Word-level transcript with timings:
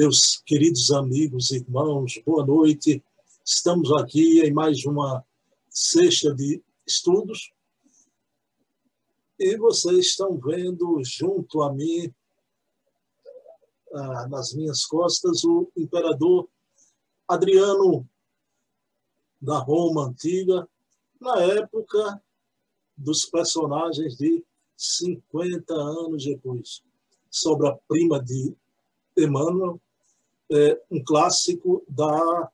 Meus 0.00 0.36
queridos 0.46 0.92
amigos, 0.92 1.50
irmãos, 1.50 2.22
boa 2.24 2.46
noite. 2.46 3.02
Estamos 3.44 3.90
aqui 3.94 4.40
em 4.42 4.52
mais 4.52 4.84
uma 4.84 5.24
sexta 5.68 6.32
de 6.32 6.62
estudos 6.86 7.52
e 9.36 9.56
vocês 9.56 10.06
estão 10.06 10.38
vendo 10.38 11.02
junto 11.02 11.62
a 11.62 11.72
mim, 11.72 12.14
ah, 13.92 14.28
nas 14.28 14.54
minhas 14.54 14.86
costas, 14.86 15.42
o 15.42 15.68
imperador 15.76 16.48
Adriano 17.26 18.08
da 19.42 19.58
Roma 19.58 20.06
Antiga, 20.06 20.68
na 21.20 21.42
época 21.42 22.22
dos 22.96 23.24
personagens 23.24 24.16
de 24.16 24.44
50 24.76 25.74
anos 25.74 26.24
depois. 26.24 26.84
Sobre 27.28 27.66
a 27.66 27.76
prima 27.88 28.22
de 28.22 28.56
Emmanuel, 29.16 29.80
é 30.50 30.80
um 30.90 31.02
clássico 31.02 31.84
da 31.88 32.50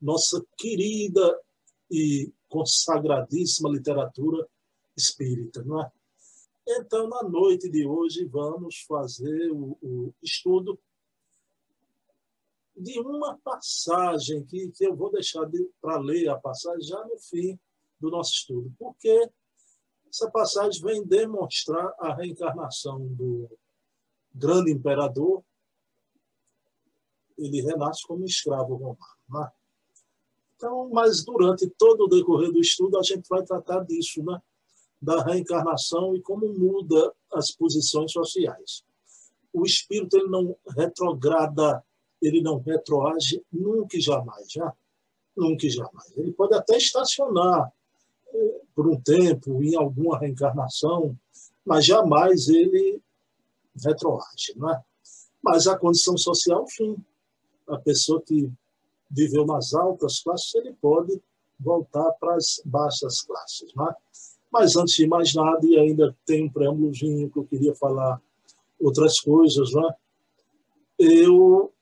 nossa 0.00 0.44
querida 0.56 1.40
e 1.90 2.32
consagradíssima 2.48 3.68
literatura 3.68 4.46
espírita, 4.96 5.62
não 5.62 5.82
é? 5.82 5.90
Então, 6.66 7.08
na 7.08 7.22
noite 7.22 7.68
de 7.68 7.86
hoje, 7.86 8.24
vamos 8.24 8.82
fazer 8.82 9.50
o, 9.50 9.76
o 9.82 10.14
estudo 10.22 10.78
de 12.76 12.98
uma 13.00 13.38
passagem 13.38 14.44
que, 14.44 14.70
que 14.70 14.86
eu 14.86 14.94
vou 14.94 15.10
deixar 15.10 15.44
de, 15.46 15.68
para 15.80 15.98
ler 15.98 16.28
a 16.28 16.38
passagem 16.38 16.82
já 16.82 17.04
no 17.04 17.18
fim 17.18 17.58
do 18.00 18.10
nosso 18.10 18.32
estudo, 18.32 18.72
porque 18.78 19.30
essa 20.08 20.30
passagem 20.30 20.82
vem 20.82 21.04
demonstrar 21.04 21.94
a 21.98 22.14
reencarnação 22.14 23.06
do 23.14 23.48
grande 24.34 24.70
imperador. 24.70 25.42
Ele 27.44 27.60
renasce 27.60 28.06
como 28.06 28.24
escravo 28.24 28.74
romano. 28.74 28.98
Né? 29.28 29.50
Então, 30.56 30.88
mas 30.92 31.24
durante 31.24 31.68
todo 31.70 32.04
o 32.04 32.08
decorrer 32.08 32.52
do 32.52 32.60
estudo, 32.60 32.98
a 32.98 33.02
gente 33.02 33.28
vai 33.28 33.42
tratar 33.42 33.84
disso, 33.84 34.22
né? 34.22 34.40
da 35.02 35.20
reencarnação 35.24 36.14
e 36.14 36.22
como 36.22 36.48
muda 36.48 37.12
as 37.32 37.50
posições 37.50 38.12
sociais. 38.12 38.84
O 39.52 39.66
espírito 39.66 40.16
ele 40.16 40.28
não 40.28 40.56
retrograda, 40.76 41.84
ele 42.22 42.40
não 42.40 42.58
retroage 42.58 43.42
nunca 43.52 43.96
e 43.96 44.00
jamais, 44.00 44.50
já? 44.50 44.72
Nunca 45.36 45.66
e 45.66 45.70
jamais. 45.70 46.16
Ele 46.16 46.32
pode 46.32 46.54
até 46.54 46.76
estacionar 46.76 47.72
eh, 48.32 48.60
por 48.74 48.86
um 48.86 49.00
tempo 49.00 49.60
em 49.62 49.74
alguma 49.74 50.18
reencarnação, 50.20 51.18
mas 51.66 51.84
jamais 51.84 52.48
ele 52.48 53.02
retroage, 53.84 54.52
é? 54.52 54.80
Mas 55.42 55.66
a 55.66 55.76
condição 55.76 56.16
social, 56.16 56.64
sim. 56.68 56.96
A 57.68 57.78
pessoa 57.78 58.22
que 58.22 58.50
viveu 59.10 59.46
nas 59.46 59.74
altas 59.74 60.20
classes, 60.20 60.54
ele 60.54 60.72
pode 60.74 61.20
voltar 61.58 62.10
para 62.12 62.34
as 62.34 62.60
baixas 62.64 63.22
classes, 63.22 63.72
não 63.74 63.88
é? 63.88 63.94
Mas 64.50 64.76
antes 64.76 64.94
de 64.94 65.06
mais 65.06 65.34
nada, 65.34 65.64
e 65.64 65.78
ainda 65.78 66.14
tem 66.26 66.44
um 66.44 66.50
preâmbulozinho 66.50 67.30
que 67.30 67.38
eu 67.38 67.44
queria 67.44 67.74
falar 67.74 68.20
outras 68.78 69.20
coisas, 69.20 69.72
né? 69.72 69.94
eu 70.98 71.72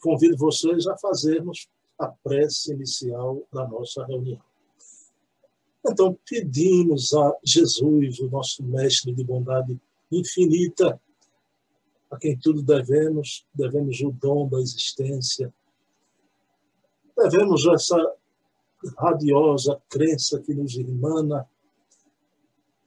convido 0.00 0.36
vocês 0.36 0.86
a 0.86 0.96
fazermos 0.96 1.68
a 1.98 2.08
prece 2.08 2.72
inicial 2.72 3.46
da 3.52 3.66
nossa 3.66 4.04
reunião. 4.04 4.40
Então, 5.86 6.18
pedimos 6.28 7.14
a 7.14 7.36
Jesus, 7.42 8.18
o 8.20 8.30
nosso 8.30 8.62
mestre 8.62 9.14
de 9.14 9.24
bondade 9.24 9.78
infinita, 10.10 11.00
a 12.10 12.18
quem 12.18 12.38
tudo 12.38 12.62
devemos, 12.62 13.46
devemos 13.54 14.00
o 14.00 14.10
dom 14.10 14.48
da 14.48 14.58
existência, 14.60 15.52
devemos 17.16 17.66
essa 17.66 17.96
radiosa 18.98 19.80
crença 19.88 20.40
que 20.40 20.54
nos 20.54 20.74
irmana 20.74 21.48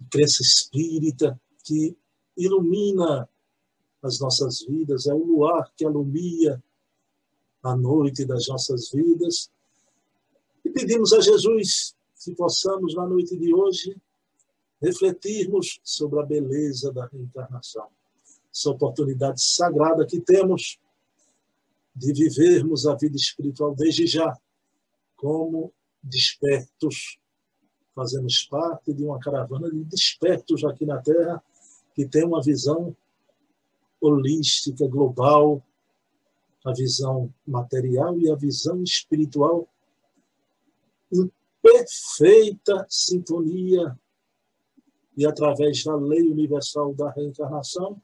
crença 0.10 0.42
espírita 0.42 1.40
que 1.64 1.96
ilumina 2.36 3.30
as 4.02 4.20
nossas 4.20 4.62
vidas, 4.62 5.08
é 5.08 5.14
o 5.14 5.24
luar 5.24 5.72
que 5.75 5.86
alumia 5.86 6.62
a 7.64 7.75
noite 7.75 8.25
das 8.25 8.48
nossas 8.48 8.92
vidas. 8.92 9.50
E 10.66 10.70
pedimos 10.70 11.14
a 11.14 11.22
Jesus 11.22 11.96
que 12.24 12.36
possamos, 12.36 12.96
na 12.96 13.08
noite 13.08 13.38
de 13.38 13.54
hoje, 13.54 13.96
refletirmos 14.81 15.80
sobre 15.84 16.20
a 16.20 16.25
beleza 16.25 16.92
da 16.92 17.06
reencarnação, 17.06 17.88
essa 18.54 18.70
oportunidade 18.70 19.44
sagrada 19.44 20.06
que 20.06 20.22
temos 20.22 20.80
de 21.96 22.14
vivermos 22.14 22.86
a 22.86 22.96
vida 22.96 23.16
espiritual 23.16 23.76
desde 23.76 24.06
já, 24.06 24.38
como 25.16 25.74
despertos 26.02 27.18
fazemos 27.96 28.44
parte 28.44 28.94
de 28.94 29.04
uma 29.04 29.20
caravana 29.20 29.70
de 29.70 29.84
despertos 29.84 30.64
aqui 30.64 30.86
na 30.86 31.02
Terra 31.02 31.44
que 31.94 32.08
tem 32.08 32.26
uma 32.26 32.42
visão 32.42 32.96
holística, 34.02 34.88
global, 34.88 35.64
a 36.66 36.74
visão 36.74 37.34
material 37.46 38.20
e 38.20 38.30
a 38.30 38.36
visão 38.36 38.82
espiritual 38.84 39.68
em 41.12 41.32
perfeita 41.62 42.86
sintonia. 42.90 43.98
E 45.16 45.26
através 45.26 45.84
da 45.84 45.96
lei 45.96 46.28
universal 46.28 46.94
da 46.96 47.12
reencarnação, 47.12 48.02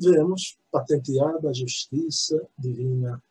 vemos 0.00 0.58
patenteada 0.70 1.50
a 1.50 1.52
justiça 1.52 2.40
divina. 2.58 3.22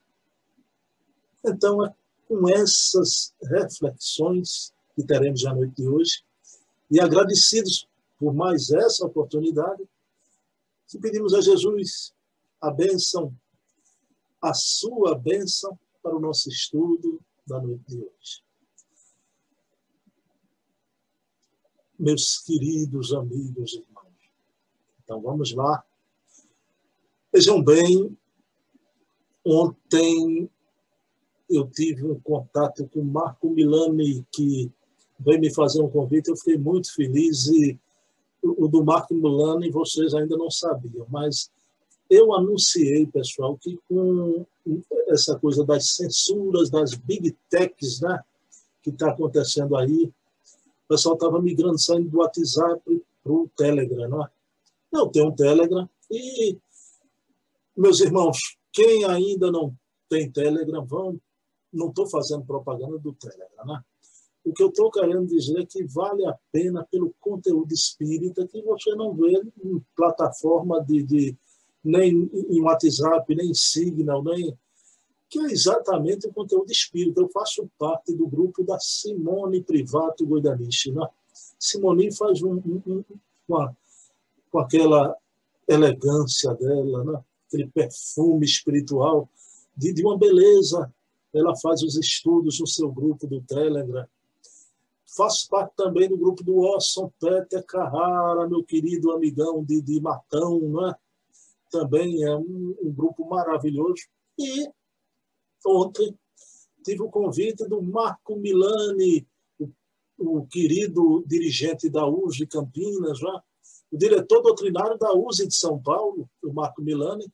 Então, 1.43 1.85
é 1.85 1.93
com 2.27 2.47
essas 2.47 3.33
reflexões 3.41 4.71
que 4.95 5.03
teremos 5.03 5.45
à 5.45 5.53
noite 5.53 5.73
de 5.75 5.87
hoje. 5.87 6.23
E 6.91 6.99
agradecidos 6.99 7.87
por 8.19 8.33
mais 8.33 8.69
essa 8.69 9.05
oportunidade, 9.05 9.87
que 10.87 10.99
pedimos 10.99 11.33
a 11.33 11.41
Jesus 11.41 12.13
a 12.61 12.69
bênção, 12.69 13.33
a 14.41 14.53
sua 14.53 15.17
bênção 15.17 15.79
para 16.03 16.15
o 16.15 16.19
nosso 16.19 16.49
estudo 16.49 17.21
da 17.47 17.61
noite 17.61 17.83
de 17.87 17.97
hoje. 17.97 18.43
Meus 21.97 22.39
queridos 22.39 23.13
amigos 23.13 23.73
e 23.73 23.79
irmãos, 23.79 24.31
então 25.03 25.21
vamos 25.21 25.53
lá. 25.53 25.85
Vejam 27.31 27.61
bem, 27.61 28.17
ontem 29.45 30.49
eu 31.49 31.67
tive 31.69 32.03
um 32.03 32.19
contato 32.19 32.89
com 32.91 33.03
Marco 33.03 33.49
Milani, 33.49 34.25
que 34.31 34.71
veio 35.19 35.39
me 35.39 35.53
fazer 35.53 35.81
um 35.81 35.89
convite, 35.89 36.29
eu 36.29 36.35
fiquei 36.35 36.57
muito 36.57 36.93
feliz 36.93 37.47
e 37.47 37.77
o 38.41 38.67
do 38.67 38.83
Marco 38.83 39.13
Milani 39.13 39.69
vocês 39.69 40.13
ainda 40.15 40.35
não 40.37 40.49
sabiam, 40.49 41.05
mas 41.09 41.51
eu 42.09 42.33
anunciei, 42.33 43.05
pessoal, 43.05 43.55
que 43.57 43.77
com 43.87 44.43
essa 45.07 45.37
coisa 45.37 45.63
das 45.63 45.91
censuras, 45.91 46.71
das 46.71 46.95
big 46.95 47.35
techs, 47.47 48.01
né, 48.01 48.19
que 48.81 48.89
está 48.89 49.11
acontecendo 49.11 49.75
aí, 49.75 50.05
o 50.05 50.87
pessoal 50.87 51.13
estava 51.13 51.39
migrando, 51.39 51.77
saindo 51.77 52.09
do 52.09 52.17
WhatsApp 52.17 52.81
para 53.23 53.31
o 53.31 53.47
Telegram, 53.55 54.09
né? 54.09 54.27
Eu 54.91 55.07
tenho 55.07 55.27
um 55.27 55.35
Telegram 55.35 55.87
e, 56.09 56.57
meus 57.75 57.99
irmãos, 57.99 58.37
quem 58.71 59.05
ainda 59.05 59.51
não 59.51 59.75
tem 60.09 60.31
Telegram, 60.31 60.85
vão, 60.85 61.19
não 61.71 61.89
estou 61.89 62.07
fazendo 62.07 62.45
propaganda 62.45 62.97
do 62.97 63.13
Telegram, 63.13 63.65
né? 63.65 63.81
O 64.43 64.53
que 64.53 64.63
eu 64.63 64.69
estou 64.69 64.89
querendo 64.89 65.27
dizer 65.27 65.59
é 65.59 65.65
que 65.65 65.83
vale 65.85 66.25
a 66.25 66.35
pena 66.51 66.87
pelo 66.89 67.13
conteúdo 67.19 67.71
espírita 67.73 68.47
que 68.47 68.61
você 68.61 68.95
não 68.95 69.13
vê 69.13 69.33
em 69.63 69.79
plataforma 69.95 70.83
de, 70.83 71.03
de 71.03 71.37
nem 71.83 72.29
em 72.49 72.61
WhatsApp, 72.61 73.35
nem 73.35 73.51
em 73.51 73.53
Signal, 73.53 74.23
nem 74.23 74.57
que 75.29 75.39
é 75.39 75.51
exatamente 75.51 76.27
o 76.27 76.33
conteúdo 76.33 76.71
espírita. 76.71 77.21
Eu 77.21 77.29
faço 77.29 77.69
parte 77.77 78.13
do 78.15 78.27
grupo 78.27 78.63
da 78.63 78.79
Simone 78.79 79.63
Privato 79.63 80.25
Goidaniche. 80.25 80.91
Né? 80.91 81.07
Simone 81.59 82.11
faz 82.15 82.41
um, 82.41 82.55
um, 82.55 82.81
um, 82.87 83.03
uma, 83.47 83.77
com 84.51 84.59
aquela 84.59 85.15
elegância 85.67 86.53
dela, 86.55 87.03
né? 87.03 87.23
Aquele 87.49 87.67
perfume 87.67 88.45
espiritual 88.45 89.29
de, 89.75 89.91
de 89.91 90.05
uma 90.05 90.17
beleza. 90.17 90.93
Ela 91.33 91.55
faz 91.57 91.83
os 91.83 91.97
estudos 91.97 92.59
no 92.59 92.67
seu 92.67 92.91
grupo 92.91 93.27
do 93.27 93.41
Telegram 93.41 94.07
Faço 95.15 95.49
parte 95.49 95.73
também 95.75 96.07
do 96.07 96.17
grupo 96.17 96.43
do 96.43 96.57
Orson 96.57 97.11
Peter 97.19 97.65
Carrara, 97.65 98.47
meu 98.47 98.63
querido 98.63 99.11
amigão 99.11 99.63
de, 99.63 99.81
de 99.81 99.99
Matão, 99.99 100.59
né? 100.61 100.93
também 101.71 102.23
é 102.23 102.35
um, 102.35 102.75
um 102.81 102.91
grupo 102.91 103.27
maravilhoso. 103.27 104.03
E 104.37 104.69
ontem 105.65 106.17
tive 106.83 107.01
o 107.01 107.09
convite 107.09 107.67
do 107.67 107.81
Marco 107.81 108.35
Milani, 108.35 109.27
o, 109.59 109.69
o 110.19 110.47
querido 110.47 111.23
dirigente 111.25 111.89
da 111.89 112.07
USE 112.07 112.45
Campinas, 112.45 113.19
né? 113.21 113.41
O 113.91 113.97
diretor 113.97 114.41
doutrinário 114.41 114.97
da 114.97 115.13
USE 115.13 115.47
de 115.47 115.55
São 115.55 115.81
Paulo, 115.81 116.29
o 116.43 116.53
Marco 116.53 116.81
Milani, 116.81 117.25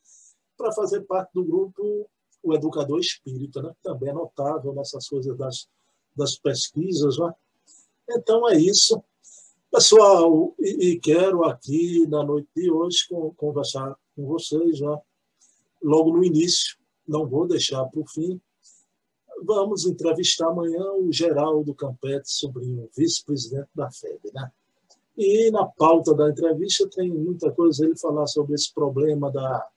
para 0.58 0.72
fazer 0.72 1.02
parte 1.02 1.32
do 1.34 1.44
grupo 1.44 2.10
o 2.46 2.54
educador 2.54 3.00
espírita, 3.00 3.62
né? 3.62 3.74
também 3.82 4.10
é 4.10 4.14
notável 4.14 4.72
nessas 4.74 5.08
coisas 5.10 5.36
das, 5.36 5.68
das 6.16 6.38
pesquisas. 6.38 7.18
Né? 7.18 7.34
Então 8.12 8.48
é 8.48 8.56
isso. 8.56 9.04
Pessoal, 9.72 10.56
e, 10.60 10.92
e, 10.92 11.00
quero 11.00 11.44
aqui 11.44 12.06
na 12.08 12.24
noite 12.24 12.48
de 12.56 12.70
hoje 12.70 13.08
conversar 13.36 13.96
com 14.16 14.28
vocês, 14.28 14.80
né? 14.80 15.02
logo 15.84 16.16
no 16.16 16.24
início, 16.24 16.78
não 17.08 17.28
vou 17.28 17.48
deixar 17.48 17.84
para 17.86 18.00
o 18.00 18.08
fim. 18.08 18.40
Vamos 19.44 19.86
entrevistar 19.86 20.48
amanhã 20.48 20.84
o 20.94 21.12
Geraldo 21.12 21.74
Campete, 21.74 22.32
sobrinho, 22.32 22.90
vice-presidente 22.96 23.70
da 23.74 23.92
FEB. 23.92 24.32
Né? 24.34 24.52
E 25.18 25.50
na 25.50 25.66
pauta 25.66 26.14
da 26.14 26.30
entrevista 26.30 26.90
tem 26.90 27.10
muita 27.10 27.52
coisa 27.52 27.86
ele 27.86 27.98
falar 27.98 28.28
sobre 28.28 28.56
esse 28.56 28.74
problema 28.74 29.32
da 29.32 29.68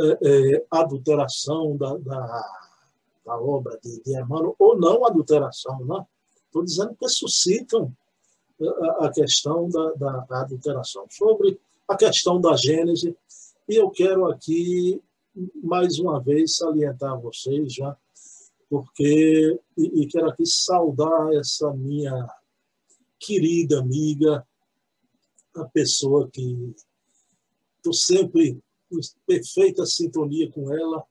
é, 0.00 0.18
é, 0.54 0.66
adulteração 0.70 1.76
da, 1.76 1.96
da, 1.96 2.44
da, 3.26 3.40
obra 3.40 3.78
de, 3.82 4.02
de 4.02 4.16
Emmanuel, 4.16 4.54
ou 4.58 4.78
não 4.78 5.04
adulteração, 5.04 5.84
né? 5.84 6.04
Estou 6.46 6.64
dizendo 6.64 6.94
que 6.94 7.08
suscitam 7.08 7.92
a, 8.60 9.06
a 9.06 9.12
questão 9.12 9.68
da, 9.68 9.92
da, 9.94 10.18
da, 10.20 10.40
adulteração, 10.42 11.04
sobre 11.10 11.60
a 11.86 11.96
questão 11.96 12.40
da 12.40 12.56
Gênese, 12.56 13.16
e 13.68 13.74
eu 13.74 13.90
quero 13.90 14.26
aqui, 14.26 15.02
mais 15.62 15.98
uma 15.98 16.20
vez, 16.20 16.56
salientar 16.56 17.12
a 17.12 17.16
vocês, 17.16 17.74
já, 17.74 17.96
porque, 18.70 19.60
e, 19.76 20.02
e 20.02 20.06
quero 20.06 20.28
aqui 20.28 20.46
saudar 20.46 21.32
essa 21.34 21.72
minha 21.72 22.28
querida 23.18 23.80
amiga, 23.80 24.46
a 25.54 25.64
pessoa 25.64 26.30
que 26.30 26.74
estou 27.76 27.92
sempre 27.92 28.60
em 28.90 29.00
perfeita 29.26 29.84
sintonia 29.84 30.50
com 30.50 30.72
ela, 30.72 31.04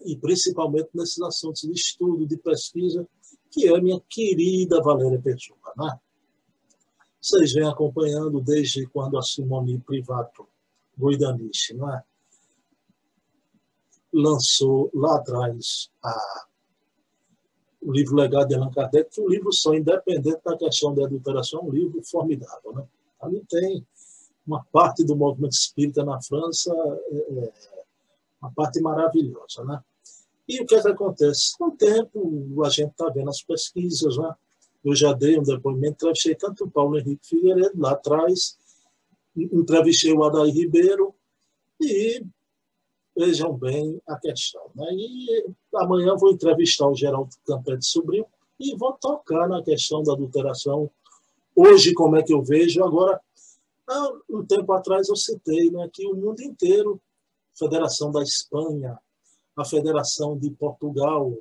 e 0.00 0.16
principalmente 0.16 0.90
nesses 0.94 1.20
assuntos 1.20 1.62
de 1.62 1.72
estudo, 1.72 2.26
de 2.26 2.36
pesquisa, 2.36 3.06
que 3.50 3.66
é 3.66 3.76
a 3.76 3.80
minha 3.80 4.00
querida 4.08 4.82
Valéria 4.82 5.20
Pessoa. 5.20 5.58
Né? 5.76 5.98
Vocês 7.20 7.52
vêm 7.52 7.66
acompanhando 7.66 8.40
desde 8.40 8.86
quando 8.86 9.18
a 9.18 9.22
Simone 9.22 9.80
Privato 9.80 10.46
Guidaniche 10.96 11.74
né? 11.74 12.02
lançou 14.12 14.90
lá 14.94 15.16
atrás 15.16 15.90
a, 16.02 16.47
o 17.88 17.92
livro 17.92 18.16
Legado 18.16 18.48
de 18.48 18.54
Allan 18.54 18.70
Kardec, 18.70 19.08
que 19.10 19.18
um 19.18 19.28
livro 19.30 19.50
só, 19.50 19.72
independente 19.72 20.42
da 20.44 20.58
questão 20.58 20.94
da 20.94 21.06
adulteração, 21.06 21.60
é 21.60 21.62
um 21.62 21.70
livro 21.70 22.02
formidável. 22.04 22.74
Né? 22.74 22.86
Ali 23.18 23.42
tem 23.48 23.82
uma 24.46 24.62
parte 24.70 25.02
do 25.02 25.16
movimento 25.16 25.52
espírita 25.52 26.04
na 26.04 26.20
França, 26.20 26.70
é, 27.10 27.16
é 27.16 27.52
uma 28.42 28.52
parte 28.52 28.78
maravilhosa. 28.82 29.64
Né? 29.64 29.80
E 30.46 30.60
o 30.60 30.66
que, 30.66 30.74
é 30.74 30.82
que 30.82 30.88
acontece? 30.88 31.56
Com 31.56 31.68
o 31.68 31.76
tempo, 31.78 32.62
a 32.62 32.68
gente 32.68 32.90
está 32.90 33.08
vendo 33.08 33.30
as 33.30 33.40
pesquisas. 33.40 34.18
Né? 34.18 34.34
Eu 34.84 34.94
já 34.94 35.14
dei 35.14 35.38
um 35.38 35.42
depoimento, 35.42 35.94
entrevistei 35.94 36.34
tanto 36.34 36.64
o 36.64 36.70
Paulo 36.70 36.98
Henrique 36.98 37.26
Figueiredo, 37.26 37.80
lá 37.80 37.92
atrás, 37.92 38.58
entrevistei 39.34 40.12
o 40.12 40.22
Adair 40.24 40.52
Ribeiro, 40.52 41.14
e 41.80 42.22
vejam 43.18 43.52
bem 43.52 44.00
a 44.06 44.16
questão. 44.16 44.70
Né? 44.76 44.86
E 44.92 45.46
amanhã 45.74 46.14
vou 46.16 46.30
entrevistar 46.30 46.88
o 46.88 46.94
Geraldo 46.94 47.34
Campete 47.44 47.84
Sobrinho 47.84 48.26
e 48.60 48.76
vou 48.76 48.92
tocar 48.92 49.48
na 49.48 49.60
questão 49.60 50.04
da 50.04 50.12
adulteração. 50.12 50.88
Hoje, 51.54 51.92
como 51.94 52.16
é 52.16 52.22
que 52.22 52.32
eu 52.32 52.42
vejo? 52.42 52.84
Agora, 52.84 53.20
um 54.30 54.46
tempo 54.46 54.72
atrás 54.72 55.08
eu 55.08 55.16
citei 55.16 55.68
né, 55.70 55.90
que 55.92 56.06
o 56.06 56.14
mundo 56.14 56.40
inteiro, 56.42 57.00
Federação 57.58 58.12
da 58.12 58.22
Espanha, 58.22 58.96
a 59.56 59.64
Federação 59.64 60.38
de 60.38 60.50
Portugal, 60.52 61.36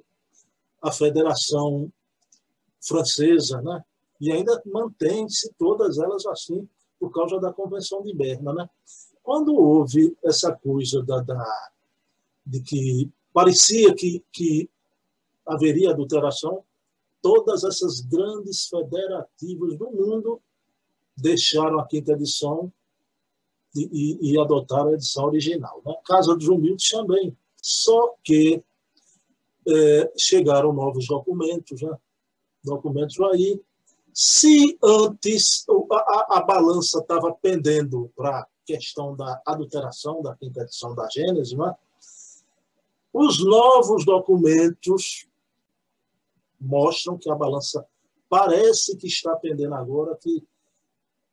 a 0.82 0.92
Federação 0.92 1.92
Francesa, 2.82 3.62
né? 3.62 3.84
e 4.20 4.32
ainda 4.32 4.60
mantém-se 4.66 5.54
todas 5.60 6.00
elas 6.00 6.26
assim 6.26 6.68
por 7.00 7.12
causa 7.12 7.40
da 7.40 7.54
Convenção 7.54 8.02
de 8.02 8.16
Berna. 8.16 8.52
Né? 8.54 8.70
Quando 9.28 9.54
houve 9.54 10.18
essa 10.24 10.54
coisa 10.54 11.04
da, 11.04 11.20
da 11.20 11.70
de 12.46 12.62
que 12.62 13.12
parecia 13.34 13.94
que, 13.94 14.24
que 14.32 14.70
haveria 15.46 15.90
adulteração, 15.90 16.64
todas 17.22 17.66
essas 17.66 18.00
grandes 18.00 18.70
federativas 18.70 19.78
do 19.78 19.92
mundo 19.92 20.42
deixaram 21.14 21.78
a 21.78 21.86
quinta 21.86 22.14
edição 22.14 22.72
e, 23.76 23.90
e, 23.92 24.32
e 24.32 24.40
adotaram 24.40 24.92
a 24.92 24.94
edição 24.94 25.26
original. 25.26 25.82
Né? 25.86 25.94
Casa 26.06 26.34
dos 26.34 26.48
Humildes 26.48 26.90
também. 26.90 27.38
Só 27.62 28.16
que 28.24 28.64
é, 29.68 30.14
chegaram 30.18 30.72
novos 30.72 31.06
documentos, 31.06 31.82
né? 31.82 31.98
documentos 32.64 33.20
aí. 33.20 33.62
Se 34.14 34.80
antes 34.82 35.66
a, 35.92 36.38
a 36.38 36.42
balança 36.42 37.00
estava 37.00 37.34
pendendo 37.34 38.10
para 38.16 38.40
a 38.40 38.48
questão 38.68 39.16
da 39.16 39.42
adulteração 39.46 40.22
da 40.22 40.36
quinta 40.36 40.62
edição 40.62 40.94
da 40.94 41.08
Gênesis, 41.10 41.58
né? 41.58 41.74
os 43.14 43.44
novos 43.44 44.06
documentos 44.06 45.28
mostram 46.60 47.18
que 47.18 47.32
a 47.32 47.36
balança 47.36 47.88
parece 48.30 48.98
que 48.98 49.08
está 49.08 49.36
pendendo 49.38 49.74
agora, 49.74 50.18
que 50.18 50.46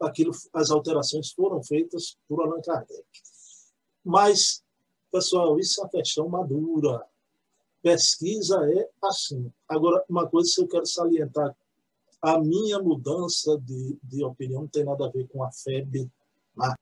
aquilo, 0.01 0.31
as 0.53 0.71
alterações 0.71 1.33
foram 1.33 1.63
feitas 1.63 2.17
por 2.29 2.41
Allan 2.41 2.61
Kardec. 2.63 3.05
Mas, 4.05 4.63
pessoal, 5.11 5.59
isso 5.59 5.81
é 5.81 5.85
uma 5.85 5.91
questão 5.91 6.29
madura. 6.29 7.05
Pesquisa 7.83 8.59
é 8.71 8.89
assim. 9.03 9.53
Agora, 9.69 10.05
uma 10.09 10.29
coisa 10.29 10.51
que 10.55 10.61
eu 10.63 10.69
quero 10.69 10.87
salientar: 10.87 11.55
a 12.23 12.39
minha 12.39 12.79
mudança 12.79 13.59
de, 13.59 13.99
de 14.03 14.25
opinião 14.25 14.63
não 14.63 14.69
tem 14.69 14.85
nada 14.85 15.07
a 15.07 15.11
ver 15.11 15.27
com 15.29 15.43
a 15.43 15.51
FEB. 15.51 16.11
Né? 16.57 16.75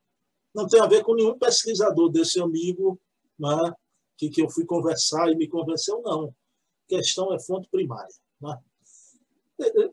Não 0.54 0.66
tem 0.66 0.80
a 0.80 0.86
ver 0.86 1.02
com 1.02 1.14
nenhum 1.14 1.38
pesquisador 1.38 2.10
desse 2.10 2.40
amigo 2.40 3.00
né? 3.38 3.74
que, 4.16 4.28
que 4.28 4.42
eu 4.42 4.50
fui 4.50 4.64
conversar 4.64 5.30
e 5.30 5.36
me 5.36 5.48
convenceu, 5.48 6.00
não. 6.02 6.26
A 6.26 6.88
questão 6.88 7.32
é 7.32 7.40
fonte 7.40 7.68
primária. 7.70 8.14
Né? 8.40 8.58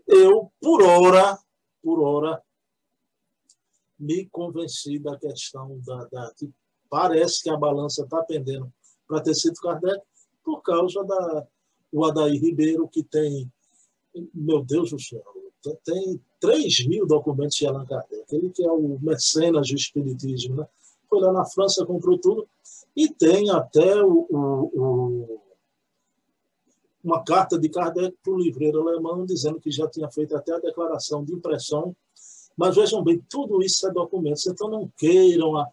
Eu, 0.07 0.51
por 0.59 0.81
hora, 0.81 1.37
por 1.81 2.01
hora, 2.01 2.41
me 3.97 4.27
convenci 4.29 4.97
da 4.99 5.17
questão 5.17 5.79
da, 5.85 6.05
da 6.05 6.33
que 6.35 6.49
parece 6.89 7.43
que 7.43 7.49
a 7.49 7.57
balança 7.57 8.03
está 8.03 8.23
pendendo 8.23 8.71
para 9.07 9.21
ter 9.21 9.35
sido 9.35 9.59
Kardec 9.61 10.01
por 10.43 10.61
causa 10.61 11.03
da 11.03 11.47
o 11.91 12.05
Adair 12.05 12.39
Ribeiro 12.39 12.87
que 12.87 13.03
tem 13.03 13.51
meu 14.33 14.63
Deus 14.63 14.91
do 14.91 14.99
céu 14.99 15.23
tem 15.83 16.21
3 16.39 16.87
mil 16.87 17.05
documentos 17.05 17.55
de 17.55 17.67
Allan 17.67 17.85
Kardec 17.85 18.25
ele 18.31 18.49
que 18.49 18.63
é 18.63 18.71
o 18.71 18.99
mecenas 19.01 19.67
do 19.67 19.75
espiritismo 19.75 20.55
né? 20.55 20.67
foi 21.09 21.19
lá 21.21 21.31
na 21.31 21.45
França 21.45 21.85
comprou 21.85 22.17
tudo 22.17 22.47
e 22.95 23.09
tem 23.09 23.49
até 23.49 24.03
o, 24.03 24.27
o, 24.29 24.71
o 24.73 25.41
uma 27.03 27.23
carta 27.23 27.57
de 27.57 27.69
Kardec 27.69 28.15
para 28.23 28.33
o 28.33 28.39
livreiro 28.39 28.81
alemão 28.81 29.25
dizendo 29.25 29.59
que 29.59 29.71
já 29.71 29.87
tinha 29.87 30.09
feito 30.11 30.35
até 30.35 30.53
a 30.53 30.59
declaração 30.59 31.23
de 31.23 31.33
impressão 31.33 31.95
mas 32.59 32.75
vejam 32.75 33.01
bem, 33.01 33.23
tudo 33.29 33.63
isso 33.63 33.87
é 33.87 33.91
documentos, 33.91 34.45
então 34.45 34.69
não 34.69 34.91
queiram 34.97 35.55
a, 35.55 35.65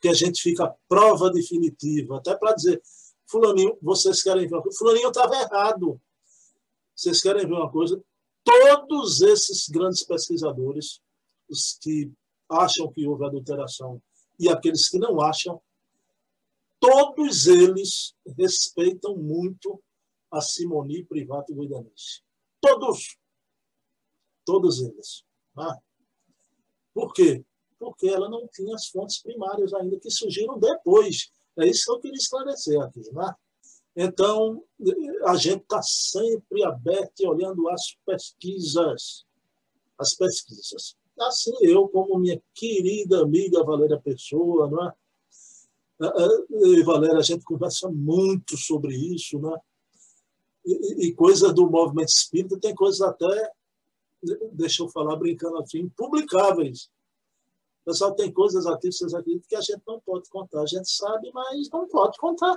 que 0.00 0.08
a 0.08 0.12
gente 0.12 0.42
fique 0.42 0.60
a 0.60 0.74
prova 0.88 1.30
definitiva, 1.30 2.16
até 2.16 2.34
para 2.34 2.52
dizer, 2.52 2.82
fulaninho, 3.26 3.78
vocês 3.80 4.20
querem 4.20 4.48
ver 4.48 4.56
uma 4.56 4.62
coisa? 4.62 4.76
Fulaninho 4.76 5.08
estava 5.08 5.36
errado. 5.36 6.00
Vocês 6.96 7.22
querem 7.22 7.46
ver 7.46 7.52
uma 7.52 7.70
coisa? 7.70 8.02
Todos 8.44 9.20
esses 9.20 9.68
grandes 9.68 10.04
pesquisadores, 10.04 11.00
os 11.48 11.78
que 11.80 12.10
acham 12.48 12.92
que 12.92 13.06
houve 13.06 13.24
adulteração 13.24 14.02
e 14.38 14.48
aqueles 14.48 14.88
que 14.88 14.98
não 14.98 15.20
acham, 15.20 15.60
todos 16.80 17.46
eles 17.46 18.14
respeitam 18.36 19.16
muito 19.16 19.82
a 20.30 20.40
Simoni 20.40 21.04
Privato 21.04 21.54
Guidaniche. 21.54 22.22
Todos. 22.60 23.16
Todos 24.44 24.82
eles. 24.82 25.24
Ah. 25.56 25.78
Por 26.94 27.12
quê? 27.12 27.44
Porque 27.78 28.08
ela 28.08 28.28
não 28.28 28.48
tinha 28.48 28.74
as 28.74 28.88
fontes 28.88 29.20
primárias 29.20 29.72
ainda, 29.74 29.98
que 29.98 30.10
surgiram 30.10 30.58
depois. 30.58 31.30
É 31.58 31.66
isso 31.66 31.84
que 31.84 31.90
eu 31.92 32.00
queria 32.00 32.16
esclarecer 32.16 32.80
aqui. 32.80 33.00
Né? 33.12 33.34
Então, 33.94 34.62
a 35.26 35.36
gente 35.36 35.62
está 35.62 35.82
sempre 35.82 36.64
aberto 36.64 37.20
e 37.20 37.26
olhando 37.26 37.68
as 37.68 37.96
pesquisas. 38.06 39.24
As 39.98 40.14
pesquisas. 40.14 40.96
Assim, 41.20 41.52
eu, 41.60 41.88
como 41.88 42.18
minha 42.18 42.42
querida 42.54 43.22
amiga 43.22 43.62
Valéria 43.62 44.00
Pessoa, 44.00 44.68
não 44.68 44.88
é? 44.88 44.92
Eu 46.50 46.74
e 46.74 46.82
Valéria, 46.82 47.18
a 47.18 47.22
gente 47.22 47.44
conversa 47.44 47.88
muito 47.90 48.56
sobre 48.56 48.94
isso, 48.94 49.38
né? 49.38 49.56
E, 50.64 51.06
e 51.06 51.14
coisa 51.14 51.52
do 51.52 51.68
movimento 51.70 52.08
espírita, 52.08 52.58
tem 52.58 52.74
coisas 52.74 53.00
até 53.02 53.52
deixa 54.52 54.82
eu 54.82 54.88
falar 54.88 55.16
brincando 55.16 55.58
assim, 55.58 55.88
publicáveis. 55.90 56.90
Pessoal, 57.84 58.14
tem 58.14 58.32
coisas 58.32 58.66
aqui, 58.66 58.92
vocês 58.92 59.12
acreditam, 59.12 59.48
que 59.48 59.56
a 59.56 59.60
gente 59.60 59.82
não 59.86 60.00
pode 60.00 60.28
contar. 60.28 60.62
A 60.62 60.66
gente 60.66 60.88
sabe, 60.88 61.30
mas 61.34 61.68
não 61.70 61.88
pode 61.88 62.16
contar. 62.16 62.56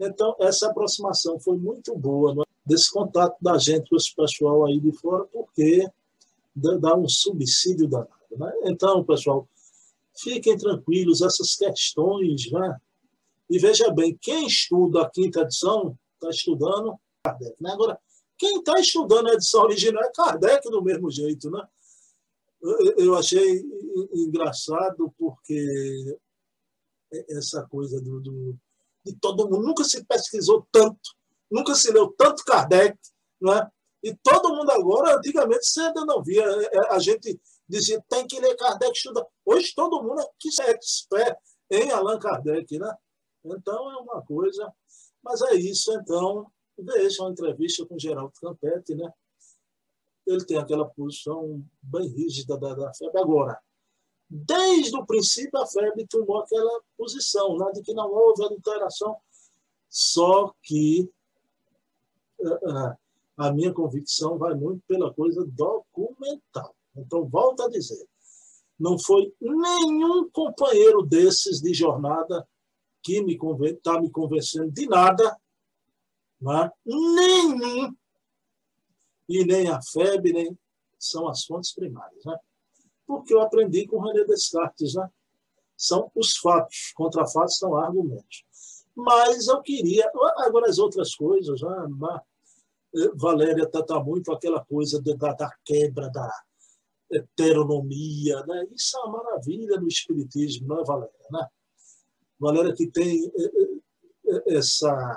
Então, 0.00 0.36
essa 0.38 0.70
aproximação 0.70 1.38
foi 1.40 1.56
muito 1.56 1.96
boa 1.96 2.42
é? 2.42 2.46
desse 2.64 2.90
contato 2.90 3.36
da 3.40 3.58
gente 3.58 3.90
com 3.90 3.96
esse 3.96 4.14
pessoal 4.14 4.66
aí 4.66 4.78
de 4.78 4.92
fora, 4.92 5.24
porque 5.24 5.88
dá 6.54 6.94
um 6.96 7.08
subsídio 7.08 7.88
danado. 7.88 8.10
Né? 8.30 8.52
Então, 8.64 9.04
pessoal, 9.04 9.48
fiquem 10.16 10.56
tranquilos, 10.56 11.22
essas 11.22 11.56
questões, 11.56 12.50
né? 12.50 12.78
E 13.50 13.58
veja 13.58 13.90
bem, 13.90 14.16
quem 14.20 14.46
estuda 14.46 15.02
a 15.02 15.10
quinta 15.10 15.40
edição 15.40 15.98
está 16.14 16.28
estudando 16.28 16.98
Kardec. 17.22 17.56
Né? 17.60 17.70
Agora, 17.72 17.98
quem 18.36 18.58
está 18.58 18.78
estudando 18.78 19.28
a 19.28 19.34
edição 19.34 19.62
original 19.62 20.02
é 20.04 20.12
Kardec 20.12 20.68
do 20.70 20.82
mesmo 20.82 21.10
jeito, 21.10 21.50
né? 21.50 21.66
Eu 22.96 23.14
achei 23.14 23.64
engraçado 24.12 25.12
porque 25.16 26.18
essa 27.30 27.62
coisa 27.68 28.00
do, 28.00 28.20
do, 28.20 28.58
de 29.04 29.14
todo 29.16 29.48
mundo 29.48 29.66
nunca 29.66 29.84
se 29.84 30.04
pesquisou 30.04 30.66
tanto, 30.70 30.98
nunca 31.50 31.74
se 31.74 31.90
leu 31.92 32.12
tanto 32.16 32.44
Kardec, 32.44 32.96
não 33.40 33.54
é? 33.54 33.68
E 34.02 34.14
todo 34.22 34.54
mundo 34.54 34.70
agora, 34.70 35.16
antigamente, 35.16 35.66
você 35.66 35.80
ainda 35.80 36.04
não 36.04 36.22
via. 36.22 36.44
A 36.90 36.98
gente 36.98 37.40
dizia 37.68 38.02
tem 38.08 38.26
que 38.26 38.38
ler 38.40 38.56
Kardec, 38.56 38.92
estuda. 38.92 39.26
Hoje 39.44 39.72
todo 39.74 40.02
mundo 40.02 40.20
é 40.20 40.26
que 40.38 40.48
é 40.62 40.70
expert 40.70 41.36
em 41.70 41.90
Allan 41.90 42.18
Kardec, 42.18 42.78
né? 42.78 42.94
Então 43.44 43.90
é 43.90 43.96
uma 43.96 44.22
coisa. 44.22 44.72
Mas 45.22 45.42
é 45.42 45.54
isso, 45.54 45.92
então. 45.92 46.50
Veja 46.80 47.22
uma 47.22 47.32
entrevista 47.32 47.84
com 47.84 47.98
Geraldo 47.98 48.32
Campete, 48.40 48.94
né? 48.94 49.10
Ele 50.24 50.44
tem 50.44 50.58
aquela 50.58 50.88
posição 50.88 51.60
bem 51.82 52.06
rígida 52.06 52.56
da, 52.56 52.72
da 52.72 52.94
FEB. 52.94 53.18
Agora, 53.18 53.58
desde 54.28 54.96
o 54.96 55.06
princípio, 55.06 55.58
a 55.58 55.66
FEB 55.66 56.06
tomou 56.08 56.38
aquela 56.38 56.80
posição, 56.96 57.56
né? 57.56 57.70
de 57.72 57.82
que 57.82 57.94
não 57.94 58.10
houve 58.10 58.44
adulteração. 58.44 59.16
Só 59.88 60.54
que 60.62 61.10
uh, 62.40 62.96
a 63.36 63.52
minha 63.52 63.72
convicção 63.72 64.36
vai 64.36 64.54
muito 64.54 64.82
pela 64.86 65.12
coisa 65.14 65.46
documental. 65.46 66.74
Então, 66.96 67.26
volto 67.26 67.62
a 67.62 67.68
dizer, 67.68 68.06
não 68.78 68.98
foi 68.98 69.32
nenhum 69.40 70.28
companheiro 70.30 71.02
desses 71.02 71.60
de 71.60 71.72
jornada 71.72 72.46
que 73.02 73.22
me 73.22 73.38
está 73.64 74.00
me 74.00 74.10
convencendo 74.10 74.70
de 74.70 74.86
nada, 74.86 75.36
né? 76.40 76.70
nenhum, 76.84 77.94
e 79.28 79.44
nem 79.44 79.68
a 79.68 79.80
FEB, 79.82 80.32
nem 80.32 80.58
são 80.98 81.28
as 81.28 81.44
fontes 81.44 81.72
primárias. 81.72 82.24
Né? 82.24 82.36
Porque 83.08 83.34
eu 83.34 83.40
aprendi 83.40 83.88
com 83.88 83.98
René 83.98 84.22
Descartes, 84.24 84.94
né? 84.94 85.10
são 85.76 86.10
os 86.14 86.36
fatos, 86.36 86.92
contra 86.94 87.26
fatos 87.26 87.56
são 87.56 87.74
argumentos. 87.76 88.44
Mas 88.94 89.48
eu 89.48 89.62
queria, 89.62 90.10
agora 90.38 90.68
as 90.68 90.78
outras 90.78 91.14
coisas, 91.14 91.60
né? 91.62 92.20
Eh, 92.96 93.10
Valéria 93.14 93.62
está 93.62 93.82
tá 93.82 94.02
muito 94.02 94.32
aquela 94.32 94.64
coisa 94.64 95.00
da, 95.00 95.32
da 95.32 95.50
quebra 95.64 96.10
da, 96.10 96.30
heteronomia, 97.10 98.44
né? 98.46 98.66
Isso 98.72 98.96
é 98.96 99.00
uma 99.00 99.22
maravilha 99.22 99.80
no 99.80 99.88
espiritismo, 99.88 100.68
não 100.68 100.80
é, 100.80 100.84
Valéria? 100.84 101.14
Né? 101.30 101.46
Valéria 102.38 102.74
que 102.74 102.86
tem 102.86 103.24
eh, 103.26 103.80
eh, 104.26 104.56
essa, 104.56 105.16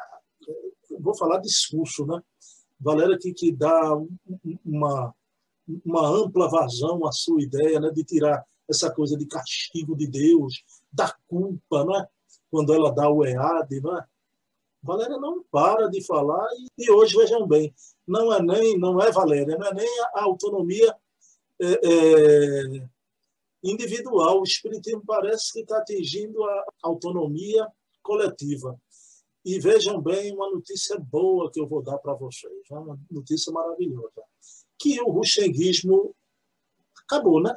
vou 1.00 1.16
falar 1.16 1.40
discurso, 1.40 2.06
né? 2.06 2.22
Valéria 2.80 3.18
que, 3.20 3.34
que 3.34 3.52
dá 3.52 3.96
uma, 4.66 5.14
uma 5.86 6.08
ampla 6.08 6.50
vazão 6.50 7.06
à 7.06 7.12
sua 7.12 7.42
ideia, 7.42 7.80
né? 7.80 7.90
De 7.92 8.04
tirar 8.04 8.46
essa 8.70 8.92
coisa 8.92 9.18
de 9.18 9.26
castigo 9.26 9.96
de 9.96 10.08
Deus, 10.08 10.64
da 10.92 11.14
culpa, 11.28 11.86
né? 11.86 12.08
Quando 12.50 12.74
ela 12.74 12.92
dá 12.92 13.10
o 13.10 13.26
EAD, 13.26 13.82
né? 13.82 14.06
Valéria 14.84 15.18
não 15.18 15.44
para 15.52 15.88
de 15.90 16.04
falar 16.04 16.48
e, 16.78 16.86
e 16.86 16.92
hoje 16.92 17.16
vejam 17.16 17.48
bem, 17.48 17.74
não 18.08 18.34
é 18.34 18.42
nem 18.42 18.80
não 18.80 19.00
é 19.00 19.12
Valéria, 19.12 19.56
não 19.56 19.68
é 19.68 19.74
nem 19.74 20.00
a 20.16 20.24
autonomia 20.24 20.96
é, 21.60 21.80
é, 21.84 22.90
individual. 23.64 24.40
O 24.40 24.44
Espiritismo 24.44 25.04
parece 25.06 25.54
que 25.54 25.60
está 25.60 25.78
atingindo 25.78 26.44
a 26.44 26.66
autonomia 26.82 27.68
coletiva. 28.02 28.80
E 29.44 29.60
vejam 29.60 30.02
bem 30.02 30.34
uma 30.34 30.50
notícia 30.52 31.00
boa 31.00 31.52
que 31.52 31.60
eu 31.60 31.68
vou 31.68 31.82
dar 31.82 31.98
para 31.98 32.14
vocês, 32.14 32.62
né? 32.70 32.78
uma 32.78 33.00
notícia 33.10 33.52
maravilhosa. 33.52 34.24
Que 34.82 35.00
o 35.02 35.12
ruxenguismo 35.12 36.16
acabou, 37.04 37.42
né? 37.42 37.56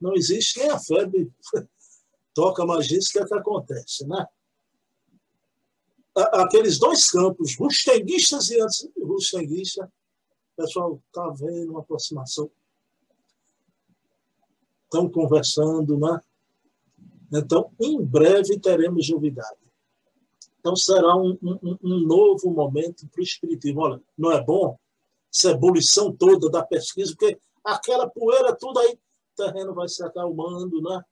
Não 0.00 0.14
existe 0.14 0.58
nem 0.58 0.70
a 0.70 0.78
febre 0.78 1.32
toca 2.34 2.66
magia, 2.66 2.98
isso 2.98 3.12
que 3.12 3.18
é 3.18 3.24
que 3.24 3.34
acontece, 3.34 4.06
né? 4.06 4.26
Aqueles 6.14 6.78
dois 6.78 7.10
campos, 7.10 7.56
ruxenguistas 7.56 8.50
e 8.50 8.60
anti-ruxenguistas, 8.60 9.86
o 9.86 10.62
pessoal 10.62 11.02
está 11.08 11.30
vendo 11.30 11.70
uma 11.70 11.80
aproximação 11.80 12.50
estão 14.92 15.08
conversando, 15.08 15.98
né? 15.98 16.20
Então, 17.32 17.72
em 17.80 18.04
breve 18.04 18.60
teremos 18.60 19.08
novidade. 19.08 19.56
Então, 20.60 20.76
será 20.76 21.16
um, 21.16 21.36
um, 21.42 21.78
um 21.82 21.98
novo 22.00 22.50
momento 22.50 23.08
para 23.08 23.20
o 23.20 23.24
Espiritismo. 23.24 23.80
Olha, 23.80 24.02
não 24.16 24.30
é 24.30 24.44
bom 24.44 24.78
essa 25.32 25.50
ebulição 25.50 26.14
toda 26.14 26.50
da 26.50 26.62
pesquisa, 26.62 27.14
porque 27.16 27.38
aquela 27.64 28.08
poeira 28.08 28.54
tudo 28.54 28.78
aí, 28.78 28.92
o 28.92 29.36
terreno 29.36 29.74
vai 29.74 29.88
se 29.88 30.04
acalmando, 30.04 30.80
né? 30.82 31.02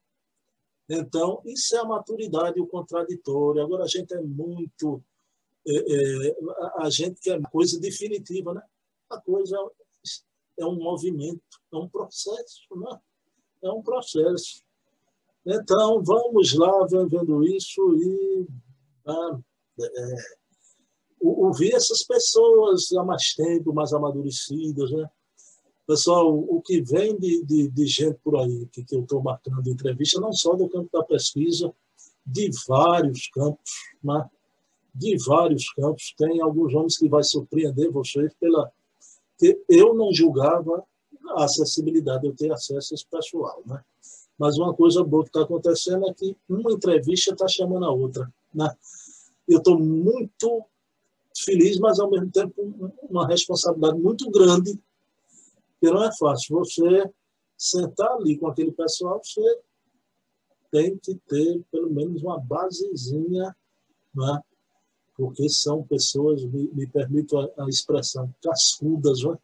Então, 0.88 1.40
isso 1.46 1.76
é 1.76 1.78
a 1.78 1.84
maturidade, 1.84 2.60
o 2.60 2.66
contraditório. 2.66 3.62
Agora, 3.62 3.84
a 3.84 3.86
gente 3.86 4.12
é 4.12 4.20
muito. 4.20 5.02
É, 5.66 6.26
é, 6.28 6.36
a 6.78 6.90
gente 6.90 7.20
quer 7.20 7.40
coisa 7.50 7.78
definitiva, 7.78 8.52
né? 8.52 8.62
A 9.08 9.20
coisa 9.20 9.56
é 10.58 10.66
um 10.66 10.74
movimento, 10.74 11.42
é 11.72 11.76
um 11.76 11.88
processo, 11.88 12.66
né? 12.76 13.00
é 13.62 13.70
um 13.70 13.82
processo. 13.82 14.62
Então, 15.44 16.02
vamos 16.02 16.54
lá 16.54 16.86
vendo 16.86 17.44
isso 17.44 17.94
e 17.96 18.46
ah, 19.06 19.38
é, 19.80 20.14
ouvir 21.20 21.74
essas 21.74 22.02
pessoas 22.02 22.92
há 22.92 23.04
mais 23.04 23.34
tempo, 23.34 23.72
mais 23.72 23.92
amadurecidas. 23.92 24.90
Né? 24.90 25.08
Pessoal, 25.86 26.32
o 26.32 26.60
que 26.62 26.80
vem 26.80 27.18
de, 27.18 27.44
de, 27.44 27.68
de 27.68 27.86
gente 27.86 28.18
por 28.22 28.36
aí, 28.36 28.66
que, 28.72 28.84
que 28.84 28.94
eu 28.94 29.02
estou 29.02 29.22
marcando 29.22 29.68
entrevista, 29.68 30.20
não 30.20 30.32
só 30.32 30.54
do 30.54 30.68
campo 30.68 30.88
da 30.92 31.04
pesquisa, 31.04 31.72
de 32.24 32.50
vários 32.66 33.28
campos, 33.28 33.70
né? 34.02 34.28
de 34.94 35.16
vários 35.24 35.70
campos. 35.72 36.14
Tem 36.16 36.40
alguns 36.40 36.72
nomes 36.72 36.98
que 36.98 37.08
vai 37.08 37.22
surpreender 37.22 37.90
vocês 37.90 38.32
pela 38.40 38.70
que 39.38 39.58
eu 39.68 39.94
não 39.94 40.12
julgava 40.12 40.84
a 41.30 41.44
acessibilidade, 41.44 42.26
eu 42.26 42.36
ter 42.36 42.52
acesso 42.52 42.92
a 42.92 42.94
esse 42.94 43.06
pessoal. 43.06 43.62
Né? 43.64 43.82
Mas 44.38 44.58
uma 44.58 44.74
coisa 44.74 45.02
boa 45.02 45.22
que 45.22 45.30
está 45.30 45.42
acontecendo 45.42 46.08
é 46.08 46.12
que 46.12 46.36
uma 46.48 46.72
entrevista 46.72 47.32
está 47.32 47.48
chamando 47.48 47.86
a 47.86 47.90
outra. 47.90 48.30
Né? 48.54 48.70
Eu 49.48 49.58
estou 49.58 49.78
muito 49.78 50.64
feliz, 51.44 51.78
mas 51.78 51.98
ao 51.98 52.10
mesmo 52.10 52.30
tempo 52.30 52.92
uma 53.08 53.26
responsabilidade 53.26 53.98
muito 53.98 54.30
grande, 54.30 54.78
que 55.80 55.90
não 55.90 56.04
é 56.04 56.10
fácil. 56.16 56.58
Você 56.58 57.10
sentar 57.56 58.12
ali 58.12 58.38
com 58.38 58.48
aquele 58.48 58.72
pessoal, 58.72 59.20
você 59.22 59.60
tem 60.70 60.96
que 60.98 61.14
ter 61.28 61.62
pelo 61.70 61.90
menos 61.90 62.22
uma 62.22 62.38
basezinha, 62.38 63.54
né? 64.14 64.40
porque 65.20 65.50
são 65.50 65.82
pessoas, 65.82 66.42
me, 66.46 66.68
me 66.72 66.86
permito 66.86 67.36
a, 67.36 67.50
a 67.58 67.68
expressão, 67.68 68.34
cascudas, 68.42 69.22
né? 69.22 69.36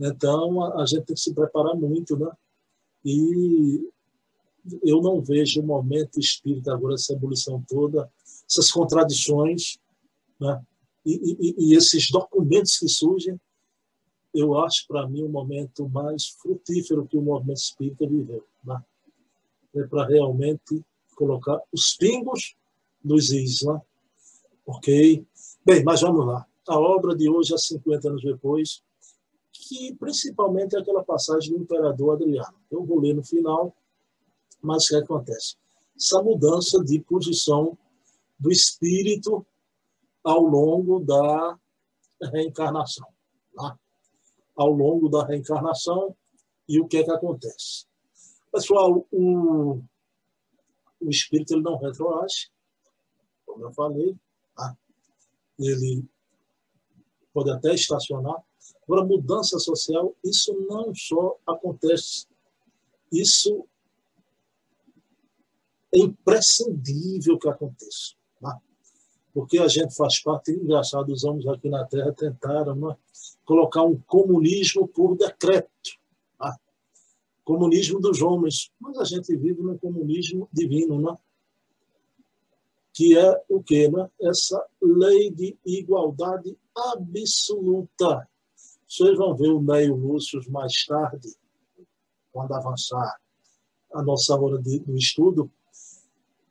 Então, 0.00 0.62
a, 0.64 0.82
a 0.82 0.86
gente 0.86 1.04
tem 1.04 1.14
que 1.14 1.20
se 1.20 1.34
preparar 1.34 1.76
muito, 1.76 2.16
né? 2.16 2.30
E 3.04 3.86
eu 4.82 5.02
não 5.02 5.20
vejo 5.20 5.60
o 5.60 5.66
momento 5.66 6.18
espírita 6.18 6.72
agora, 6.72 6.94
essa 6.94 7.12
ebulição 7.12 7.62
toda, 7.68 8.10
essas 8.48 8.72
contradições, 8.72 9.78
né? 10.40 10.58
E, 11.10 11.54
e, 11.56 11.74
esses 11.74 12.10
documentos 12.10 12.78
que 12.78 12.88
surgem, 12.88 13.40
eu 14.34 14.58
acho 14.58 14.86
para 14.86 15.08
mim 15.08 15.22
o 15.22 15.28
momento 15.28 15.88
mais 15.88 16.28
frutífero 16.28 17.06
que 17.06 17.16
o 17.16 17.22
movimento 17.22 17.58
espírita 17.58 18.06
viveu. 18.06 18.44
Né? 18.62 18.78
É 19.76 19.82
para 19.84 20.06
realmente 20.06 20.84
colocar 21.14 21.58
os 21.72 21.96
pingos 21.96 22.54
nos 23.02 23.30
is. 23.30 23.62
Né? 23.62 23.80
Ok? 24.66 25.26
Bem, 25.64 25.82
mas 25.82 26.02
vamos 26.02 26.26
lá. 26.26 26.46
A 26.68 26.78
obra 26.78 27.16
de 27.16 27.30
hoje, 27.30 27.54
há 27.54 27.58
50 27.58 28.08
anos 28.08 28.22
depois, 28.22 28.82
que 29.50 29.94
principalmente 29.94 30.76
é 30.76 30.80
aquela 30.80 31.02
passagem 31.02 31.54
do 31.54 31.62
imperador 31.62 32.14
Adriano. 32.16 32.54
Eu 32.70 32.84
vou 32.84 33.00
ler 33.00 33.14
no 33.14 33.24
final, 33.24 33.74
mas 34.60 34.84
o 34.84 34.88
que 34.88 34.96
acontece? 34.96 35.56
Essa 35.96 36.22
mudança 36.22 36.84
de 36.84 37.00
posição 37.00 37.76
do 38.38 38.52
espírito 38.52 39.44
ao 40.28 40.42
longo 40.42 41.00
da 41.00 41.58
reencarnação. 42.30 43.08
Tá? 43.54 43.78
Ao 44.54 44.68
longo 44.68 45.08
da 45.08 45.24
reencarnação, 45.24 46.14
e 46.68 46.78
o 46.78 46.86
que 46.86 46.98
é 46.98 47.04
que 47.04 47.10
acontece? 47.10 47.86
Pessoal, 48.52 49.06
o, 49.10 49.80
o 51.00 51.08
espírito 51.08 51.54
ele 51.54 51.62
não 51.62 51.78
retroage, 51.78 52.50
como 53.46 53.64
eu 53.64 53.72
falei, 53.72 54.14
tá? 54.54 54.76
ele 55.58 56.04
pode 57.32 57.50
até 57.50 57.72
estacionar. 57.72 58.44
Agora, 58.82 59.06
mudança 59.06 59.58
social, 59.58 60.14
isso 60.22 60.52
não 60.68 60.94
só 60.94 61.38
acontece, 61.46 62.26
isso 63.10 63.66
é 65.94 66.00
imprescindível 66.00 67.38
que 67.38 67.48
aconteça. 67.48 68.14
Tá? 68.42 68.60
Porque 69.32 69.58
a 69.58 69.68
gente 69.68 69.94
faz 69.94 70.20
parte, 70.20 70.52
engraçado, 70.52 71.12
os 71.12 71.24
homens 71.24 71.46
aqui 71.46 71.68
na 71.68 71.84
Terra 71.84 72.12
tentaram 72.12 72.74
né, 72.74 72.96
colocar 73.44 73.82
um 73.82 73.96
comunismo 74.06 74.88
por 74.88 75.16
decreto. 75.16 75.70
Tá? 76.38 76.56
Comunismo 77.44 78.00
dos 78.00 78.22
homens. 78.22 78.70
Mas 78.80 78.98
a 78.98 79.04
gente 79.04 79.36
vive 79.36 79.62
num 79.62 79.78
comunismo 79.78 80.48
divino, 80.52 81.00
né? 81.00 81.16
que 82.98 83.16
é 83.16 83.44
o 83.48 83.62
quê? 83.62 83.88
Né? 83.88 84.10
Essa 84.20 84.60
lei 84.82 85.30
de 85.30 85.56
igualdade 85.64 86.58
absoluta. 86.74 88.28
Vocês 88.88 89.16
vão 89.16 89.36
ver 89.36 89.50
o 89.50 89.62
Neio 89.62 89.94
Lúcio 89.94 90.40
mais 90.50 90.84
tarde, 90.84 91.28
quando 92.32 92.52
avançar 92.54 93.20
a 93.92 94.02
nossa 94.02 94.34
hora 94.34 94.60
de, 94.60 94.80
do 94.80 94.96
estudo, 94.96 95.48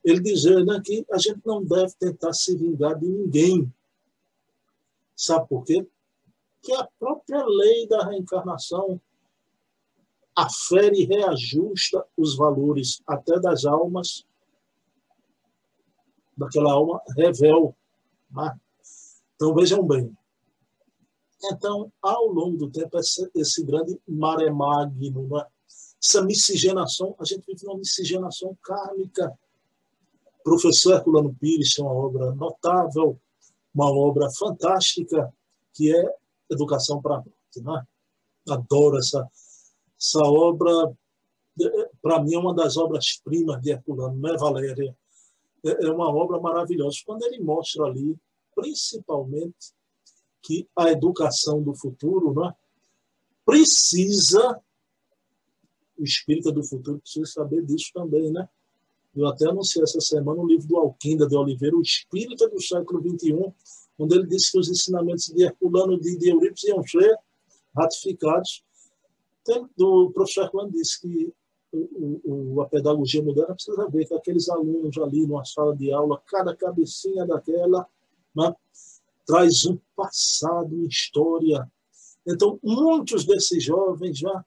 ele 0.08 0.22
dizer 0.22 0.64
né, 0.66 0.80
que 0.84 1.06
a 1.12 1.18
gente 1.18 1.42
não 1.46 1.64
deve 1.64 1.94
tentar 2.00 2.32
se 2.32 2.56
vingar 2.56 2.98
de 2.98 3.06
ninguém. 3.06 3.72
Sabe 5.14 5.48
por 5.50 5.66
quê? 5.66 5.86
Que 6.62 6.74
a 6.74 6.88
própria 6.98 7.46
lei 7.46 7.88
da 7.88 8.06
reencarnação 8.06 9.02
afere 10.34 11.02
e 11.02 11.06
reajusta 11.06 12.06
os 12.16 12.38
valores 12.38 13.02
até 13.06 13.38
das 13.40 13.66
almas, 13.66 14.26
daquela 16.38 16.72
alma 16.72 17.02
revel. 17.18 17.76
Né? 18.32 18.58
Então, 19.36 19.54
vejam 19.54 19.86
bem. 19.86 20.16
Então, 21.52 21.92
ao 22.02 22.28
longo 22.28 22.58
do 22.58 22.72
tempo, 22.72 22.98
esse, 22.98 23.30
esse 23.36 23.64
grande 23.64 24.00
magno, 24.08 25.28
né? 25.28 25.46
essa 26.02 26.22
miscigenação, 26.22 27.14
a 27.20 27.26
gente 27.26 27.46
vive 27.46 27.66
uma 27.66 27.78
miscigenação 27.78 28.58
kármica 28.64 29.38
Professor 30.48 30.94
Herculano 30.94 31.36
Pires 31.36 31.74
tem 31.74 31.84
uma 31.84 31.94
obra 31.94 32.34
notável, 32.34 33.20
uma 33.76 33.92
obra 33.92 34.30
fantástica, 34.32 35.30
que 35.74 35.94
é 35.94 36.16
Educação 36.50 37.02
para 37.02 37.16
a 37.16 37.18
Morte. 37.18 37.62
Né? 37.62 37.86
Adoro 38.48 38.98
essa, 38.98 39.30
essa 40.00 40.22
obra, 40.22 40.96
para 42.02 42.24
mim 42.24 42.36
é 42.36 42.40
uma 42.40 42.56
das 42.56 42.78
obras-primas 42.78 43.62
de 43.62 43.72
Herculano, 43.72 44.18
né, 44.22 44.38
Valéria? 44.40 44.98
É, 45.66 45.86
é 45.86 45.92
uma 45.92 46.08
obra 46.16 46.40
maravilhosa. 46.40 46.96
Quando 47.06 47.24
ele 47.24 47.44
mostra 47.44 47.84
ali, 47.84 48.16
principalmente, 48.56 49.74
que 50.42 50.66
a 50.78 50.90
educação 50.90 51.62
do 51.62 51.76
futuro 51.76 52.34
né, 52.34 52.56
precisa, 53.46 54.62
o 55.98 56.06
espírito 56.06 56.54
do 56.54 56.64
futuro 56.64 57.00
precisa 57.00 57.26
saber 57.26 57.66
disso 57.66 57.92
também, 57.94 58.32
né? 58.32 58.48
Eu 59.16 59.28
até 59.28 59.50
anunciei 59.50 59.84
essa 59.84 60.00
semana 60.00 60.42
o 60.42 60.48
livro 60.48 60.68
do 60.68 60.78
Alquinda 60.78 61.28
de 61.28 61.36
Oliveira, 61.36 61.76
O 61.76 61.82
Espírita 61.82 62.48
do 62.50 62.62
Século 62.62 63.02
XXI, 63.02 63.54
onde 63.98 64.16
ele 64.16 64.28
disse 64.28 64.52
que 64.52 64.60
os 64.60 64.70
ensinamentos 64.70 65.26
de 65.26 65.44
Herculano 65.44 65.94
e 65.94 66.18
de 66.18 66.30
Eurípides 66.30 66.64
iam 66.66 66.84
ser 66.84 67.18
ratificados. 67.76 68.64
Do 69.76 70.12
professor 70.12 70.44
Herculano 70.44 70.72
disse 70.72 71.02
que 71.02 71.34
o, 71.72 72.22
o, 72.56 72.62
a 72.62 72.68
pedagogia 72.68 73.24
moderna 73.24 73.56
precisa 73.56 73.90
ver 73.90 74.06
que 74.06 74.14
aqueles 74.14 74.50
alunos 74.50 74.98
ali 74.98 75.26
numa 75.26 75.46
sala 75.46 75.76
de 75.76 75.92
aula, 75.92 76.22
cada 76.28 76.56
cabecinha 76.56 77.26
daquela 77.26 77.88
né, 78.36 78.54
traz 79.26 79.66
um 79.66 79.78
passado, 79.96 80.76
uma 80.76 80.88
história. 80.88 81.70
Então, 82.26 82.60
muitos 82.64 83.26
desses 83.26 83.64
jovens 83.64 84.18
já 84.18 84.46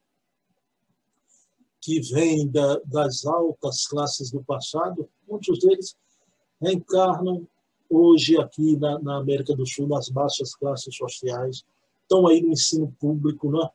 que 1.81 2.01
vêm 2.01 2.47
da, 2.49 2.79
das 2.85 3.25
altas 3.25 3.87
classes 3.87 4.31
do 4.31 4.45
passado, 4.45 5.09
muitos 5.27 5.59
deles 5.61 5.97
reencarnam 6.61 7.47
hoje 7.89 8.37
aqui 8.37 8.77
na, 8.77 8.99
na, 9.01 9.17
América 9.17 9.55
do 9.57 9.67
Sul, 9.67 9.89
nas 9.89 10.09
baixas 10.09 10.55
classes 10.55 10.95
sociais, 10.95 11.65
estão 12.03 12.27
aí 12.27 12.43
no 12.43 12.53
ensino 12.53 12.95
público, 13.01 13.51
né? 13.51 13.69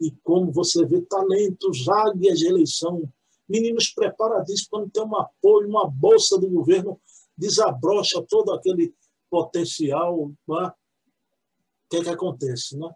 E 0.00 0.10
como 0.22 0.52
você 0.52 0.84
vê, 0.84 1.00
talentos, 1.02 1.88
águias 1.88 2.38
de 2.38 2.46
eleição, 2.46 3.10
meninos 3.48 3.88
preparadíssimos, 3.88 4.68
quando 4.68 4.90
tem 4.90 5.02
um 5.02 5.16
apoio, 5.16 5.68
uma 5.68 5.88
bolsa 5.88 6.38
do 6.38 6.48
governo, 6.48 7.00
desabrocha 7.36 8.22
todo 8.28 8.52
aquele 8.52 8.94
potencial, 9.30 10.28
né? 10.48 10.66
o 10.66 10.72
que 11.90 11.96
é 11.96 12.02
que 12.02 12.10
acontece, 12.10 12.76
né? 12.76 12.90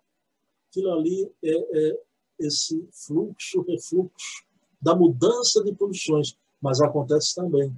Aquilo 0.68 0.92
ali 0.92 1.31
é, 1.42 1.88
é 1.88 2.00
esse 2.44 2.88
fluxo, 2.92 3.62
refluxo 3.62 4.44
da 4.81 4.94
mudança 4.94 5.62
de 5.62 5.72
posições. 5.74 6.37
Mas 6.61 6.81
acontece 6.81 7.35
também 7.35 7.74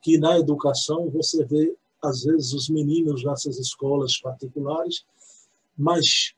que 0.00 0.18
na 0.18 0.38
educação 0.38 1.10
você 1.10 1.44
vê, 1.44 1.76
às 2.02 2.24
vezes, 2.24 2.52
os 2.52 2.68
meninos 2.68 3.24
nessas 3.24 3.58
escolas 3.58 4.18
particulares, 4.20 5.04
mas 5.76 6.34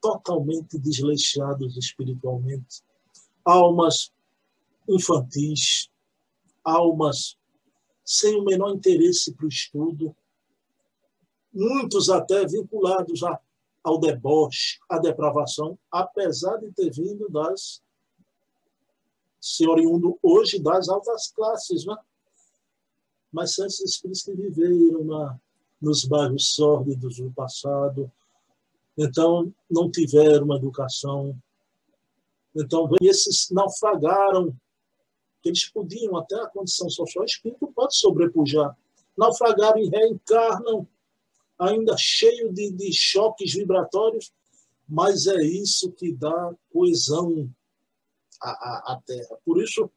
totalmente 0.00 0.78
desleixados 0.78 1.76
espiritualmente, 1.76 2.82
almas 3.44 4.10
infantis, 4.88 5.90
almas 6.64 7.36
sem 8.04 8.34
o 8.36 8.44
menor 8.44 8.74
interesse 8.74 9.32
para 9.34 9.44
o 9.44 9.48
estudo, 9.48 10.16
muitos 11.52 12.08
até 12.08 12.46
vinculados 12.46 13.22
a 13.22 13.38
ao 13.82 13.98
deboche, 13.98 14.78
à 14.88 14.98
depravação, 14.98 15.78
apesar 15.90 16.56
de 16.58 16.70
ter 16.72 16.90
vindo 16.90 17.28
das 17.28 17.82
se 19.40 19.66
oriundo 19.66 20.18
hoje 20.22 20.58
das 20.60 20.88
altas 20.88 21.32
classes, 21.32 21.86
né? 21.86 21.96
mas 23.32 23.54
são 23.54 23.66
esses 23.66 23.94
espíritos 23.94 24.22
que 24.22 24.34
viveram 24.34 25.04
na, 25.04 25.40
nos 25.80 26.04
bairros 26.04 26.52
sórdidos 26.52 27.16
do 27.16 27.30
passado, 27.32 28.10
então 28.98 29.52
não 29.70 29.90
tiveram 29.90 30.44
uma 30.44 30.56
educação, 30.56 31.34
então 32.54 32.90
esses 33.00 33.48
naufragaram, 33.50 34.54
eles 35.42 35.70
podiam 35.70 36.18
até 36.18 36.34
a 36.34 36.48
condição 36.48 36.90
social, 36.90 37.22
o 37.22 37.26
espírito 37.26 37.72
pode 37.74 37.96
sobrepujar, 37.96 38.76
naufragaram 39.16 39.78
e 39.78 39.88
reencarnam 39.88 40.86
ainda 41.60 41.96
cheio 41.96 42.52
de, 42.52 42.70
de 42.72 42.92
choques 42.92 43.54
vibratórios, 43.54 44.32
mas 44.88 45.26
é 45.26 45.42
isso 45.42 45.92
que 45.92 46.12
dá 46.12 46.52
coesão 46.72 47.48
à, 48.42 48.50
à, 48.50 48.92
à 48.94 49.02
Terra. 49.06 49.36
Por 49.44 49.62
isso 49.62 49.90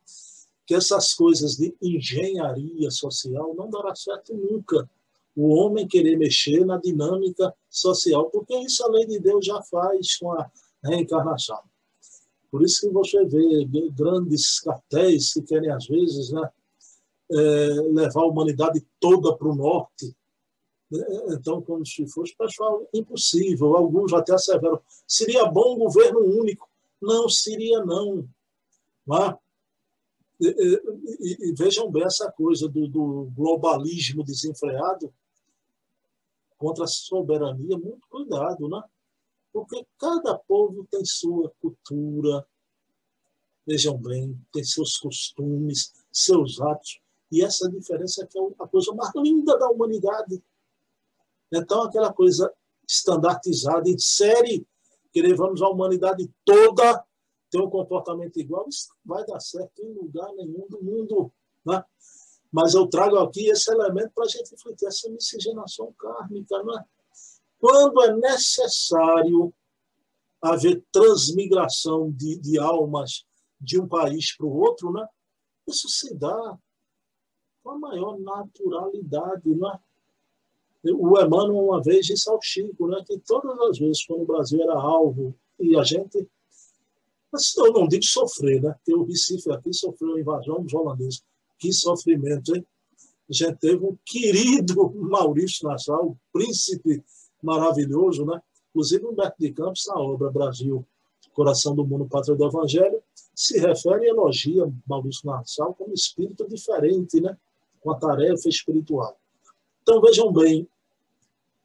que 0.65 0.75
essas 0.75 1.13
coisas 1.13 1.55
de 1.55 1.75
engenharia 1.81 2.91
social 2.91 3.55
não 3.55 3.69
dará 3.69 3.95
certo 3.95 4.35
nunca. 4.35 4.89
O 5.35 5.55
homem 5.55 5.87
querer 5.87 6.15
mexer 6.17 6.63
na 6.65 6.77
dinâmica 6.77 7.53
social, 7.69 8.29
porque 8.29 8.55
isso 8.59 8.83
a 8.83 8.89
lei 8.89 9.05
de 9.07 9.19
Deus 9.19 9.45
já 9.45 9.61
faz 9.63 10.17
com 10.17 10.31
a 10.31 10.49
reencarnação. 10.83 11.59
Por 12.51 12.63
isso 12.63 12.81
que 12.81 12.89
você 12.93 13.25
vê 13.25 13.65
grandes 13.95 14.59
cartéis 14.59 15.33
que 15.33 15.41
querem, 15.41 15.71
às 15.71 15.87
vezes, 15.87 16.31
né, 16.31 16.47
é, 17.31 17.35
levar 17.91 18.21
a 18.21 18.27
humanidade 18.27 18.85
toda 18.99 19.35
para 19.35 19.49
o 19.49 19.55
norte, 19.55 20.15
então, 21.29 21.61
como 21.61 21.85
se 21.85 22.07
fosse, 22.07 22.35
pessoal, 22.35 22.87
impossível. 22.93 23.75
Alguns 23.75 24.13
até 24.13 24.33
asseveram, 24.33 24.81
seria 25.07 25.45
bom 25.45 25.75
um 25.75 25.79
governo 25.79 26.19
único. 26.19 26.69
Não, 27.01 27.27
seria 27.27 27.83
não. 27.83 28.27
Mas, 29.05 29.35
e, 30.39 30.47
e, 30.49 31.49
e, 31.49 31.53
vejam 31.53 31.91
bem 31.91 32.03
essa 32.03 32.31
coisa 32.31 32.67
do, 32.67 32.87
do 32.87 33.31
globalismo 33.35 34.23
desenfreado 34.23 35.13
contra 36.57 36.85
a 36.85 36.87
soberania, 36.87 37.77
muito 37.77 38.07
cuidado, 38.09 38.69
né? 38.69 38.81
Porque 39.51 39.85
cada 39.99 40.37
povo 40.37 40.87
tem 40.89 41.03
sua 41.05 41.51
cultura, 41.61 42.45
vejam 43.65 43.97
bem, 43.97 44.39
tem 44.51 44.63
seus 44.63 44.97
costumes, 44.97 45.93
seus 46.11 46.59
atos, 46.61 46.99
e 47.31 47.43
essa 47.43 47.69
diferença 47.69 48.23
é 48.23 48.37
é 48.37 48.53
a 48.59 48.67
coisa 48.67 48.93
mais 48.93 49.11
linda 49.15 49.57
da 49.57 49.69
humanidade. 49.69 50.41
Então, 51.53 51.83
aquela 51.83 52.11
coisa 52.11 52.51
estandartizada 52.87 53.89
em 53.89 53.97
série, 53.97 54.65
que 55.11 55.21
levamos 55.21 55.61
a 55.61 55.69
humanidade 55.69 56.29
toda 56.43 57.05
ter 57.49 57.61
um 57.61 57.69
comportamento 57.69 58.39
igual, 58.39 58.67
isso 58.67 58.89
vai 59.05 59.23
dar 59.25 59.39
certo 59.39 59.79
em 59.83 59.93
lugar 59.93 60.33
nenhum 60.33 60.67
do 60.67 60.83
mundo. 60.83 61.31
Né? 61.63 61.83
Mas 62.51 62.73
eu 62.73 62.87
trago 62.87 63.17
aqui 63.17 63.47
esse 63.47 63.71
elemento 63.71 64.11
para 64.15 64.25
a 64.25 64.27
gente 64.27 64.49
refletir 64.49 64.87
essa 64.87 65.09
miscigenação 65.09 65.93
kármica. 65.93 66.63
Né? 66.63 66.83
Quando 67.59 68.01
é 68.01 68.15
necessário 68.15 69.53
haver 70.41 70.83
transmigração 70.91 72.11
de, 72.11 72.37
de 72.37 72.59
almas 72.59 73.25
de 73.61 73.79
um 73.79 73.87
país 73.87 74.35
para 74.35 74.45
o 74.45 74.57
outro, 74.57 74.91
né? 74.91 75.07
Isso 75.65 75.87
se 75.87 76.13
dá 76.13 76.57
com 77.63 77.69
a 77.71 77.79
maior 77.79 78.19
naturalidade, 78.19 79.55
né? 79.55 79.79
O 80.85 81.19
Emmanuel 81.19 81.65
uma 81.65 81.81
vez 81.81 82.05
disse 82.05 82.29
ao 82.29 82.41
Chico, 82.41 82.87
né, 82.87 83.01
que 83.07 83.17
todas 83.19 83.57
as 83.69 83.79
vezes 83.79 84.05
quando 84.05 84.23
o 84.23 84.25
Brasil 84.25 84.61
era 84.61 84.73
alvo 84.73 85.33
e 85.59 85.77
a 85.77 85.83
gente, 85.83 86.27
eu 87.57 87.73
não 87.73 87.87
digo 87.87 88.03
sofrer, 88.03 88.61
né? 88.61 88.73
Porque 88.73 88.93
o 88.93 89.03
Recife 89.03 89.49
aqui 89.51 89.73
sofreu 89.73 90.15
a 90.15 90.19
invasão 90.19 90.61
dos 90.61 90.73
holandeses. 90.73 91.23
Que 91.57 91.71
sofrimento, 91.71 92.55
hein? 92.55 92.65
A 93.29 93.33
gente 93.33 93.57
teve 93.59 93.83
um 93.85 93.97
querido 94.05 94.91
Maurício 94.95 95.67
Nassau, 95.67 96.17
príncipe 96.33 97.03
maravilhoso, 97.41 98.25
né? 98.25 98.41
Inclusive 98.69 99.05
Humberto 99.05 99.37
de 99.39 99.53
Campos, 99.53 99.85
na 99.87 99.99
obra 99.99 100.29
Brasil, 100.29 100.85
Coração 101.33 101.75
do 101.75 101.85
Mundo, 101.85 102.07
Pátria 102.07 102.35
do 102.35 102.45
Evangelho, 102.45 103.01
se 103.33 103.57
refere 103.59 104.05
e 104.05 104.09
elogia 104.09 104.71
Maurício 104.85 105.25
Nassau 105.25 105.73
como 105.73 105.93
espírito 105.93 106.47
diferente, 106.47 107.21
né? 107.21 107.37
com 107.83 107.91
a 107.91 107.99
tarefa 107.99 108.47
espiritual. 108.47 109.19
Então, 109.81 109.99
vejam 110.01 110.31
bem, 110.31 110.67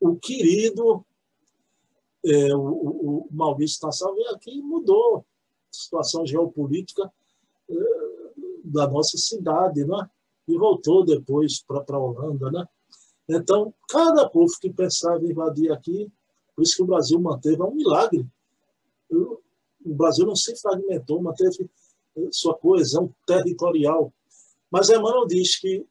o 0.00 0.16
querido 0.16 1.04
é, 2.24 2.54
o, 2.54 2.60
o, 2.60 3.28
Maurício 3.30 3.84
Nassau 3.84 4.14
veio 4.14 4.30
aqui 4.30 4.58
e 4.58 4.62
mudou 4.62 5.18
a 5.18 5.22
situação 5.70 6.26
geopolítica 6.26 7.10
é, 7.68 7.74
da 8.64 8.86
nossa 8.88 9.16
cidade, 9.16 9.84
né? 9.84 10.10
e 10.46 10.56
voltou 10.56 11.04
depois 11.04 11.62
para 11.62 11.84
a 11.96 11.98
Holanda. 11.98 12.50
Né? 12.50 12.66
Então, 13.28 13.72
cada 13.88 14.28
povo 14.28 14.52
que 14.60 14.70
pensava 14.72 15.24
em 15.24 15.30
invadir 15.30 15.70
aqui, 15.70 16.10
por 16.54 16.62
isso 16.62 16.76
que 16.76 16.82
o 16.82 16.86
Brasil 16.86 17.20
manteve, 17.20 17.60
é 17.60 17.64
um 17.64 17.74
milagre. 17.74 18.26
O 19.10 19.94
Brasil 19.94 20.26
não 20.26 20.34
se 20.34 20.56
fragmentou, 20.56 21.22
manteve 21.22 21.70
eh, 22.16 22.28
sua 22.32 22.54
coesão 22.54 23.14
territorial. 23.26 24.12
Mas 24.70 24.88
Emmanuel 24.88 25.26
diz 25.26 25.58
que 25.58 25.86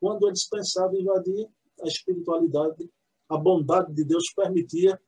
quando 0.00 0.26
eles 0.26 0.48
pensavam 0.48 0.94
em 0.94 1.02
invadir, 1.02 1.48
a 1.82 1.86
espiritualidade, 1.86 2.90
a 3.28 3.36
bondade 3.36 3.92
de 3.92 4.04
Deus 4.04 4.32
permitia 4.32 5.00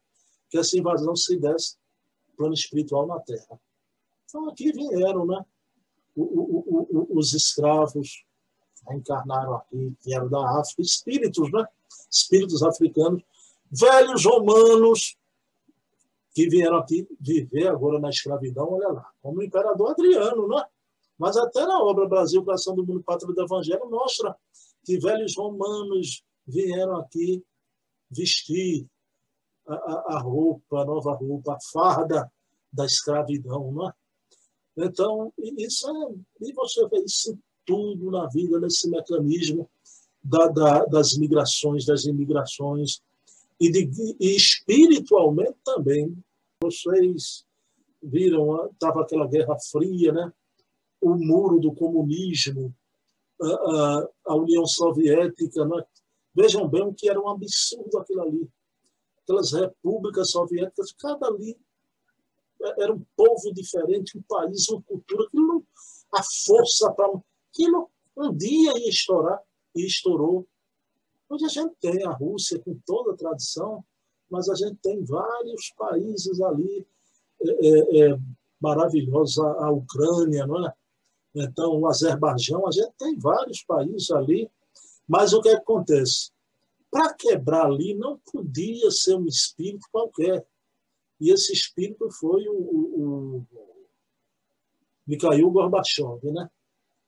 que 0.50 0.58
essa 0.58 0.78
invasão 0.78 1.14
se 1.14 1.36
desse 1.36 1.76
plano 2.36 2.54
espiritual 2.54 3.06
na 3.06 3.18
Terra. 3.20 3.60
Então 4.24 4.48
aqui 4.48 4.72
vieram, 4.72 5.26
né? 5.26 5.44
O, 6.14 6.22
o, 6.22 7.08
o, 7.12 7.18
os 7.18 7.32
escravos 7.32 8.24
encarnaram 8.90 9.54
aqui, 9.54 9.94
vieram 10.04 10.28
da 10.28 10.60
África, 10.60 10.82
espíritos, 10.82 11.50
né? 11.52 11.66
Espíritos 12.10 12.62
africanos, 12.62 13.22
velhos 13.70 14.24
romanos 14.24 15.16
que 16.34 16.48
vieram 16.48 16.76
aqui 16.76 17.08
viver 17.20 17.68
agora 17.68 17.98
na 17.98 18.10
escravidão, 18.10 18.72
olha 18.72 18.88
lá, 18.88 19.10
como 19.20 19.40
o 19.40 19.42
imperador 19.42 19.90
Adriano, 19.90 20.48
né? 20.48 20.64
Mas 21.18 21.36
até 21.36 21.66
na 21.66 21.82
obra 21.82 22.06
Brasil, 22.06 22.44
Coração 22.44 22.76
do 22.76 22.86
Mundo, 22.86 23.02
Pátria 23.02 23.34
do 23.34 23.42
Evangelho, 23.42 23.90
mostra 23.90 24.36
que 24.84 24.98
velhos 24.98 25.36
romanos 25.36 26.22
vieram 26.48 26.96
aqui 26.96 27.44
vestir 28.10 28.86
a, 29.66 30.16
a 30.16 30.18
roupa, 30.20 30.80
a 30.80 30.84
nova 30.84 31.12
roupa, 31.12 31.54
a 31.54 31.58
farda 31.72 32.32
da 32.72 32.86
escravidão, 32.86 33.70
não 33.72 33.88
é? 33.88 33.92
Então, 34.78 35.32
isso 35.38 35.88
é, 35.88 36.48
e 36.48 36.52
você 36.52 36.86
vê 36.88 37.02
isso 37.04 37.36
tudo 37.66 38.10
na 38.10 38.26
vida, 38.28 38.60
nesse 38.60 38.88
mecanismo 38.88 39.68
da, 40.22 40.46
da, 40.46 40.84
das 40.84 41.18
migrações, 41.18 41.84
das 41.84 42.04
imigrações, 42.04 43.02
e, 43.60 43.70
de, 43.70 44.16
e 44.20 44.36
espiritualmente 44.36 45.56
também. 45.64 46.16
Vocês 46.62 47.44
viram, 48.02 48.70
estava 48.70 49.02
aquela 49.02 49.26
Guerra 49.26 49.56
Fria, 49.70 50.12
né? 50.12 50.32
o 51.00 51.14
muro 51.14 51.58
do 51.58 51.72
comunismo, 51.72 52.74
a, 53.40 54.08
a 54.26 54.34
União 54.36 54.64
Soviética. 54.66 55.64
Né? 55.64 55.84
Vejam 56.38 56.68
bem 56.68 56.94
que 56.94 57.10
era 57.10 57.20
um 57.20 57.28
absurdo 57.28 57.98
aquilo 57.98 58.22
ali. 58.22 58.48
Aquelas 59.24 59.52
repúblicas 59.52 60.30
soviéticas, 60.30 60.92
cada 60.92 61.26
ali 61.26 61.58
era 62.78 62.94
um 62.94 63.04
povo 63.16 63.52
diferente, 63.52 64.16
um 64.16 64.22
país, 64.22 64.68
uma 64.68 64.80
cultura, 64.82 65.24
aquilo, 65.24 65.66
a 66.14 66.22
força 66.46 66.92
para. 66.92 67.20
Aquilo 67.50 67.90
um 68.16 68.36
dia 68.36 68.72
ia 68.78 68.88
estourar, 68.88 69.40
e 69.74 69.84
estourou. 69.84 70.46
Hoje 71.28 71.44
a 71.44 71.48
gente 71.48 71.74
tem 71.80 72.04
a 72.06 72.12
Rússia 72.12 72.60
com 72.60 72.78
toda 72.86 73.12
a 73.12 73.16
tradição, 73.16 73.84
mas 74.30 74.48
a 74.48 74.54
gente 74.54 74.76
tem 74.76 75.04
vários 75.04 75.72
países 75.76 76.40
ali 76.40 76.86
é, 77.40 77.50
é, 77.50 78.10
é 78.10 78.18
maravilhosos, 78.60 79.38
a, 79.40 79.66
a 79.66 79.70
Ucrânia, 79.72 80.46
não 80.46 80.66
é? 80.66 80.72
então 81.34 81.80
o 81.80 81.86
Azerbaijão, 81.86 82.66
a 82.66 82.70
gente 82.70 82.92
tem 82.96 83.18
vários 83.18 83.62
países 83.62 84.10
ali, 84.10 84.48
mas 85.08 85.32
o 85.32 85.40
que 85.40 85.48
acontece? 85.48 86.30
Para 86.90 87.14
quebrar 87.14 87.66
ali 87.66 87.94
não 87.94 88.18
podia 88.18 88.90
ser 88.90 89.14
um 89.14 89.26
espírito 89.26 89.86
qualquer. 89.90 90.46
E 91.20 91.32
esse 91.32 91.52
espírito 91.52 92.10
foi 92.12 92.46
o, 92.48 92.54
o, 92.54 93.36
o 93.38 93.46
Mikhail 95.06 95.50
Gorbachev, 95.50 96.20
né? 96.30 96.48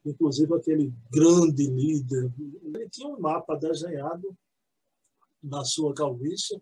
inclusive 0.05 0.55
aquele 0.55 0.93
grande 1.11 1.67
líder. 1.67 2.33
Ele 2.63 2.89
tinha 2.89 3.09
um 3.09 3.21
mapa 3.21 3.57
desenhado 3.57 4.37
na 5.43 5.65
sua 5.65 5.95
calvície 5.95 6.61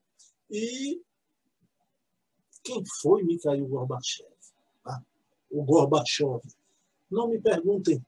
e 0.51 1.01
quem 2.63 2.83
foi 3.01 3.23
Mikhail 3.23 3.67
Gorbachev? 3.67 4.29
Ah, 4.85 5.01
o 5.51 5.65
Gorbachev. 5.65 6.43
Não 7.11 7.29
me 7.29 7.41
perguntem, 7.41 8.05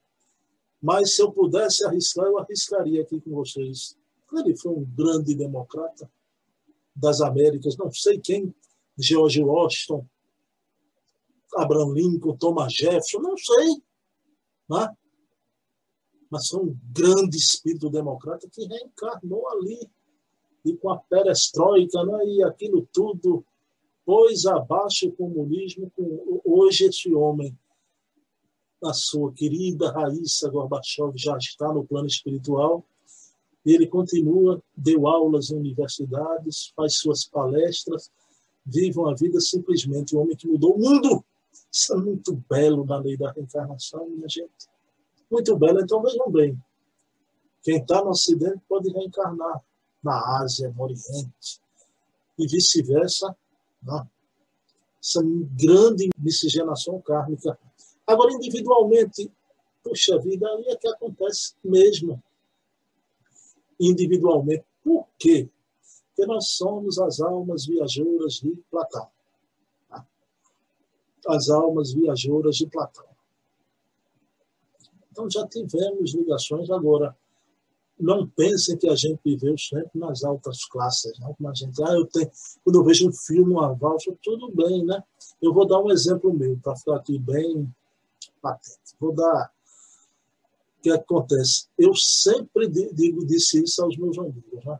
mas 0.81 1.15
se 1.15 1.21
eu 1.21 1.31
pudesse 1.31 1.85
arriscar, 1.85 2.25
eu 2.25 2.39
arriscaria 2.39 3.03
aqui 3.03 3.21
com 3.21 3.31
vocês. 3.31 3.95
Ele 4.33 4.55
foi 4.57 4.71
um 4.71 4.83
grande 4.83 5.35
democrata 5.35 6.09
das 6.95 7.21
Américas, 7.21 7.77
não 7.77 7.91
sei 7.91 8.19
quem, 8.19 8.53
George 8.97 9.43
Washington, 9.43 10.05
Abraham 11.55 11.93
Lincoln, 11.93 12.37
Thomas 12.37 12.73
Jefferson, 12.73 13.19
não 13.19 13.37
sei. 13.37 13.81
Né? 14.69 14.95
Mas 16.29 16.47
foi 16.47 16.61
um 16.61 16.77
grande 16.91 17.37
espírito 17.37 17.89
democrata 17.89 18.47
que 18.49 18.65
reencarnou 18.65 19.47
ali. 19.49 19.79
E 20.63 20.77
com 20.77 20.91
a 20.91 20.97
perestroika 20.97 22.03
né? 22.05 22.25
e 22.25 22.43
aquilo 22.43 22.87
tudo, 22.93 23.43
pôs 24.05 24.45
abaixo 24.45 25.09
o 25.09 25.11
comunismo. 25.11 25.91
Com... 25.95 26.41
Hoje 26.45 26.85
esse 26.85 27.13
homem 27.13 27.57
a 28.83 28.93
sua 28.93 29.31
querida 29.33 29.91
Raíssa 29.91 30.49
Gorbachev 30.49 31.13
já 31.15 31.37
está 31.37 31.71
no 31.71 31.85
plano 31.85 32.07
espiritual. 32.07 32.83
Ele 33.65 33.85
continua, 33.85 34.61
deu 34.75 35.07
aulas 35.07 35.51
em 35.51 35.57
universidades, 35.57 36.73
faz 36.75 36.97
suas 36.97 37.25
palestras, 37.25 38.11
vive 38.65 38.97
uma 38.97 39.15
vida 39.15 39.39
simplesmente 39.39 40.15
um 40.15 40.21
homem 40.21 40.35
que 40.35 40.47
mudou 40.47 40.75
o 40.75 40.79
mundo. 40.79 41.23
Isso 41.71 41.93
é 41.93 41.97
muito 41.97 42.43
belo 42.49 42.85
na 42.85 42.97
lei 42.97 43.15
da 43.15 43.31
reencarnação, 43.31 44.09
minha 44.09 44.27
gente. 44.27 44.67
Muito 45.29 45.55
belo. 45.57 45.79
Então 45.79 46.01
vejam 46.01 46.31
bem, 46.31 46.57
quem 47.61 47.77
está 47.77 48.03
no 48.03 48.09
Ocidente 48.09 48.59
pode 48.67 48.91
reencarnar 48.91 49.61
na 50.03 50.41
Ásia, 50.41 50.73
no 50.75 50.83
Oriente, 50.83 51.61
e 52.37 52.47
vice-versa. 52.47 53.35
Né? 53.83 54.07
Essa 54.99 55.21
grande 55.23 56.09
miscigenação 56.17 56.99
kármica 57.01 57.57
Agora, 58.11 58.33
individualmente, 58.33 59.31
puxa 59.81 60.19
vida, 60.19 60.45
aí 60.45 60.65
é 60.67 60.75
que 60.75 60.87
acontece 60.89 61.55
mesmo. 61.63 62.21
Individualmente. 63.79 64.65
Por 64.83 65.07
quê? 65.17 65.49
Porque 66.07 66.25
nós 66.25 66.49
somos 66.49 66.99
as 66.99 67.21
almas 67.21 67.65
viajoras 67.65 68.33
de 68.33 68.53
Platão. 68.69 69.07
Tá? 69.87 70.05
As 71.27 71.49
almas 71.49 71.93
viajoras 71.93 72.57
de 72.57 72.67
Platão. 72.67 73.05
Então 75.09 75.29
já 75.29 75.47
tivemos 75.47 76.13
ligações 76.13 76.69
agora. 76.69 77.15
Não 77.97 78.27
pensem 78.27 78.77
que 78.77 78.89
a 78.89 78.95
gente 78.95 79.21
viveu 79.23 79.57
sempre 79.57 79.97
nas 79.99 80.23
altas 80.25 80.65
classes, 80.65 81.17
não 81.19 81.33
como 81.33 81.49
a 81.49 81.53
gente. 81.53 81.81
Ah, 81.81 81.93
eu 81.93 82.05
tenho, 82.07 82.29
quando 82.63 82.75
eu 82.75 82.83
vejo 82.83 83.07
um 83.07 83.13
filme, 83.13 83.53
uma 83.53 83.73
valsa, 83.73 84.13
tudo 84.21 84.51
bem, 84.51 84.83
né? 84.83 85.01
Eu 85.41 85.53
vou 85.53 85.65
dar 85.65 85.79
um 85.79 85.91
exemplo 85.91 86.33
meu, 86.33 86.57
para 86.57 86.75
ficar 86.75 86.97
aqui 86.97 87.17
bem 87.17 87.73
patente. 88.41 88.95
Vou 88.99 89.13
dar. 89.13 89.51
O 90.77 90.81
que 90.81 90.89
acontece? 90.89 91.67
Eu 91.77 91.93
sempre 91.95 92.67
digo, 92.67 93.25
disse 93.25 93.63
isso 93.63 93.83
aos 93.83 93.95
meus 93.97 94.17
amigos. 94.17 94.65
Né? 94.65 94.79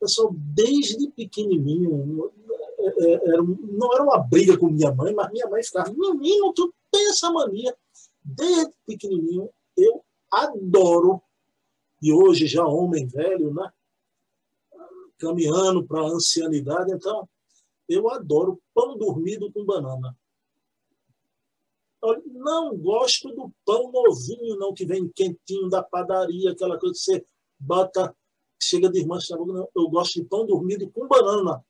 Pessoal, 0.00 0.34
desde 0.34 1.08
pequenininho, 1.12 2.32
é, 2.78 3.12
é, 3.14 3.36
não 3.36 3.92
era 3.94 4.02
uma 4.02 4.18
briga 4.18 4.58
com 4.58 4.68
minha 4.68 4.92
mãe, 4.92 5.14
mas 5.14 5.30
minha 5.30 5.48
mãe 5.48 5.62
ficava, 5.62 5.92
menino, 5.92 6.52
tu 6.52 6.74
tem 6.90 7.08
essa 7.10 7.30
mania. 7.30 7.76
Desde 8.24 8.72
pequenininho, 8.84 9.48
eu 9.76 10.04
adoro, 10.30 11.22
e 12.02 12.12
hoje 12.12 12.46
já 12.46 12.66
homem 12.66 13.06
velho, 13.06 13.54
né? 13.54 13.72
caminhando 15.18 15.86
para 15.86 16.00
a 16.00 16.08
ancianidade, 16.08 16.92
então, 16.92 17.26
eu 17.88 18.10
adoro 18.10 18.60
pão 18.74 18.98
dormido 18.98 19.50
com 19.50 19.64
banana 19.64 20.14
Não 22.26 22.76
gosto 22.76 23.28
do 23.34 23.52
pão 23.64 23.90
novinho, 23.90 24.56
não, 24.56 24.74
que 24.74 24.84
vem 24.84 25.08
quentinho 25.08 25.68
da 25.68 25.82
padaria, 25.82 26.52
aquela 26.52 26.78
coisa 26.78 26.94
que 26.94 27.00
você 27.00 27.26
bota, 27.58 28.14
chega 28.62 28.90
de 28.90 29.00
irmã 29.00 29.18
na 29.30 29.36
boca. 29.36 29.68
Eu 29.74 29.88
gosto 29.88 30.20
de 30.20 30.24
pão 30.24 30.46
dormido 30.46 30.90
com 30.90 31.08
banana. 31.08 31.64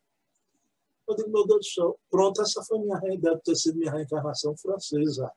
Eu 1.09 1.15
digo, 1.15 1.31
meu 1.31 1.47
Deus 1.47 1.61
do 1.61 1.73
céu, 1.73 1.99
pronto, 2.11 2.43
essa 2.43 2.63
foi 2.65 2.81
minha 2.81 2.99
deve 2.99 3.39
ter 3.41 3.55
sido 3.55 3.79
minha 3.79 3.93
reencarnação 3.93 4.57
francesa. 4.57 5.31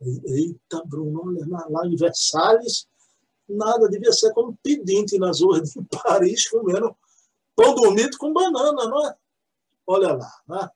Eita, 0.00 0.82
Bruno, 0.86 1.22
olha 1.26 1.66
lá 1.68 1.86
em 1.86 1.96
Versalhes, 1.96 2.88
nada, 3.48 3.88
devia 3.88 4.12
ser 4.12 4.32
como 4.32 4.56
pedinte 4.62 5.18
nas 5.18 5.40
ruas 5.40 5.70
de 5.70 5.84
Paris 5.84 6.48
comendo 6.48 6.96
pão 7.54 7.74
dormido 7.74 8.16
com 8.16 8.32
banana, 8.32 8.84
não 8.84 9.06
é? 9.06 9.16
Olha 9.86 10.14
lá, 10.14 10.32
né? 10.46 10.70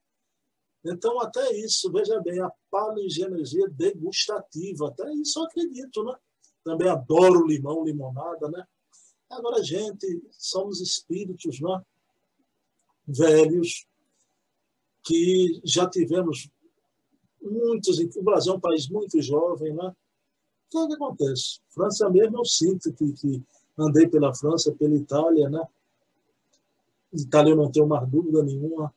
Então, 0.84 1.20
até 1.20 1.52
isso, 1.52 1.90
veja 1.92 2.20
bem, 2.20 2.40
a 2.40 2.50
paligenesia 2.72 3.68
degustativa, 3.68 4.88
até 4.88 5.12
isso 5.12 5.38
eu 5.38 5.44
acredito, 5.44 6.02
né? 6.02 6.14
Também 6.64 6.88
adoro 6.88 7.46
limão, 7.46 7.84
limonada, 7.84 8.48
né? 8.48 8.66
Agora, 9.28 9.62
gente, 9.62 10.22
somos 10.30 10.80
espíritos, 10.80 11.60
né? 11.60 11.82
Velhos, 13.06 13.86
que 15.04 15.60
já 15.64 15.88
tivemos 15.88 16.48
muitos. 17.42 17.98
O 18.16 18.22
Brasil 18.22 18.54
é 18.54 18.56
um 18.56 18.60
país 18.60 18.88
muito 18.88 19.20
jovem, 19.20 19.74
né? 19.74 19.88
O 19.88 19.94
que, 20.70 20.78
é 20.78 20.86
que 20.86 20.94
acontece? 20.94 21.60
França 21.68 22.08
mesmo, 22.08 22.38
eu 22.38 22.44
sinto 22.46 22.90
que, 22.94 23.12
que 23.12 23.42
andei 23.76 24.08
pela 24.08 24.34
França, 24.34 24.72
pela 24.72 24.94
Itália, 24.94 25.50
né? 25.50 25.62
Itália 27.12 27.52
eu 27.52 27.56
não 27.56 27.70
tenho 27.70 27.86
mais 27.86 28.08
dúvida 28.08 28.42
nenhuma. 28.42 28.94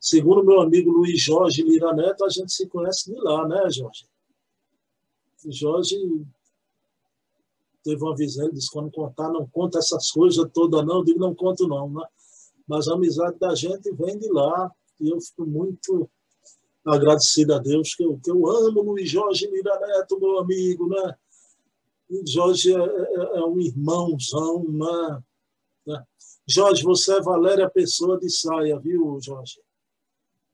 Segundo 0.00 0.44
meu 0.44 0.60
amigo 0.60 0.90
Luiz 0.90 1.20
Jorge 1.20 1.62
Lira 1.62 1.92
Neto, 1.92 2.24
a 2.24 2.28
gente 2.28 2.52
se 2.52 2.68
conhece 2.68 3.12
de 3.12 3.20
lá, 3.20 3.46
né, 3.48 3.68
Jorge? 3.70 4.06
Jorge 5.46 5.96
teve 7.82 8.02
uma 8.02 8.16
visão, 8.16 8.44
ele 8.44 8.54
disse, 8.54 8.70
quando 8.70 8.90
contar, 8.90 9.30
não 9.30 9.46
conta 9.46 9.78
essas 9.78 10.10
coisas 10.10 10.48
todas, 10.52 10.84
não. 10.84 10.96
Eu 10.96 11.04
digo, 11.04 11.18
não 11.18 11.34
conto 11.34 11.66
não, 11.66 11.88
né? 11.90 12.04
Mas 12.66 12.86
a 12.86 12.94
amizade 12.94 13.38
da 13.38 13.54
gente 13.54 13.90
vem 13.92 14.18
de 14.18 14.30
lá 14.30 14.70
e 15.00 15.10
eu 15.10 15.20
fico 15.20 15.46
muito 15.46 16.08
agradecido 16.84 17.54
a 17.54 17.58
Deus, 17.58 17.94
que 17.94 18.04
eu, 18.04 18.20
que 18.22 18.30
eu 18.30 18.46
amo 18.46 18.82
Luiz 18.82 19.10
Jorge 19.10 19.46
Lira 19.46 19.78
Neto, 19.80 20.18
meu 20.20 20.38
amigo, 20.38 20.88
né? 20.88 21.14
E 22.10 22.30
Jorge 22.30 22.74
é, 22.74 22.78
é, 22.78 23.38
é 23.38 23.44
um 23.44 23.58
irmãozão, 23.60 24.64
né? 24.68 25.22
Jorge, 26.46 26.82
você 26.82 27.14
é 27.14 27.20
Valéria 27.20 27.68
Pessoa 27.68 28.18
de 28.18 28.30
Saia, 28.30 28.78
viu, 28.78 29.18
Jorge? 29.20 29.60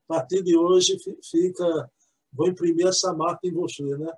A 0.09 0.15
partir 0.15 0.43
de 0.43 0.57
hoje, 0.57 0.97
fica. 1.23 1.91
Vou 2.33 2.49
imprimir 2.49 2.87
essa 2.87 3.13
marca 3.13 3.47
em 3.47 3.53
você, 3.53 3.83
né? 3.83 4.13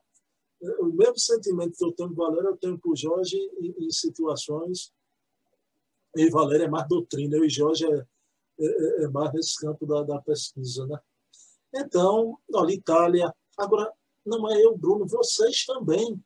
O 0.81 0.87
mesmo 0.87 1.19
sentimento 1.19 1.77
que 1.77 1.85
eu 1.85 1.93
tenho 1.93 2.09
com 2.09 2.15
Valéria, 2.15 2.49
eu 2.49 2.57
tenho 2.57 2.79
por 2.79 2.97
Jorge 2.97 3.37
em, 3.61 3.87
em 3.87 3.91
situações. 3.91 4.91
E 6.17 6.31
Valéria 6.31 6.65
é 6.65 6.69
mais 6.69 6.89
doutrina, 6.89 7.37
eu 7.37 7.45
e 7.45 7.51
Jorge 7.51 7.85
é, 7.85 8.07
é, 8.59 9.05
é 9.05 9.09
mais 9.09 9.33
nesse 9.35 9.59
campo 9.59 9.85
da, 9.87 10.03
da 10.03 10.19
pesquisa, 10.23 10.87
né? 10.87 10.99
Então, 11.75 12.39
olha, 12.55 12.73
Itália. 12.73 13.35
Agora, 13.59 13.93
não 14.25 14.51
é 14.51 14.65
eu, 14.65 14.77
Bruno, 14.77 15.07
vocês 15.07 15.67
também. 15.67 16.19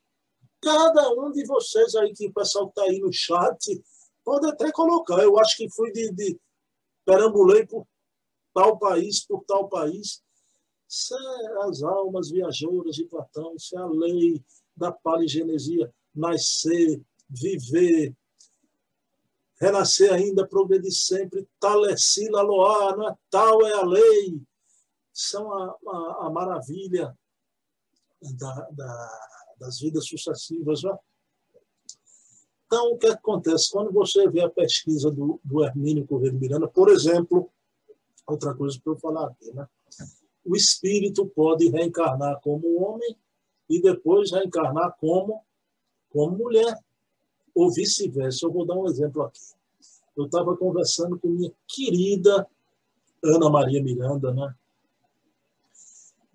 Cada 0.62 1.11
um 1.12 1.33
de 1.33 1.44
vocês 1.44 1.96
aí, 1.96 2.12
que 2.12 2.29
o 2.29 2.33
pessoal 2.33 2.68
está 2.68 2.83
aí 2.83 3.01
no 3.01 3.12
chat, 3.12 3.83
Pode 4.25 4.46
até 4.46 4.70
colocar. 4.70 5.18
Eu 5.23 5.38
acho 5.38 5.57
que 5.57 5.70
fui 5.70 5.90
de, 5.92 6.12
de 6.12 6.40
perambulei 7.05 7.66
por 7.66 7.87
tal 8.61 8.79
país, 8.79 9.25
por 9.25 9.42
tal 9.44 9.68
país. 9.70 10.23
Isso 10.87 11.14
é 11.14 11.68
as 11.68 11.83
almas 11.83 12.31
viajoras 12.31 12.94
de 12.94 13.07
Platão, 13.07 13.55
isso 13.57 13.79
é 13.79 13.81
a 13.81 13.87
lei 13.87 14.44
da 14.77 14.92
paligenesia. 14.92 15.90
Nascer, 16.14 17.01
viver, 17.29 18.14
renascer 19.59 20.12
ainda, 20.12 20.46
progredir 20.46 20.92
sempre, 20.92 21.49
taleci 21.59 22.29
la 22.29 22.42
loa, 22.42 22.96
não 22.96 23.09
é? 23.09 23.16
tal 23.31 23.66
é 23.66 23.73
a 23.73 23.83
lei. 23.83 24.42
São 25.12 25.51
a, 25.53 25.77
a, 25.87 26.27
a 26.27 26.31
maravilha 26.31 27.16
da, 28.37 28.68
da, 28.73 29.29
das 29.59 29.81
vidas 29.81 30.07
sucessivas. 30.07 30.83
Não 30.83 30.92
é? 30.92 30.99
Então, 32.66 32.92
o 32.92 32.99
que 32.99 33.07
acontece? 33.07 33.70
Quando 33.70 33.90
você 33.90 34.29
vê 34.29 34.42
a 34.42 34.51
pesquisa 34.51 35.11
do, 35.11 35.40
do 35.42 35.64
Hermínio 35.64 36.07
Correia 36.07 36.33
de 36.33 36.38
Miranda, 36.38 36.68
por 36.68 36.90
exemplo, 36.90 37.51
outra 38.31 38.55
coisa 38.55 38.79
para 38.83 38.93
eu 38.93 38.99
falar 38.99 39.27
aqui, 39.29 39.53
né? 39.53 39.66
o 40.45 40.57
espírito 40.57 41.27
pode 41.27 41.69
reencarnar 41.69 42.40
como 42.40 42.83
homem 42.83 43.16
e 43.69 43.81
depois 43.81 44.33
reencarnar 44.33 44.97
como, 44.99 45.45
como 46.11 46.37
mulher, 46.37 46.77
ou 47.55 47.71
vice-versa. 47.73 48.47
Eu 48.47 48.53
vou 48.53 48.66
dar 48.66 48.75
um 48.75 48.87
exemplo 48.87 49.23
aqui. 49.23 49.40
Eu 50.16 50.27
estava 50.27 50.57
conversando 50.57 51.19
com 51.19 51.29
minha 51.29 51.53
querida 51.69 52.47
Ana 53.23 53.51
Maria 53.51 53.83
Miranda, 53.83 54.33
né? 54.33 54.55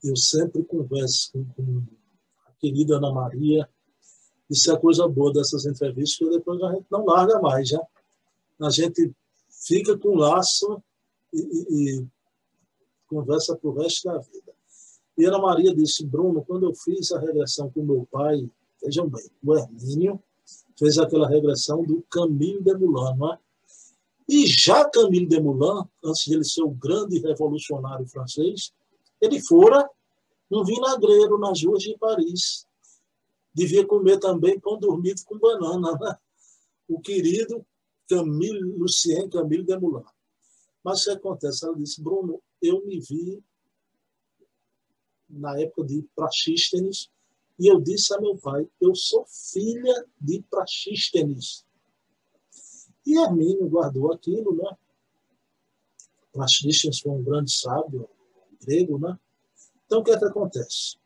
Eu 0.03 0.15
sempre 0.15 0.63
converso 0.63 1.31
com, 1.33 1.45
com 1.55 1.83
a 2.47 2.51
querida 2.59 2.97
Ana 2.97 3.11
Maria, 3.11 3.67
isso 4.49 4.69
é 4.71 4.75
a 4.75 4.79
coisa 4.79 5.07
boa 5.07 5.33
dessas 5.33 5.65
entrevistas, 5.65 6.17
que 6.17 6.29
depois 6.29 6.61
a 6.61 6.73
gente 6.73 6.85
não 6.91 7.03
larga 7.05 7.39
mais, 7.39 7.67
já. 7.67 7.81
A 8.61 8.69
gente 8.69 9.11
fica 9.49 9.97
com 9.97 10.15
laço 10.15 10.81
e, 11.35 11.99
e, 11.99 12.07
conversa 13.07 13.55
para 13.55 13.69
o 13.69 13.73
resto 13.73 14.05
da 14.05 14.17
vida. 14.17 14.53
E 15.17 15.25
Ana 15.25 15.39
Maria 15.39 15.73
disse, 15.73 16.05
Bruno, 16.05 16.43
quando 16.43 16.65
eu 16.65 16.73
fiz 16.75 17.11
a 17.11 17.19
regressão 17.19 17.69
com 17.69 17.83
meu 17.83 18.07
pai, 18.11 18.49
vejam 18.83 19.07
bem, 19.07 19.23
o 19.43 19.55
Hermínio 19.55 20.21
fez 20.77 20.97
aquela 20.97 21.27
regressão 21.27 21.83
do 21.83 22.03
Camille 22.09 22.61
Desmoulins, 22.61 23.17
não 23.17 23.33
é? 23.33 23.39
E 24.27 24.47
já 24.47 24.89
Camille 24.89 25.27
Desmoulins, 25.27 25.85
antes 26.03 26.23
de 26.25 26.33
ele 26.33 26.43
ser 26.43 26.63
o 26.63 26.71
grande 26.71 27.19
revolucionário 27.19 28.07
francês, 28.07 28.73
ele 29.21 29.39
fora 29.41 29.87
um 30.51 30.63
vinagreiro 30.63 31.37
nas 31.37 31.63
ruas 31.63 31.83
de 31.83 31.97
Paris 31.97 32.65
devia 33.53 33.87
comer 33.87 34.19
também 34.19 34.59
pão 34.59 34.77
dormido 34.77 35.21
com 35.25 35.39
banana, 35.39 35.93
né? 35.93 36.17
o 36.89 36.99
querido 36.99 37.65
Camille, 38.09 38.59
Lucien 38.77 39.29
Camille 39.29 39.63
Desmoulins. 39.63 40.14
Mas 40.85 41.01
o 41.01 41.05
que 41.05 41.17
acontece? 41.17 41.65
Ela 41.65 41.75
disse, 41.75 41.99
Bruno, 41.99 42.39
eu 42.61 42.85
me 42.85 42.99
vi 42.99 43.43
na 45.27 45.59
época 45.59 45.83
de 45.83 46.03
Praxístenes 46.15 47.09
e 47.57 47.65
eu 47.65 47.81
disse 47.81 48.13
a 48.13 48.21
meu 48.21 48.37
pai, 48.37 48.69
eu 48.79 48.93
sou 48.93 49.25
filha 49.25 50.05
de 50.21 50.43
Praxístenes. 50.43 51.65
E 53.03 53.17
Hermínio 53.17 53.67
guardou 53.67 54.13
aquilo, 54.13 54.55
né? 54.55 54.77
Praxístenes 56.31 56.99
foi 56.99 57.13
um 57.13 57.23
grande 57.23 57.51
sábio 57.51 58.07
grego, 58.61 58.99
né? 58.99 59.19
Então, 59.87 60.01
o 60.01 60.03
que 60.03 60.11
é 60.11 60.19
que 60.19 60.25
acontece? 60.25 60.97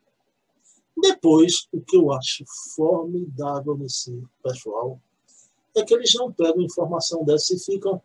Depois, 1.02 1.70
o 1.72 1.80
que 1.80 1.96
eu 1.96 2.12
acho 2.12 2.44
formidável 2.76 3.78
nesse 3.78 4.22
pessoal 4.44 5.02
é 5.74 5.86
que 5.86 5.94
eles 5.94 6.14
não 6.16 6.34
pegam 6.34 6.62
informação 6.62 7.24
dessa 7.24 7.56
e 7.56 7.60
ficam 7.60 8.02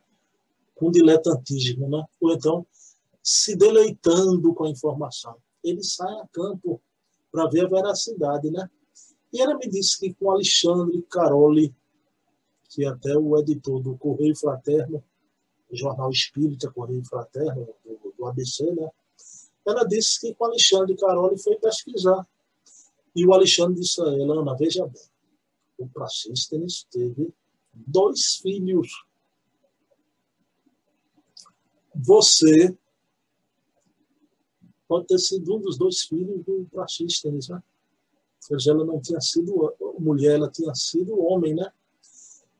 com 0.84 0.90
diletantismo, 0.90 1.88
né? 1.88 2.04
ou 2.20 2.34
então 2.34 2.66
se 3.22 3.56
deleitando 3.56 4.52
com 4.52 4.64
a 4.64 4.70
informação. 4.70 5.34
Eles 5.62 5.94
saem 5.94 6.20
a 6.20 6.28
campo 6.28 6.78
para 7.32 7.48
ver 7.48 7.64
a 7.64 7.68
veracidade. 7.68 8.50
Né? 8.50 8.68
E 9.32 9.40
ela 9.40 9.56
me 9.56 9.66
disse 9.66 9.98
que 9.98 10.12
com 10.12 10.30
Alexandre 10.30 11.00
Caroli, 11.10 11.74
que 12.68 12.84
é 12.84 12.88
até 12.88 13.16
o 13.16 13.38
editor 13.38 13.82
do 13.82 13.96
Correio 13.96 14.36
Fraterno, 14.36 15.02
Jornal 15.72 16.10
Espírita 16.10 16.70
Correio 16.70 17.02
Fraterno, 17.06 17.66
do, 17.82 18.14
do 18.16 18.26
ABC, 18.26 18.70
né? 18.72 18.90
ela 19.66 19.84
disse 19.84 20.20
que 20.20 20.34
com 20.34 20.44
Alexandre 20.44 20.94
Caroli 20.96 21.38
foi 21.38 21.56
pesquisar 21.56 22.28
e 23.16 23.26
o 23.26 23.32
Alexandre 23.32 23.80
disse 23.80 24.02
a 24.02 24.04
ela, 24.04 24.42
Ana, 24.42 24.54
veja 24.54 24.86
bem, 24.86 25.02
o 25.78 25.88
Praxístenes 25.88 26.84
teve 26.90 27.32
dois 27.72 28.36
filhos. 28.36 29.06
Você 32.04 32.76
pode 34.86 35.06
ter 35.06 35.18
sido 35.18 35.56
um 35.56 35.60
dos 35.60 35.78
dois 35.78 36.02
filhos 36.02 36.44
do 36.44 36.66
Praxístenes, 36.70 37.48
né? 37.48 37.62
Seja, 38.38 38.72
ela 38.72 38.84
não 38.84 39.00
tinha 39.00 39.20
sido 39.22 39.74
mulher, 39.98 40.34
ela 40.34 40.50
tinha 40.50 40.74
sido 40.74 41.18
homem, 41.18 41.54
né? 41.54 41.72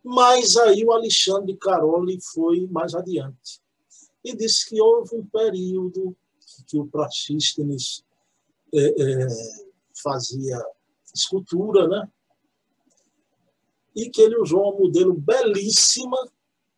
Mas 0.03 0.57
aí 0.57 0.83
o 0.83 0.93
Alexandre 0.93 1.55
Caroli 1.57 2.19
foi 2.33 2.67
mais 2.69 2.95
adiante 2.95 3.61
e 4.25 4.35
disse 4.35 4.67
que 4.69 4.81
houve 4.81 5.15
um 5.15 5.27
período 5.27 6.17
que 6.67 6.79
o 6.79 6.87
Praxístenes 6.87 8.03
é, 8.73 8.87
é, 8.87 9.27
fazia 10.03 10.59
escultura, 11.15 11.87
né? 11.87 12.11
E 13.95 14.09
que 14.09 14.23
ele 14.23 14.39
usou 14.39 14.63
uma 14.63 14.79
modelo 14.79 15.13
belíssima 15.13 16.17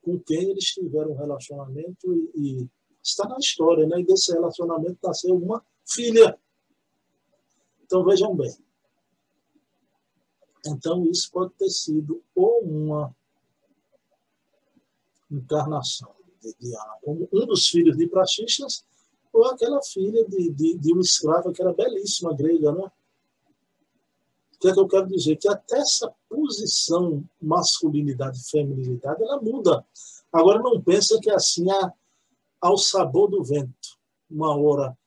com 0.06 0.20
quem 0.20 0.50
eles 0.50 0.66
tiveram 0.66 1.10
um 1.10 1.16
relacionamento 1.16 2.14
e, 2.14 2.30
e 2.36 2.70
está 3.02 3.28
na 3.28 3.38
história, 3.38 3.84
né? 3.88 4.00
E 4.00 4.06
desse 4.06 4.32
relacionamento 4.32 4.98
nasceu 5.02 5.34
uma 5.34 5.60
filha. 5.84 6.38
Então, 7.84 8.04
vejam 8.04 8.36
bem. 8.36 8.56
Então, 10.64 11.04
isso 11.06 11.28
pode 11.32 11.54
ter 11.54 11.68
sido 11.70 12.22
ou 12.36 12.60
uma 12.62 13.14
encarnação 15.28 16.14
de 16.40 16.54
Diana 16.60 16.98
como 17.02 17.28
um 17.32 17.46
dos 17.46 17.66
filhos 17.66 17.96
de 17.96 18.06
Praxistas, 18.06 18.84
ou 19.32 19.44
aquela 19.46 19.82
filha 19.82 20.24
de, 20.24 20.52
de, 20.52 20.78
de 20.78 20.92
uma 20.92 21.02
escrava 21.02 21.52
que 21.52 21.60
era 21.60 21.74
belíssima, 21.74 22.32
grega, 22.32 22.70
né? 22.70 22.92
Que 24.66 24.70
é 24.70 24.74
que 24.74 24.81
eu 24.81 24.88
quero 24.88 25.07
dizer? 25.07 25.37
Que 25.37 25.48
até 25.48 25.79
essa 25.79 26.12
posição 26.29 27.22
masculinidade 27.40 28.40
e 28.40 28.50
feminilidade, 28.50 29.22
ela 29.22 29.40
muda. 29.40 29.87
Agora, 30.33 30.59
não 30.59 30.83
pensa 30.83 31.20
que 31.20 31.31
é 31.31 31.35
assim, 31.35 31.66
ao 32.61 32.76
sabor 32.76 33.31
do 33.31 33.44
vento. 33.44 33.96
Uma 34.29 34.57
hora 34.57 34.98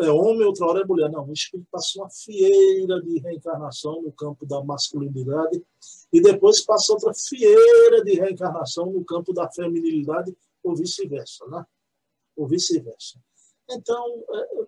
é 0.00 0.10
homem, 0.10 0.46
outra 0.46 0.64
hora 0.64 0.80
é 0.80 0.86
mulher. 0.86 1.10
Não, 1.10 1.28
o 1.28 1.32
espírito 1.34 1.68
passa 1.70 1.98
uma 1.98 2.08
fieira 2.08 3.02
de 3.02 3.18
reencarnação 3.18 4.00
no 4.00 4.10
campo 4.12 4.46
da 4.46 4.64
masculinidade 4.64 5.62
e 6.10 6.22
depois 6.22 6.64
passa 6.64 6.94
outra 6.94 7.12
fieira 7.12 8.02
de 8.02 8.14
reencarnação 8.14 8.86
no 8.86 9.04
campo 9.04 9.34
da 9.34 9.50
feminilidade 9.50 10.34
ou 10.62 10.74
vice-versa, 10.74 11.46
né? 11.48 11.66
Ou 12.36 12.46
vice-versa. 12.46 13.20
Então, 13.70 14.24
é, 14.30 14.66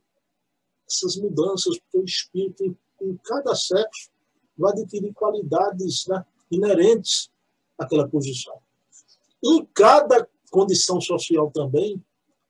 essas 0.87 1.17
mudanças, 1.17 1.79
porque 1.79 1.99
o 1.99 2.05
espírito, 2.05 2.77
em, 3.01 3.17
cada 3.17 3.55
sexo, 3.55 4.11
vai 4.57 4.73
adquirir 4.73 5.13
qualidades 5.13 6.07
né, 6.07 6.25
inerentes 6.51 7.31
àquela 7.79 8.09
posição. 8.09 8.59
Em 9.43 9.65
cada 9.67 10.29
condição 10.51 11.01
social 11.01 11.51
também, 11.51 12.03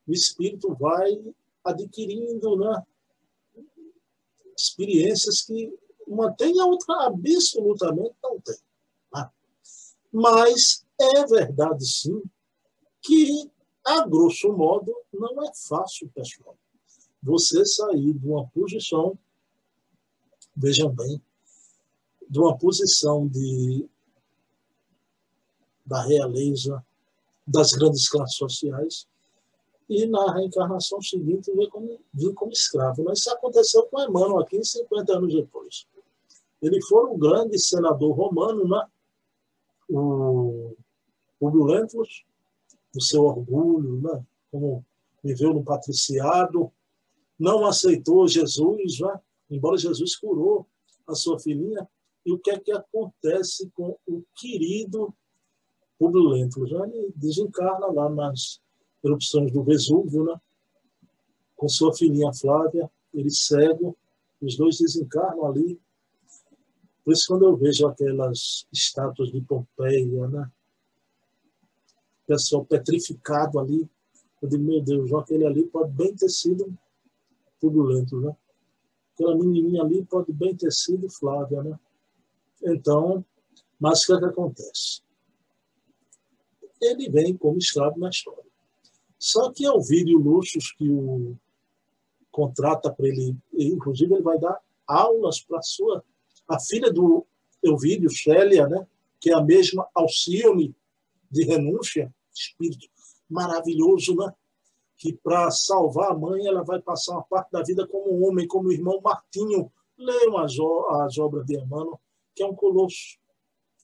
o 0.07 0.11
espírito 0.11 0.75
vai 0.75 1.19
adquirindo 1.63 2.55
né, 2.57 2.83
experiências 4.57 5.41
que 5.41 5.73
uma 6.07 6.31
tem 6.31 6.59
a 6.59 6.65
outra 6.65 7.07
absolutamente 7.07 8.15
não 8.23 8.39
tem. 8.39 8.55
Né? 9.13 9.29
Mas 10.13 10.85
é 10.99 11.25
verdade, 11.25 11.85
sim, 11.85 12.21
que, 13.01 13.51
a 13.83 14.05
grosso 14.07 14.51
modo, 14.53 14.95
não 15.13 15.43
é 15.43 15.51
fácil, 15.67 16.09
pessoal, 16.13 16.57
você 17.21 17.65
sair 17.65 18.13
de 18.13 18.27
uma 18.27 18.47
posição, 18.47 19.17
vejam 20.55 20.89
bem, 20.89 21.21
de 22.29 22.39
uma 22.39 22.57
posição 22.57 23.27
de, 23.27 23.87
da 25.85 26.01
realeza, 26.03 26.83
das 27.45 27.73
grandes 27.73 28.09
classes 28.09 28.37
sociais, 28.37 29.07
e 29.87 30.07
na 30.07 30.33
reencarnação 30.33 30.99
seguinte 31.01 31.51
vir 31.51 31.69
como, 31.69 31.99
como 32.33 32.51
escravo. 32.51 33.03
Mas 33.03 33.19
isso 33.19 33.29
aconteceu 33.31 33.83
com 33.83 34.01
Emmanuel 34.01 34.39
aqui 34.39 34.63
50 34.63 35.13
anos 35.13 35.33
depois. 35.33 35.85
Ele 36.61 36.81
foi 36.83 37.05
um 37.05 37.19
grande 37.19 37.59
senador 37.59 38.15
romano, 38.15 38.67
né? 38.67 38.87
o 39.89 40.75
Publio 41.39 41.67
o 42.95 43.01
seu 43.01 43.23
orgulho, 43.23 44.01
né? 44.01 44.25
como 44.51 44.83
viveu 45.23 45.53
no 45.53 45.63
patriciado, 45.63 46.71
não 47.37 47.65
aceitou 47.65 48.27
Jesus, 48.27 48.99
né? 48.99 49.19
Embora 49.55 49.77
Jesus 49.77 50.15
curou 50.15 50.67
a 51.07 51.15
sua 51.15 51.39
filhinha. 51.39 51.87
E 52.25 52.31
o 52.31 52.39
que 52.39 52.51
é 52.51 52.59
que 52.59 52.71
acontece 52.71 53.69
com 53.71 53.97
o 54.07 54.23
querido 54.35 55.13
Publio 55.97 56.29
Lentulus? 56.29 56.71
Ele 56.71 57.13
desencarna 57.15 57.87
lá 57.87 58.09
nas 58.09 58.59
erupções 59.03 59.51
do 59.51 59.63
Vesúvio, 59.63 60.23
né? 60.23 60.39
com 61.55 61.69
sua 61.69 61.95
filhinha 61.95 62.33
Flávia, 62.33 62.89
ele 63.13 63.29
cego, 63.29 63.97
os 64.41 64.57
dois 64.57 64.77
desencarnam 64.77 65.45
ali. 65.45 65.79
Por 67.03 67.13
isso, 67.13 67.25
quando 67.27 67.45
eu 67.45 67.55
vejo 67.55 67.87
aquelas 67.87 68.67
estátuas 68.73 69.31
de 69.31 69.39
Pompeia, 69.41 70.27
né? 70.27 70.51
pessoal 72.27 72.65
petrificado 72.65 73.59
ali, 73.59 73.87
eu 74.41 74.49
digo, 74.49 74.63
meu 74.63 74.81
Deus, 74.81 75.13
aquele 75.13 75.45
ali 75.45 75.65
pode 75.67 75.91
bem 75.93 76.15
ter 76.15 76.29
sido 76.29 76.75
tudo 77.59 77.83
lento, 77.83 78.19
né? 78.19 78.35
Aquela 79.15 79.35
menininha 79.35 79.81
ali 79.81 80.05
pode 80.05 80.31
bem 80.31 80.55
ter 80.55 80.71
sido 80.71 81.09
Flávia, 81.09 81.63
né? 81.63 81.79
Então, 82.61 83.25
mas 83.79 84.03
o 84.03 84.07
que, 84.07 84.13
é 84.13 84.19
que 84.19 84.25
acontece? 84.25 85.01
Ele 86.81 87.09
vem 87.09 87.35
como 87.35 87.57
escravo 87.57 87.97
na 87.97 88.09
história. 88.09 88.43
Só 89.17 89.51
que 89.51 89.65
Elvídio 89.65 90.19
Luxos, 90.19 90.71
que 90.73 90.87
o 90.89 91.35
contrata 92.29 92.91
para 92.91 93.07
ele, 93.07 93.37
inclusive 93.53 94.13
ele 94.13 94.21
vai 94.21 94.37
dar 94.37 94.59
aulas 94.85 95.39
para 95.39 95.61
sua, 95.61 96.03
a 96.45 96.59
filha 96.59 96.91
do 96.91 97.25
Elvídio, 97.63 98.09
Célia, 98.11 98.67
né? 98.67 98.85
que 99.21 99.31
é 99.31 99.33
a 99.33 99.41
mesma 99.41 99.87
Alcione 99.95 100.75
de 101.31 101.45
renúncia, 101.45 102.13
espírito 102.33 102.87
maravilhoso, 103.29 104.15
né? 104.15 104.31
Que 104.97 105.13
para 105.13 105.51
salvar 105.51 106.11
a 106.11 106.17
mãe 106.17 106.45
ela 106.45 106.63
vai 106.63 106.81
passar 106.81 107.13
uma 107.13 107.23
parte 107.23 107.51
da 107.51 107.61
vida 107.61 107.87
como 107.87 108.25
homem, 108.25 108.47
como 108.47 108.69
o 108.69 108.71
irmão 108.71 109.01
Martinho. 109.01 109.71
Leiam 109.97 110.37
as, 110.37 110.53
as 111.03 111.17
obras 111.17 111.45
de 111.45 111.57
Emmanuel, 111.57 111.99
que 112.35 112.43
é 112.43 112.45
um 112.45 112.55
colosso, 112.55 113.17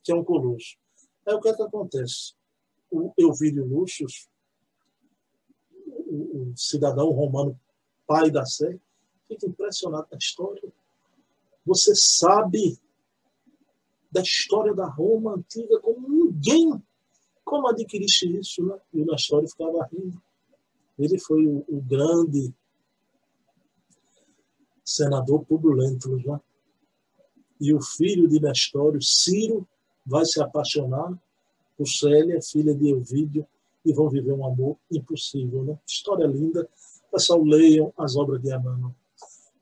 que 0.03 0.12
é 0.12 0.16
um 0.16 0.24
colosso. 0.24 0.78
Aí 1.26 1.34
o 1.34 1.39
que 1.39 1.49
é 1.49 1.53
que 1.53 1.62
acontece? 1.62 2.34
O 2.89 3.14
Elvídio 3.18 3.66
Luxos, 3.66 4.30
o, 5.88 6.51
cidadão 6.55 7.09
romano, 7.12 7.57
pai 8.05 8.30
da 8.30 8.45
Sé, 8.45 8.78
fica 9.28 9.47
impressionado 9.47 10.07
com 10.07 10.16
a 10.16 10.18
história. 10.18 10.74
Você 11.66 11.93
sabe 11.95 12.78
da 14.12 14.22
história 14.22 14.74
da 14.74 14.88
Roma 14.88 15.36
antiga 15.36 15.80
como 15.80 16.09
ninguém. 16.09 16.82
Como 17.45 17.68
adquiriste 17.68 18.38
isso? 18.38 18.64
Né? 18.66 18.78
E 18.93 19.01
o 19.01 19.05
Nestório 19.05 19.47
ficava 19.47 19.88
rindo. 19.91 20.22
Ele 21.04 21.20
foi 21.20 21.45
o, 21.45 21.66
o 21.68 21.82
grande 21.82 22.54
senador 24.84 25.43
Publio 25.45 25.76
né? 25.76 26.39
E 27.60 27.74
o 27.74 27.82
filho 27.82 28.28
de 28.28 28.39
Nestório, 28.39 29.02
Ciro, 29.02 29.68
vai 30.06 30.26
se 30.26 30.41
apaixonar 30.41 31.18
por 31.78 31.88
Célia, 31.88 32.41
filha 32.41 32.74
de 32.74 32.89
Elvídio, 32.89 33.45
e 33.86 33.93
vão 33.93 34.10
viver 34.10 34.34
um 34.34 34.45
amor 34.45 34.78
impossível. 34.91 35.64
Né? 35.64 35.80
História 35.88 36.26
linda. 36.26 36.68
Pessoal, 37.12 37.43
leiam 37.43 37.93
as 37.97 38.16
obras 38.16 38.41
de 38.41 38.49
Emmanuel. 38.49 38.95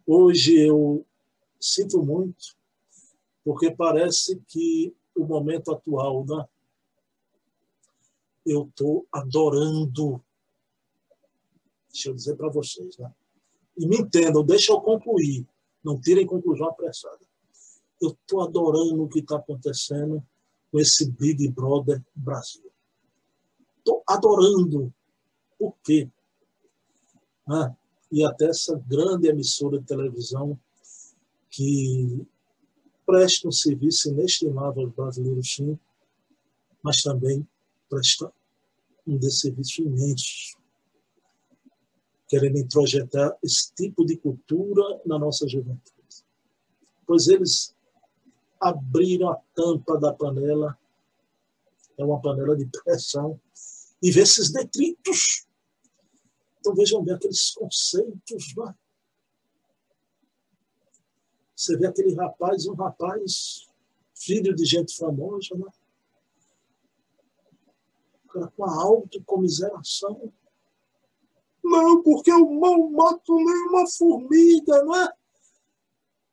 Hoje 0.06 0.60
eu 0.60 1.06
sinto 1.60 2.02
muito, 2.02 2.56
porque 3.44 3.72
parece 3.72 4.42
que 4.48 4.94
o 5.16 5.26
momento 5.26 5.72
atual, 5.72 6.26
né? 6.26 6.46
eu 8.46 8.64
estou 8.64 9.06
adorando. 9.12 10.22
Deixa 12.00 12.10
eu 12.10 12.16
dizer 12.16 12.36
para 12.36 12.50
vocês, 12.50 12.98
né? 12.98 13.12
E 13.78 13.88
me 13.88 13.98
entendam, 13.98 14.44
deixa 14.44 14.72
eu 14.72 14.82
concluir. 14.82 15.46
Não 15.84 16.00
tirem 16.00 16.26
conclusão 16.26 16.68
apressada. 16.68 17.20
Eu 18.02 18.12
estou 18.12 18.42
adorando 18.42 19.04
o 19.04 19.10
que 19.10 19.20
está 19.20 19.38
acontecendo 19.38 20.24
com 20.72 20.80
esse 20.80 21.10
Big 21.12 21.48
Brother 21.50 22.04
Brasil 22.16 22.70
estou 23.90 24.04
adorando. 24.08 24.94
Por 25.58 25.76
quê? 25.84 26.10
Ah, 27.48 27.76
e 28.12 28.24
até 28.24 28.46
essa 28.46 28.78
grande 28.88 29.28
emissora 29.28 29.80
de 29.80 29.86
televisão 29.86 30.60
que 31.50 32.26
presta 33.06 33.48
um 33.48 33.52
serviço 33.52 34.10
inestimável 34.10 34.84
aos 34.84 34.94
brasileiros, 34.94 35.56
sim, 35.56 35.78
mas 36.84 37.02
também 37.02 37.48
presta 37.90 38.32
um 39.06 39.18
desserviço 39.18 39.82
imenso, 39.82 40.59
querendo 42.30 42.60
introjetar 42.60 43.36
esse 43.44 43.74
tipo 43.74 44.06
de 44.06 44.16
cultura 44.16 45.02
na 45.06 45.18
nossa 45.18 45.48
juventude. 45.48 46.24
Pois 47.06 47.28
eles 47.28 47.76
abriram 48.62 49.30
a 49.30 49.42
tampa 49.56 49.98
da 49.98 50.14
panela, 50.14 50.78
é 51.98 52.06
uma 52.06 52.22
panela 52.22 52.56
de 52.56 52.68
pressão, 52.68 53.42
e 54.02 54.12
ver 54.12 54.22
esses 54.22 54.52
detritos. 54.52 55.48
Então 56.60 56.76
vejam 56.76 57.04
bem 57.04 57.16
aqueles 57.16 57.52
conceitos. 57.52 58.56
Né? 58.56 58.76
Você 61.56 61.78
vê 61.78 61.88
aquele 61.88 62.14
rapaz, 62.14 62.68
um 62.68 62.76
rapaz, 62.76 63.68
filho 64.16 64.56
de 64.56 64.66
gente 64.66 64.96
famosa, 64.96 65.56
né? 65.56 65.66
com 68.56 68.64
a 68.64 68.84
autocomiseração. 68.84 70.32
Não, 71.70 72.02
porque 72.02 72.32
eu 72.32 72.40
não 72.40 72.92
mato 72.92 73.36
nenhuma 73.36 73.88
formiga, 73.88 74.84
não 74.84 74.96
é? 74.96 75.14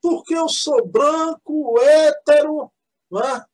Porque 0.00 0.34
eu 0.34 0.48
sou 0.48 0.86
branco, 0.86 1.78
hétero, 1.80 2.70
não 3.10 3.20
é? 3.20 3.44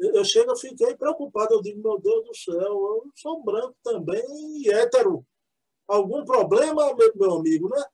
eu 0.00 0.24
chego, 0.24 0.50
eu 0.50 0.56
fiquei 0.56 0.94
preocupado. 0.96 1.54
Eu 1.54 1.62
digo, 1.62 1.82
meu 1.82 1.98
Deus 2.00 2.24
do 2.24 2.34
céu, 2.34 2.54
eu 2.56 3.10
sou 3.14 3.42
branco 3.42 3.76
também 3.84 4.24
e 4.62 4.70
hétero. 4.70 5.24
Algum 5.86 6.24
problema, 6.24 6.94
meu, 7.14 7.34
amigo, 7.34 7.68
né? 7.68 7.84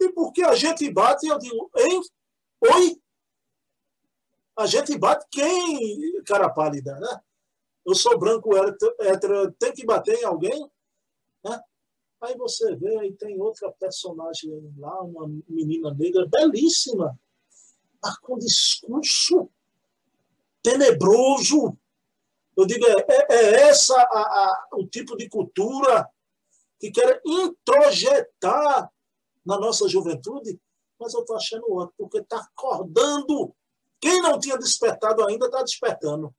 E 0.00 0.08
porque 0.12 0.42
a 0.42 0.54
gente 0.54 0.88
bate, 0.90 1.26
eu 1.26 1.38
digo, 1.38 1.70
hein? 1.76 2.00
Oi? 2.60 3.02
A 4.56 4.66
gente 4.66 4.96
bate 4.96 5.26
quem, 5.30 6.22
cara 6.24 6.48
pálida, 6.48 6.98
né? 6.98 7.20
Eu 7.84 7.94
sou 7.94 8.18
branco 8.18 8.50
hétero, 9.00 9.50
tem 9.52 9.72
que 9.72 9.84
bater 9.84 10.18
em 10.18 10.24
alguém? 10.24 10.70
Né? 11.44 11.60
Aí 12.20 12.36
você 12.36 12.74
vê, 12.74 12.98
aí 12.98 13.12
tem 13.12 13.40
outra 13.40 13.70
personagem 13.72 14.50
lá, 14.76 15.02
uma 15.02 15.28
menina 15.48 15.94
negra 15.94 16.26
belíssima, 16.26 17.18
mas 18.02 18.18
com 18.18 18.38
discurso 18.38 19.48
tenebroso. 20.62 21.78
Eu 22.56 22.66
digo, 22.66 22.84
é, 22.86 23.06
é, 23.08 23.34
é 23.34 23.68
essa 23.68 23.94
a, 23.94 24.20
a, 24.20 24.68
o 24.72 24.86
tipo 24.86 25.16
de 25.16 25.28
cultura 25.28 26.08
que 26.80 26.90
quer 26.90 27.20
introjetar 27.24 28.92
na 29.46 29.58
nossa 29.58 29.88
juventude, 29.88 30.60
mas 30.98 31.14
eu 31.14 31.20
estou 31.20 31.36
achando 31.36 31.70
outro, 31.70 31.94
porque 31.96 32.18
está 32.18 32.38
acordando. 32.38 33.54
Quem 34.00 34.20
não 34.20 34.38
tinha 34.40 34.58
despertado 34.58 35.24
ainda 35.24 35.46
está 35.46 35.62
despertando. 35.62 36.34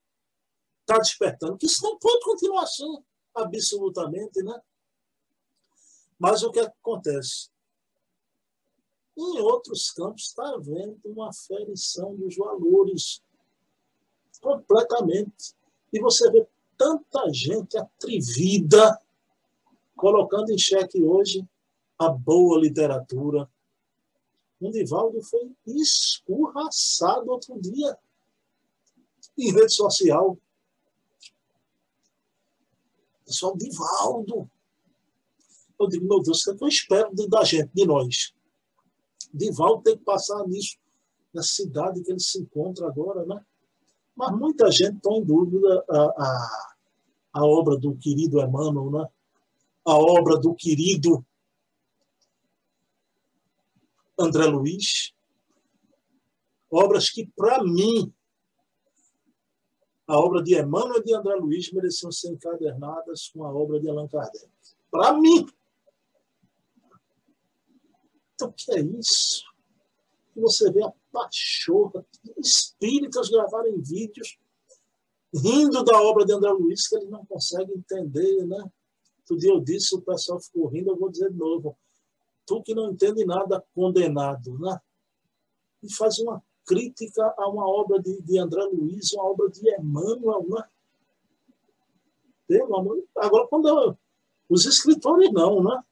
Está 0.81 0.97
despertando. 0.97 1.57
Que 1.57 1.65
isso 1.65 1.81
não 1.83 1.97
pode 1.97 2.23
continuar 2.23 2.63
assim, 2.63 3.01
absolutamente, 3.33 4.43
né? 4.43 4.61
Mas 6.19 6.43
o 6.43 6.51
que 6.51 6.59
acontece? 6.59 7.49
Em 9.17 9.39
outros 9.39 9.91
campos 9.91 10.27
está 10.27 10.47
havendo 10.49 10.99
uma 11.05 11.31
ferição 11.33 12.15
dos 12.15 12.35
valores 12.35 13.23
completamente. 14.41 15.55
E 15.91 15.99
você 15.99 16.29
vê 16.29 16.45
tanta 16.77 17.31
gente 17.33 17.77
atrevida 17.77 18.99
colocando 19.95 20.51
em 20.51 20.57
xeque 20.57 21.01
hoje 21.03 21.47
a 21.97 22.09
boa 22.09 22.59
literatura. 22.59 23.49
O 24.59 24.71
Divaldo 24.71 25.21
foi 25.21 25.51
escorraçado 25.65 27.31
outro 27.31 27.59
dia 27.59 27.97
em 29.37 29.51
rede 29.51 29.73
social. 29.73 30.37
Pessoal, 33.25 33.55
Divaldo. 33.57 34.49
Eu 35.79 35.87
digo, 35.87 36.07
meu 36.07 36.21
Deus, 36.21 36.45
o 36.45 36.55
que 36.57 36.63
eu 36.63 36.67
espero 36.67 37.11
da 37.29 37.43
gente, 37.43 37.71
de 37.73 37.85
nós? 37.85 38.33
Divaldo 39.33 39.83
tem 39.83 39.97
que 39.97 40.03
passar 40.03 40.45
nisso, 40.47 40.77
na 41.33 41.41
cidade 41.41 42.03
que 42.03 42.11
ele 42.11 42.19
se 42.19 42.41
encontra 42.41 42.87
agora, 42.87 43.25
né? 43.25 43.43
Mas 44.15 44.37
muita 44.37 44.69
gente 44.69 44.97
está 44.97 45.11
em 45.11 45.23
dúvida 45.23 45.85
a, 45.89 45.97
a, 45.97 46.75
a 47.33 47.45
obra 47.45 47.77
do 47.77 47.95
querido 47.95 48.41
Emmanuel, 48.41 48.91
né? 48.91 49.07
a 49.85 49.97
obra 49.97 50.37
do 50.37 50.53
querido 50.53 51.25
André 54.19 54.45
Luiz, 54.47 55.13
obras 56.69 57.09
que, 57.09 57.25
para 57.35 57.63
mim, 57.63 58.13
a 60.05 60.19
obra 60.19 60.43
de 60.43 60.59
Emmanuel 60.59 60.99
e 60.99 61.03
de 61.03 61.15
André 61.15 61.35
Luiz 61.35 61.71
mereciam 61.71 62.11
ser 62.11 62.33
encadernadas 62.33 63.29
com 63.29 63.45
a 63.45 63.53
obra 63.53 63.79
de 63.79 63.89
Allan 63.89 64.07
Kardec. 64.07 64.45
Para 64.91 65.13
mim. 65.13 65.47
O 68.41 68.51
que 68.51 68.71
é 68.71 68.79
isso? 68.79 69.43
Você 70.35 70.71
vê 70.71 70.83
a 70.83 70.93
pachorra, 71.11 72.05
espíritas 72.37 73.29
gravarem 73.29 73.81
vídeos 73.81 74.37
rindo 75.33 75.83
da 75.83 76.01
obra 76.01 76.25
de 76.25 76.33
André 76.33 76.51
Luiz, 76.51 76.87
que 76.87 76.95
eles 76.95 77.09
não 77.09 77.25
conseguem 77.25 77.77
entender, 77.77 78.45
né? 78.45 78.71
Outro 79.19 79.37
dia 79.37 79.51
eu 79.51 79.59
disse, 79.59 79.95
o 79.95 80.01
pessoal 80.01 80.39
ficou 80.39 80.67
rindo, 80.67 80.91
eu 80.91 80.97
vou 80.97 81.09
dizer 81.09 81.31
de 81.31 81.37
novo. 81.37 81.77
Tu 82.45 82.63
que 82.63 82.73
não 82.73 82.91
entende 82.91 83.23
nada, 83.25 83.63
condenado, 83.75 84.57
né? 84.57 84.79
E 85.83 85.93
faz 85.93 86.17
uma 86.19 86.43
crítica 86.65 87.33
a 87.37 87.47
uma 87.47 87.67
obra 87.67 88.01
de, 88.01 88.21
de 88.21 88.39
André 88.39 88.63
Luiz, 88.63 89.13
uma 89.13 89.25
obra 89.25 89.49
de 89.49 89.61
Emmanuel, 89.75 90.45
né? 90.49 90.63
Pelo 92.47 92.75
amor 92.75 93.03
Agora, 93.17 93.47
quando 93.47 93.67
eu, 93.67 93.97
os 94.49 94.65
escritores 94.65 95.31
não, 95.31 95.63
né? 95.63 95.83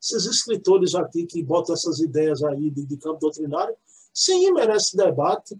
Esses 0.00 0.26
escritores 0.26 0.94
aqui 0.94 1.26
que 1.26 1.42
botam 1.42 1.74
essas 1.74 1.98
ideias 2.00 2.42
aí 2.42 2.70
de, 2.70 2.84
de 2.84 2.96
campo 2.96 3.20
doutrinário, 3.20 3.76
sim, 4.12 4.52
merece 4.52 4.96
debate, 4.96 5.56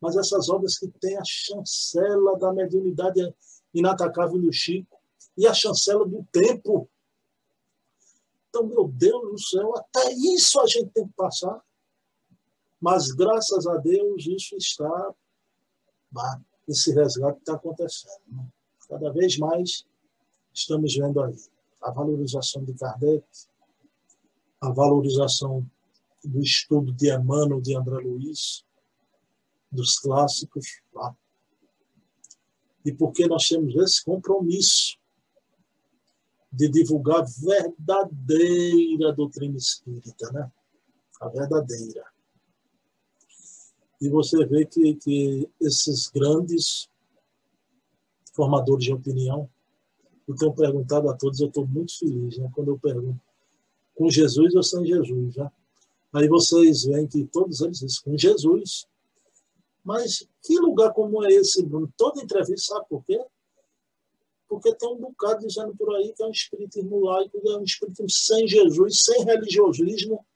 mas 0.00 0.16
essas 0.16 0.48
obras 0.48 0.78
que 0.78 0.88
têm 0.88 1.16
a 1.16 1.24
chancela 1.24 2.38
da 2.38 2.52
mediunidade 2.52 3.34
inatacável 3.74 4.40
do 4.40 4.52
Chico, 4.52 5.00
e 5.36 5.46
a 5.46 5.54
chancela 5.54 6.06
do 6.06 6.26
tempo. 6.30 6.88
Então, 8.48 8.66
meu 8.66 8.88
Deus 8.88 9.30
do 9.30 9.38
céu, 9.38 9.74
até 9.76 10.12
isso 10.12 10.60
a 10.60 10.66
gente 10.66 10.90
tem 10.90 11.06
que 11.06 11.14
passar. 11.14 11.62
Mas, 12.80 13.10
graças 13.12 13.66
a 13.66 13.76
Deus, 13.76 14.26
isso 14.26 14.56
está. 14.56 15.14
Esse 16.66 16.92
resgate 16.92 17.38
está 17.38 17.54
acontecendo. 17.54 18.22
Né? 18.28 18.46
Cada 18.88 19.12
vez 19.12 19.38
mais 19.38 19.86
estamos 20.52 20.94
vendo 20.94 21.22
aí 21.22 21.36
a 21.80 21.90
valorização 21.90 22.64
de 22.64 22.74
Kardec, 22.74 23.24
a 24.60 24.70
valorização 24.70 25.68
do 26.24 26.40
estudo 26.40 26.92
de 26.92 27.12
Emmanuel, 27.12 27.60
de 27.60 27.74
André 27.74 27.96
Luiz, 27.96 28.64
dos 29.70 29.98
clássicos. 29.98 30.82
Lá. 30.92 31.16
E 32.84 32.92
porque 32.92 33.26
nós 33.26 33.48
temos 33.48 33.74
esse 33.76 34.04
compromisso 34.04 34.98
de 36.52 36.68
divulgar 36.68 37.22
a 37.22 37.26
verdadeira 37.40 39.12
doutrina 39.12 39.56
espírita, 39.56 40.30
né? 40.32 40.50
A 41.20 41.28
verdadeira. 41.28 42.04
E 44.00 44.08
você 44.08 44.44
vê 44.46 44.64
que, 44.64 44.94
que 44.96 45.48
esses 45.60 46.08
grandes 46.08 46.88
formadores 48.32 48.84
de 48.84 48.92
opinião, 48.92 49.48
eu 50.26 50.34
tenho 50.34 50.54
perguntado 50.54 51.08
a 51.08 51.16
todos, 51.16 51.40
eu 51.40 51.48
estou 51.48 51.66
muito 51.66 51.98
feliz, 51.98 52.38
né? 52.38 52.50
Quando 52.54 52.68
eu 52.68 52.78
pergunto, 52.78 53.20
com 54.00 54.08
Jesus 54.08 54.54
ou 54.54 54.62
sem 54.62 54.86
Jesus, 54.86 55.36
né? 55.36 55.52
Aí 56.14 56.26
vocês 56.26 56.84
veem 56.84 57.06
que 57.06 57.26
todos 57.26 57.60
eles 57.60 57.80
dizem, 57.80 58.02
com 58.02 58.16
Jesus. 58.16 58.86
Mas 59.84 60.26
que 60.42 60.58
lugar 60.58 60.92
como 60.94 61.22
é 61.24 61.32
esse, 61.34 61.62
Bruno? 61.62 61.92
Toda 61.98 62.22
entrevista, 62.22 62.74
sabe 62.74 62.86
por 62.88 63.04
quê? 63.04 63.22
porque 64.48 64.74
tem 64.74 64.88
um 64.88 64.98
bocado 64.98 65.46
dizendo 65.46 65.76
por 65.76 65.94
aí 65.94 66.12
que 66.12 66.24
é 66.24 66.26
um 66.26 66.32
espiritismo 66.32 66.98
laico, 67.04 67.40
é 67.46 67.56
um 67.56 67.62
espiritismo 67.62 68.10
sem 68.10 68.48
Jesus, 68.48 69.04
sem 69.04 69.24
religiosismo. 69.24 70.26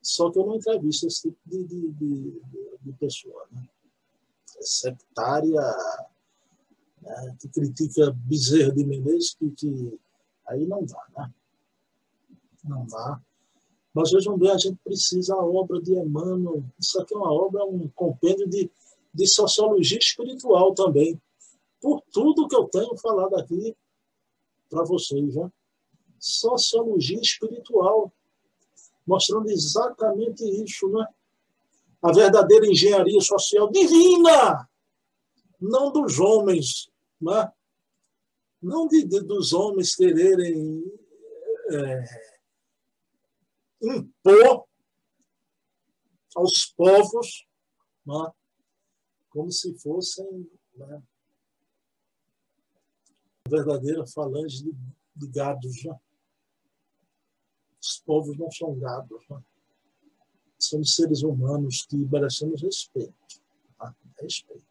Só 0.00 0.30
que 0.30 0.38
eu 0.38 0.46
não 0.46 0.54
entrevisto 0.54 1.08
esse 1.08 1.22
tipo 1.22 1.38
de, 1.44 1.64
de, 1.64 1.90
de, 1.90 2.40
de 2.82 2.92
pessoa. 2.92 3.48
Né? 3.50 3.68
É 4.58 4.62
sectária, 4.62 5.60
né? 7.02 7.36
que 7.40 7.48
critica 7.48 8.12
Bezerra 8.12 8.72
de 8.72 8.84
Menezes, 8.84 9.34
que, 9.34 9.50
que 9.50 9.98
aí 10.50 10.66
não 10.66 10.84
dá, 10.84 11.06
né? 11.16 11.32
Não 12.64 12.86
dá. 12.86 13.20
Mas 13.94 14.10
vejam 14.10 14.36
bem, 14.38 14.50
a 14.50 14.58
gente 14.58 14.78
precisa 14.84 15.34
a 15.34 15.44
obra 15.44 15.80
de 15.80 15.94
Emmanuel. 15.94 16.62
Isso 16.78 17.00
aqui 17.00 17.14
é 17.14 17.16
uma 17.16 17.32
obra, 17.32 17.64
um 17.64 17.88
compêndio 17.88 18.48
de, 18.48 18.70
de 19.12 19.26
sociologia 19.26 19.98
espiritual 19.98 20.74
também 20.74 21.20
por 21.80 22.02
tudo 22.12 22.46
que 22.46 22.54
eu 22.54 22.68
tenho 22.68 22.96
falado 22.98 23.36
aqui 23.36 23.74
para 24.68 24.84
vocês. 24.84 25.34
Né? 25.34 25.50
Sociologia 26.18 27.20
espiritual, 27.20 28.12
mostrando 29.06 29.50
exatamente 29.50 30.44
isso. 30.62 30.88
Né? 30.88 31.06
A 32.02 32.12
verdadeira 32.12 32.66
engenharia 32.66 33.20
social 33.20 33.70
divina, 33.70 34.68
não 35.60 35.90
dos 35.90 36.18
homens, 36.20 36.90
né? 37.20 37.52
Não 38.62 38.86
de, 38.86 39.04
de 39.04 39.20
dos 39.20 39.52
homens 39.52 39.94
quererem 39.94 40.84
é, 41.70 42.04
impor 43.82 44.66
aos 46.36 46.66
povos 46.76 47.46
né? 48.06 48.32
como 49.30 49.50
se 49.50 49.72
fossem 49.78 50.50
né? 50.74 51.02
verdadeira 53.48 54.06
falange 54.06 54.62
de, 54.62 54.72
de 55.16 55.26
gados. 55.28 55.84
Né? 55.84 55.98
Os 57.80 57.98
povos 58.00 58.36
não 58.36 58.50
são 58.50 58.78
gados. 58.78 59.28
Né? 59.28 59.42
Somos 60.58 60.94
seres 60.94 61.22
humanos 61.22 61.86
que 61.86 61.96
merecemos 61.96 62.62
respeito. 62.62 63.14
Né? 63.80 63.94
Respeito. 64.20 64.64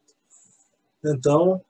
Então, 1.03 1.63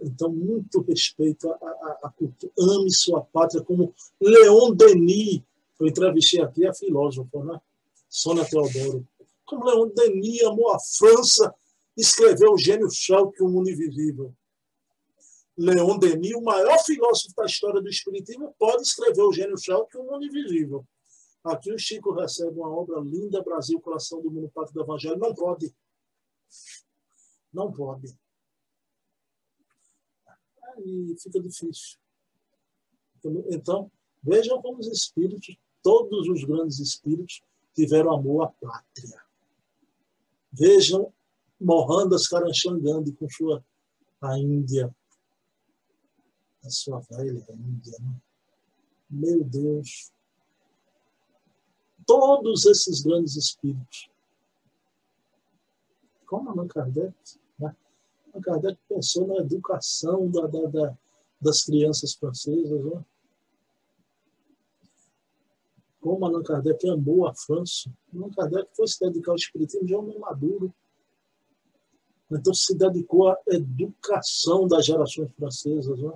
então, 0.00 0.30
muito 0.30 0.80
respeito 0.82 1.50
à, 1.50 2.12
cultura. 2.16 2.52
Ame 2.58 2.90
sua 2.90 3.22
pátria, 3.22 3.62
como 3.62 3.94
Leon 4.20 4.74
Denis, 4.74 5.42
eu 5.78 5.86
entrevistei 5.86 6.40
aqui 6.40 6.66
a 6.66 6.74
filósofa, 6.74 7.44
né? 7.44 7.60
Sônia 8.08 8.44
Teodoro. 8.44 9.06
Como 9.44 9.64
Leon 9.64 9.88
Denis 9.94 10.42
amou 10.42 10.70
a 10.70 10.78
França, 10.78 11.54
escreveu 11.96 12.52
o 12.52 12.58
gênio 12.58 12.88
que 13.34 13.42
o 13.42 13.48
mundo 13.48 13.70
invisível. 13.70 14.34
Leon 15.56 15.98
Denis, 15.98 16.34
o 16.34 16.40
maior 16.40 16.78
filósofo 16.84 17.34
da 17.36 17.44
história 17.44 17.80
do 17.80 17.88
Espiritismo, 17.88 18.54
pode 18.58 18.82
escrever 18.82 19.22
o 19.22 19.32
gênio 19.32 19.56
que 19.90 19.98
o 19.98 20.04
mundo 20.04 20.24
invisível. 20.24 20.84
Aqui 21.44 21.72
o 21.72 21.78
Chico 21.78 22.12
recebe 22.12 22.58
uma 22.58 22.70
obra 22.70 23.00
linda, 23.00 23.42
Brasil, 23.42 23.80
Coração 23.80 24.20
do 24.20 24.30
Mundo, 24.30 24.50
Pátrio 24.54 24.74
do 24.74 24.82
Evangelho. 24.82 25.18
Não 25.18 25.34
pode. 25.34 25.74
Não 27.52 27.72
pode. 27.72 28.14
Aí 30.80 31.16
fica 31.18 31.40
difícil. 31.40 31.98
Então, 33.50 33.90
vejam 34.22 34.60
como 34.62 34.78
os 34.78 34.86
espíritos, 34.86 35.56
todos 35.82 36.28
os 36.28 36.44
grandes 36.44 36.78
espíritos, 36.78 37.42
tiveram 37.74 38.12
amor 38.12 38.44
à 38.44 38.48
pátria. 38.48 39.22
Vejam 40.52 41.12
Mohandas 41.60 42.26
Karamchand 42.26 42.80
com 43.18 43.28
sua 43.28 43.64
a 44.20 44.38
Índia, 44.38 44.94
a 46.62 46.70
sua 46.70 47.00
velha 47.00 47.44
Índia. 47.50 47.96
Né? 48.00 48.20
Meu 49.08 49.44
Deus, 49.44 50.12
todos 52.06 52.66
esses 52.66 53.02
grandes 53.02 53.36
espíritos. 53.36 54.10
Como 56.26 56.50
Allan 56.50 56.68
Kardec, 56.68 57.14
né? 58.30 58.40
Allan 58.40 58.40
Kardec 58.42 58.78
pensou 58.88 59.26
na 59.26 59.36
educação 59.36 60.30
da, 60.30 60.46
da, 60.46 60.66
da, 60.66 60.98
das 61.40 61.64
crianças 61.64 62.14
francesas. 62.14 62.84
Né? 62.84 63.04
Como 66.00 66.24
Allan 66.24 66.42
Kardec 66.42 66.88
amou 66.88 67.26
a 67.26 67.34
França. 67.34 67.90
Allan 68.14 68.30
Kardec 68.30 68.68
foi 68.74 68.86
se 68.86 69.00
dedicar 69.00 69.32
ao 69.32 69.36
espiritismo 69.36 69.86
de 69.86 69.94
homem 69.94 70.18
maduro. 70.18 70.72
Então 72.30 72.54
se 72.54 72.76
dedicou 72.76 73.28
à 73.28 73.38
educação 73.48 74.66
das 74.66 74.86
gerações 74.86 75.30
francesas. 75.32 75.98
Né? 75.98 76.12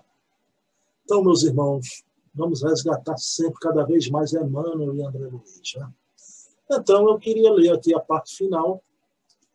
Então, 1.04 1.22
meus 1.22 1.42
irmãos, 1.42 2.04
vamos 2.34 2.62
resgatar 2.62 3.16
sempre, 3.16 3.58
cada 3.60 3.84
vez 3.84 4.08
mais, 4.08 4.32
Emmanuel 4.32 4.94
e 4.94 5.02
André 5.02 5.26
Luiz. 5.26 5.74
Né? 5.76 5.92
Então, 6.70 7.08
eu 7.08 7.18
queria 7.18 7.52
ler 7.52 7.72
aqui 7.72 7.94
a 7.94 8.00
parte 8.00 8.36
final, 8.36 8.82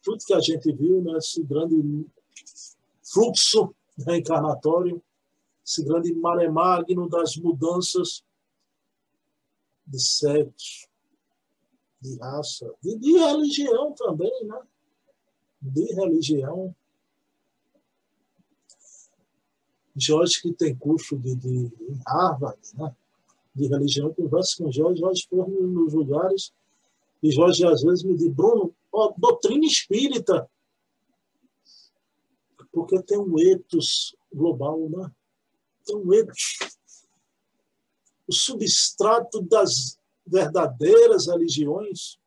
tudo 0.04 0.24
que 0.26 0.34
a 0.34 0.40
gente 0.40 0.72
viu 0.72 1.02
nesse 1.02 1.44
grande 1.44 1.76
fluxo 3.12 3.74
reencarnatório, 4.06 5.02
esse 5.66 5.84
grande 5.84 6.14
maré 6.14 6.50
magno 6.50 7.08
das 7.10 7.36
mudanças 7.36 8.24
de 9.86 10.00
sexo, 10.02 10.88
de 12.02 12.18
raça, 12.18 12.72
de, 12.82 12.96
de 12.98 13.12
religião 13.18 13.94
também, 13.94 14.46
né? 14.46 14.60
De 15.62 15.94
religião. 15.94 16.74
Jorge, 19.96 20.42
que 20.42 20.54
tem 20.54 20.76
curso 20.76 21.18
de, 21.18 21.36
de 21.36 21.72
Harvard, 22.08 22.60
né? 22.76 22.96
de 23.54 23.68
religião, 23.68 24.14
conversa 24.14 24.56
com 24.58 24.72
Jorge, 24.72 25.02
Jorge 25.02 25.28
foi 25.30 25.46
nos 25.50 25.94
lugares, 25.94 26.54
e 27.22 27.32
Jorge 27.32 27.66
às 27.66 27.82
vezes 27.82 28.04
me 28.04 28.16
diz, 28.16 28.30
Bruno, 28.30 28.74
ó, 28.92 29.14
doutrina 29.18 29.66
espírita, 29.66 30.50
porque 32.72 33.02
tem 33.04 33.18
um 33.18 33.40
ethos 33.40 34.16
global, 34.34 34.90
né? 34.90 35.12
Tem 35.86 35.96
um 35.96 36.14
ethos. 36.14 36.60
O 38.28 38.34
substrato 38.34 39.42
das 39.42 39.98
verdadeiras 40.26 41.28
religiões 41.28 42.20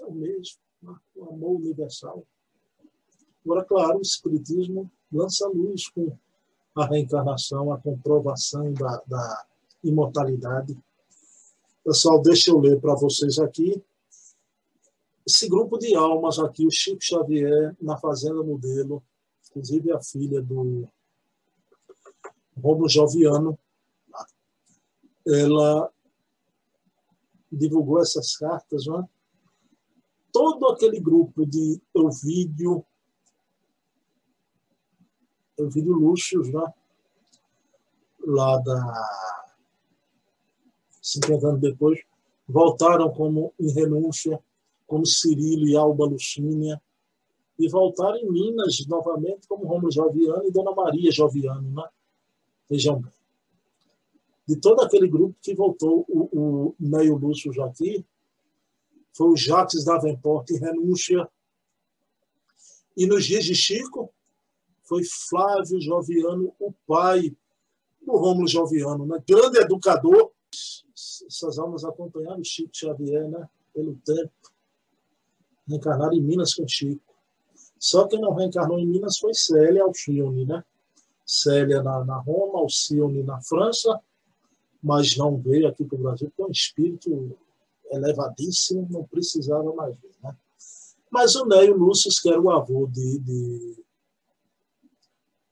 é 0.00 0.06
o 0.06 0.12
mesmo, 0.12 0.58
né? 0.82 0.96
o 1.14 1.28
amor 1.28 1.56
universal. 1.60 2.24
Agora, 3.44 3.64
claro, 3.64 3.98
o 3.98 4.02
Espiritismo 4.02 4.90
lança 5.12 5.46
luz 5.48 5.88
com 5.88 6.16
a 6.74 6.86
reencarnação, 6.86 7.72
a 7.72 7.78
comprovação 7.78 8.72
da, 8.72 9.02
da 9.06 9.46
imortalidade. 9.82 10.76
Pessoal, 11.84 12.22
deixa 12.22 12.50
eu 12.50 12.58
ler 12.58 12.80
para 12.80 12.94
vocês 12.94 13.38
aqui. 13.38 13.82
Esse 15.30 15.48
grupo 15.48 15.78
de 15.78 15.94
almas 15.94 16.40
aqui, 16.40 16.66
o 16.66 16.70
Chico 16.72 16.98
Xavier, 17.00 17.76
na 17.80 17.96
Fazenda 17.96 18.42
Modelo, 18.42 19.00
inclusive 19.48 19.92
a 19.92 20.02
filha 20.02 20.42
do 20.42 20.88
Romulo 22.56 22.88
Joviano, 22.88 23.56
ela 25.24 25.88
divulgou 27.50 28.00
essas 28.00 28.36
cartas, 28.36 28.86
não 28.86 29.02
é? 29.02 29.08
Todo 30.32 30.66
aquele 30.66 30.98
grupo 30.98 31.46
de 31.46 31.80
Ovídio, 31.94 32.84
Elvídio 35.56 35.92
Lúcio, 35.92 36.42
né? 36.42 36.74
lá 38.26 38.58
da 38.58 39.38
50 41.00 41.46
anos 41.46 41.60
depois, 41.60 42.00
voltaram 42.48 43.12
como 43.12 43.54
em 43.60 43.70
renúncia, 43.72 44.42
como 44.90 45.06
Cirilo 45.06 45.68
e 45.68 45.76
Alba 45.76 46.04
Lucínia, 46.04 46.82
e 47.56 47.68
voltaram 47.68 48.16
em 48.16 48.28
Minas 48.28 48.84
novamente 48.88 49.46
como 49.46 49.64
Romulo 49.64 49.92
Joviano 49.92 50.44
e 50.44 50.50
Dona 50.50 50.74
Maria 50.74 51.12
Joviano, 51.12 51.70
né? 51.70 51.88
Vejam 52.68 53.00
bem. 53.00 53.12
De 54.48 54.56
todo 54.56 54.80
aquele 54.80 55.06
grupo 55.06 55.36
que 55.40 55.54
voltou, 55.54 56.04
o, 56.08 56.28
o 56.32 56.74
Neio 56.80 57.16
Lúcio 57.16 57.52
Jaqui, 57.52 58.04
foi 59.12 59.28
o 59.28 59.36
Jacques 59.36 59.84
Davenport 59.84 60.50
em 60.50 60.58
renúncia. 60.58 61.28
E 62.96 63.06
nos 63.06 63.24
dias 63.24 63.44
de 63.44 63.54
Chico, 63.54 64.12
foi 64.82 65.04
Flávio 65.04 65.80
Joviano, 65.80 66.52
o 66.58 66.72
pai 66.84 67.32
do 68.02 68.16
Rômulo 68.16 68.48
Joviano, 68.48 69.06
né? 69.06 69.22
grande 69.24 69.58
educador. 69.58 70.32
Essas 70.52 71.60
almas 71.60 71.84
acompanharam 71.84 72.42
Chico 72.42 72.70
Xavier 72.74 73.28
né? 73.28 73.48
pelo 73.72 73.94
tempo, 74.04 74.49
reencarnaram 75.70 76.14
em 76.14 76.20
Minas 76.20 76.54
com 76.54 76.66
Chico. 76.66 77.14
Só 77.78 78.06
quem 78.06 78.20
não 78.20 78.34
reencarnou 78.34 78.78
em 78.78 78.86
Minas 78.86 79.18
foi 79.18 79.32
Célia 79.32 79.84
Alcione, 79.84 80.44
né? 80.44 80.62
Célia 81.24 81.82
na, 81.82 82.04
na 82.04 82.18
Roma, 82.18 82.58
Alcione 82.58 83.22
na 83.22 83.40
França, 83.40 83.98
mas 84.82 85.16
não 85.16 85.38
veio 85.38 85.68
aqui 85.68 85.84
para 85.84 85.98
o 85.98 86.02
Brasil, 86.02 86.28
porque 86.28 86.42
é 86.42 86.46
um 86.46 86.50
espírito 86.50 87.38
elevadíssimo, 87.90 88.86
não 88.90 89.04
precisava 89.04 89.72
mais 89.74 89.96
ver. 90.00 90.12
Né? 90.22 90.36
Mas 91.10 91.34
o 91.34 91.46
Neio 91.46 91.76
Lúcio, 91.76 92.10
que 92.20 92.28
era 92.28 92.40
o 92.40 92.50
avô 92.50 92.86
de, 92.86 93.18
de 93.18 93.84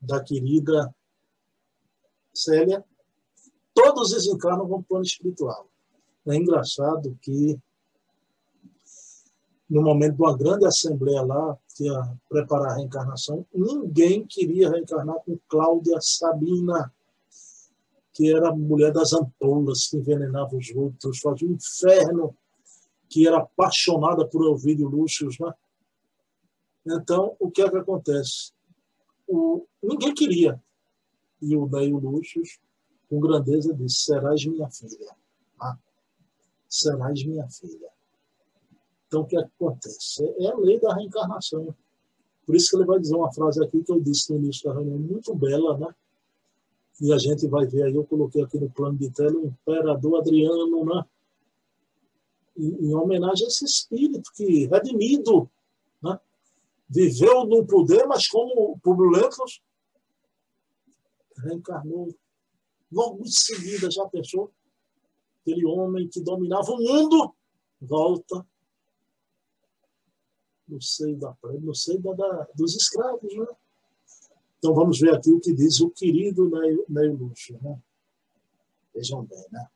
da 0.01 0.23
querida 0.23 0.93
Célia, 2.33 2.83
todos 3.73 4.11
desencarnam 4.11 4.67
com 4.67 4.81
plano 4.81 5.03
espiritual. 5.03 5.67
É 6.27 6.35
engraçado 6.35 7.17
que, 7.21 7.59
no 9.69 9.81
momento 9.81 10.15
de 10.15 10.21
uma 10.21 10.37
grande 10.37 10.65
assembleia 10.65 11.21
lá, 11.21 11.57
que 11.75 11.85
ia 11.85 12.17
preparar 12.27 12.71
a 12.71 12.75
reencarnação, 12.75 13.45
ninguém 13.53 14.25
queria 14.25 14.69
reencarnar 14.69 15.17
com 15.23 15.37
Cláudia 15.47 15.99
Sabina, 16.01 16.91
que 18.13 18.33
era 18.33 18.49
a 18.49 18.55
mulher 18.55 18.91
das 18.91 19.13
ampolas, 19.13 19.87
que 19.87 19.97
envenenava 19.97 20.55
os 20.55 20.69
outros, 20.75 21.19
fazia 21.19 21.47
um 21.47 21.53
inferno, 21.53 22.35
que 23.07 23.27
era 23.27 23.37
apaixonada 23.37 24.25
por 24.27 24.43
Ovídio 24.45 24.87
Lúcio. 24.87 25.29
Né? 25.39 25.53
Então, 26.87 27.35
o 27.39 27.49
que 27.51 27.61
é 27.61 27.69
que 27.69 27.77
acontece? 27.77 28.51
o, 29.29 29.67
ninguém 29.81 30.13
queria. 30.13 30.61
E 31.41 31.55
o 31.55 31.67
Neio 31.67 31.97
Luxos, 31.99 32.59
com 33.07 33.19
grandeza, 33.19 33.73
disse: 33.73 34.03
Serás 34.03 34.43
minha 34.45 34.69
filha. 34.69 35.15
Ah, 35.61 35.77
serás 36.67 37.23
minha 37.23 37.47
filha. 37.49 37.89
Então, 39.09 39.21
o 39.21 39.25
que, 39.25 39.35
é 39.35 39.39
acontece? 39.39 40.23
É 40.37 40.51
a 40.51 40.55
lei 40.55 40.79
da 40.79 40.93
reencarnação. 40.93 41.75
Por 42.45 42.55
isso 42.55 42.69
que 42.69 42.77
ele 42.77 42.85
vai 42.85 42.99
dizer 42.99 43.15
uma 43.15 43.33
frase 43.33 43.63
aqui 43.63 43.83
que 43.83 43.91
eu 43.91 43.99
disse 43.99 44.31
no 44.31 44.37
início 44.37 44.69
da 44.69 44.75
reunião, 44.75 44.99
muito 44.99 45.33
bela, 45.35 45.77
né? 45.79 45.87
E 47.01 47.11
a 47.11 47.17
gente 47.17 47.47
vai 47.47 47.65
ver 47.65 47.83
aí, 47.83 47.95
eu 47.95 48.05
coloquei 48.05 48.43
aqui 48.43 48.59
no 48.59 48.69
plano 48.69 48.97
de 48.99 49.09
tela, 49.09 49.35
o 49.35 49.47
imperador 49.47 50.19
Adriano, 50.19 50.85
né? 50.85 51.05
Em, 52.55 52.87
em 52.87 52.93
homenagem 52.93 53.45
a 53.45 53.47
esse 53.47 53.65
espírito 53.65 54.31
que, 54.35 54.67
redimido, 54.67 55.49
né? 56.03 56.19
viveu 56.87 57.45
no 57.45 57.65
poder, 57.65 58.05
mas 58.05 58.27
como 58.27 58.79
Lentulus 58.85 59.59
reencarnou. 61.37 62.13
Logo 62.91 63.23
em 63.23 63.31
seguida, 63.31 63.89
já 63.89 64.05
pensou? 64.07 64.51
Aquele 65.41 65.65
homem 65.65 66.07
que 66.07 66.21
dominava 66.21 66.71
o 66.71 66.77
mundo 66.77 67.33
volta 67.81 68.45
no 70.69 70.81
seio 70.81 71.17
da 71.17 71.35
no 71.61 71.75
seio 71.75 71.99
da, 71.99 72.13
da, 72.13 72.47
dos 72.55 72.75
escravos, 72.75 73.35
né? 73.35 73.47
Então 74.57 74.73
vamos 74.73 74.99
ver 74.99 75.13
aqui 75.15 75.31
o 75.31 75.39
que 75.39 75.53
diz 75.53 75.79
o 75.79 75.89
querido 75.89 76.49
Neil 76.87 77.15
Luxo, 77.15 77.57
né? 77.61 77.81
Vejam 78.93 79.23
bem, 79.23 79.45
né? 79.51 79.67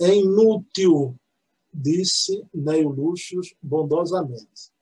É 0.00 0.14
inútil, 0.14 1.18
disse 1.72 2.44
Neil 2.52 2.88
Luxo 2.88 3.40
bondosamente 3.62 4.76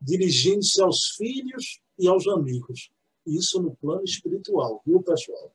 dirigindo-se 0.00 0.80
aos 0.80 1.10
filhos 1.16 1.80
e 1.98 2.08
aos 2.08 2.26
amigos. 2.28 2.90
Isso 3.26 3.60
no 3.60 3.74
plano 3.76 4.04
espiritual, 4.04 4.80
viu, 4.86 5.02
pessoal? 5.02 5.52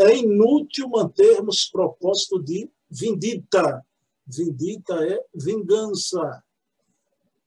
É 0.00 0.16
inútil 0.16 0.88
mantermos 0.88 1.68
propósito 1.70 2.42
de 2.42 2.68
vindita. 2.90 3.84
Vindita 4.26 4.94
é 5.06 5.24
vingança. 5.34 6.42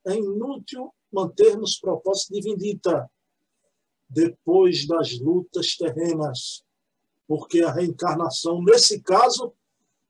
É 0.05 0.15
inútil 0.15 0.93
mantermos 1.11 1.79
propósito 1.79 2.33
de 2.33 2.41
vindita 2.41 3.09
depois 4.09 4.87
das 4.87 5.19
lutas 5.19 5.75
terrenas, 5.75 6.63
porque 7.27 7.61
a 7.61 7.71
reencarnação, 7.71 8.61
nesse 8.63 9.01
caso, 9.01 9.53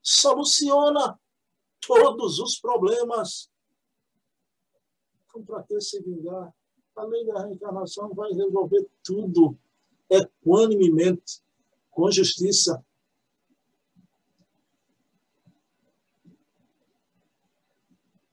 soluciona 0.02 1.18
todos 1.80 2.38
os 2.38 2.58
problemas. 2.58 3.50
Então, 5.28 5.44
para 5.44 5.62
que 5.62 5.80
se 5.80 6.00
vingar? 6.02 6.54
A 6.94 7.04
lei 7.04 7.26
da 7.26 7.46
reencarnação 7.46 8.14
vai 8.14 8.32
resolver 8.32 8.88
tudo 9.02 9.58
equanimemente, 10.08 11.42
com 11.90 12.10
justiça. 12.10 12.84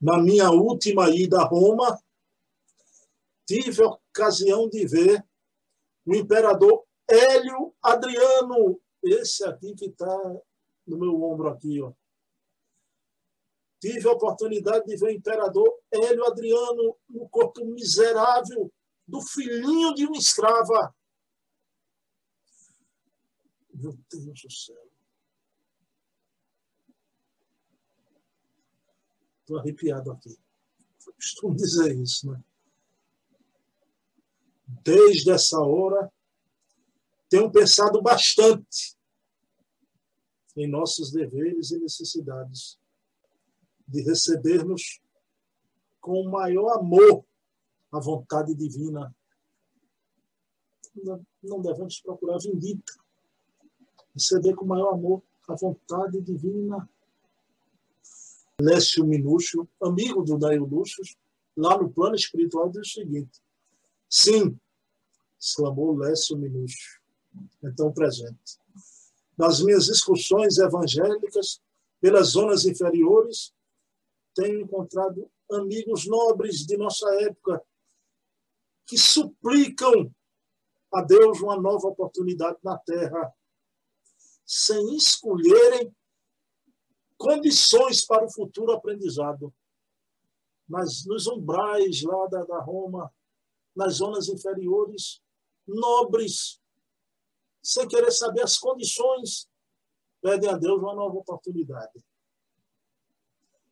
Na 0.03 0.17
minha 0.21 0.51
última 0.51 1.09
ida 1.09 1.39
a 1.39 1.45
Roma, 1.45 1.97
tive 3.47 3.81
a 3.81 3.87
ocasião 3.87 4.67
de 4.67 4.85
ver 4.85 5.25
o 6.05 6.13
imperador 6.13 6.85
Hélio 7.09 7.73
Adriano, 7.81 8.81
esse 9.01 9.45
aqui 9.45 9.73
que 9.73 9.85
está 9.85 10.13
no 10.85 10.97
meu 10.97 11.23
ombro 11.23 11.47
aqui, 11.47 11.81
ó. 11.81 11.93
Tive 13.79 14.09
a 14.09 14.11
oportunidade 14.11 14.85
de 14.87 14.97
ver 14.97 15.05
o 15.05 15.11
imperador 15.11 15.79
Hélio 15.89 16.25
Adriano 16.25 16.97
no 17.07 17.29
corpo 17.29 17.63
miserável 17.63 18.69
do 19.07 19.21
filhinho 19.21 19.93
de 19.93 20.05
uma 20.05 20.17
escrava. 20.17 20.93
Meu 23.73 23.97
Deus 24.11 24.41
do 24.41 24.51
céu. 24.51 24.83
Estou 29.43 29.59
arrepiado 29.59 30.09
aqui. 30.09 30.39
Eu 31.05 31.13
costumo 31.13 31.53
dizer 31.53 31.93
isso, 31.97 32.31
né? 32.31 32.41
Desde 34.83 35.31
essa 35.31 35.59
hora, 35.59 36.11
tenho 37.29 37.51
pensado 37.51 38.01
bastante 38.01 38.97
em 40.55 40.65
nossos 40.65 41.11
deveres 41.11 41.71
e 41.71 41.79
necessidades 41.79 42.79
de 43.85 44.01
recebermos 44.01 45.01
com 45.99 46.21
o 46.21 46.31
maior 46.31 46.77
amor 46.77 47.25
a 47.91 47.99
vontade 47.99 48.55
divina. 48.55 49.13
Não 51.43 51.61
devemos 51.61 51.99
procurar 51.99 52.37
vindita. 52.39 52.93
Receber 54.13 54.55
com 54.55 54.63
o 54.63 54.67
maior 54.67 54.93
amor 54.93 55.21
a 55.49 55.55
vontade 55.55 56.21
divina. 56.21 56.89
Lécio 58.61 59.05
Minúcio, 59.05 59.67
amigo 59.81 60.23
do 60.23 60.37
Daio 60.37 60.65
Lúcio, 60.65 61.03
lá 61.57 61.77
no 61.77 61.91
plano 61.91 62.15
espiritual, 62.15 62.69
diz 62.69 62.87
o 62.87 62.91
seguinte: 62.91 63.41
Sim, 64.09 64.59
exclamou 65.39 65.97
Lécio 65.97 66.37
Minúcio, 66.37 67.01
então 67.63 67.91
presente. 67.91 68.59
Nas 69.37 69.61
minhas 69.61 69.87
excursões 69.87 70.57
evangélicas 70.57 71.59
pelas 71.99 72.29
zonas 72.29 72.65
inferiores, 72.65 73.53
tenho 74.35 74.61
encontrado 74.61 75.29
amigos 75.51 76.05
nobres 76.05 76.65
de 76.65 76.77
nossa 76.77 77.07
época 77.21 77.61
que 78.85 78.97
suplicam 78.97 80.13
a 80.91 81.01
Deus 81.01 81.41
uma 81.41 81.59
nova 81.59 81.87
oportunidade 81.87 82.59
na 82.63 82.77
terra, 82.77 83.33
sem 84.45 84.95
escolherem 84.95 85.93
condições 87.23 88.05
para 88.05 88.25
o 88.25 88.31
futuro 88.31 88.73
aprendizado. 88.73 89.53
Mas 90.67 91.05
nos 91.05 91.25
umbrais 91.25 92.03
lá 92.03 92.27
da, 92.27 92.43
da 92.43 92.59
Roma, 92.59 93.09
nas 93.73 93.95
zonas 93.95 94.27
inferiores, 94.27 95.21
nobres, 95.65 96.59
sem 97.61 97.87
querer 97.87 98.11
saber 98.11 98.43
as 98.43 98.57
condições, 98.57 99.47
pedem 100.21 100.49
a 100.49 100.57
Deus 100.57 100.81
uma 100.81 100.93
nova 100.93 101.15
oportunidade. 101.15 102.03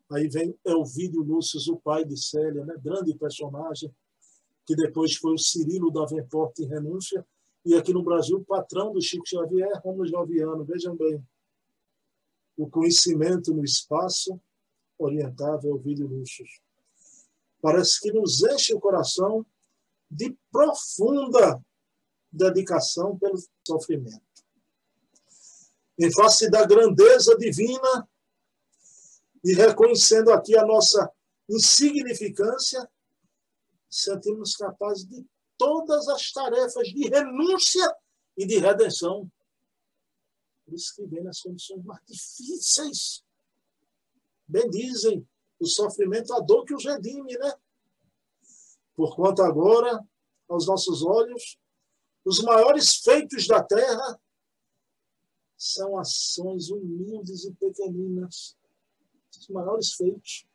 Aí 0.09 0.27
vem 0.29 0.57
Elvídio 0.65 1.21
Lúcio, 1.21 1.59
o 1.73 1.79
pai 1.79 2.05
de 2.05 2.17
Célia, 2.17 2.65
né? 2.65 2.75
grande 2.81 3.13
personagem, 3.15 3.93
que 4.65 4.75
depois 4.75 5.15
foi 5.15 5.33
o 5.33 5.37
Cirilo 5.37 5.91
da 5.91 6.05
Venport 6.05 6.57
em 6.59 6.67
renúncia, 6.67 7.25
e 7.65 7.75
aqui 7.75 7.93
no 7.93 8.03
Brasil, 8.03 8.43
patrão 8.45 8.91
do 8.91 9.01
Chico 9.01 9.27
Xavier, 9.27 9.71
Romulo 9.83 10.07
Joviano. 10.07 10.63
Vejam 10.65 10.95
bem, 10.95 11.23
o 12.57 12.69
conhecimento 12.69 13.53
no 13.53 13.63
espaço 13.63 14.39
orientava 14.97 15.67
Elvídio 15.67 16.07
Lúcio. 16.07 16.45
Parece 17.61 17.99
que 18.01 18.11
nos 18.11 18.43
enche 18.43 18.73
o 18.73 18.79
coração 18.79 19.45
de 20.09 20.35
profunda 20.51 21.63
dedicação 22.31 23.17
pelo 23.17 23.37
sofrimento. 23.65 24.21
Em 25.97 26.11
face 26.11 26.49
da 26.49 26.65
grandeza 26.65 27.37
divina, 27.37 28.07
e 29.43 29.53
reconhecendo 29.53 30.31
aqui 30.31 30.55
a 30.57 30.65
nossa 30.65 31.11
insignificância, 31.49 32.87
sentimos 33.89 34.55
capazes 34.55 35.05
de 35.05 35.25
todas 35.57 36.07
as 36.07 36.31
tarefas 36.31 36.87
de 36.87 37.07
renúncia 37.09 37.95
e 38.37 38.45
de 38.45 38.57
redenção. 38.57 39.29
Isso 40.71 40.95
que 40.95 41.05
vem 41.05 41.23
nas 41.23 41.41
condições 41.41 41.83
mais 41.83 42.01
difíceis. 42.05 43.23
Bem 44.47 44.69
dizem, 44.69 45.27
o 45.59 45.65
sofrimento, 45.65 46.33
a 46.33 46.39
dor 46.39 46.65
que 46.65 46.73
os 46.73 46.85
redime, 46.85 47.37
né? 47.37 47.53
Porquanto 48.95 49.41
agora, 49.41 50.03
aos 50.49 50.67
nossos 50.67 51.03
olhos, 51.03 51.57
os 52.25 52.41
maiores 52.41 52.97
feitos 52.97 53.47
da 53.47 53.63
terra 53.63 54.19
são 55.57 55.97
ações 55.97 56.69
humildes 56.69 57.45
e 57.45 57.53
pequeninas 57.53 58.55
os 59.39 59.47
maiores 59.49 59.93
feitos. 59.93 60.45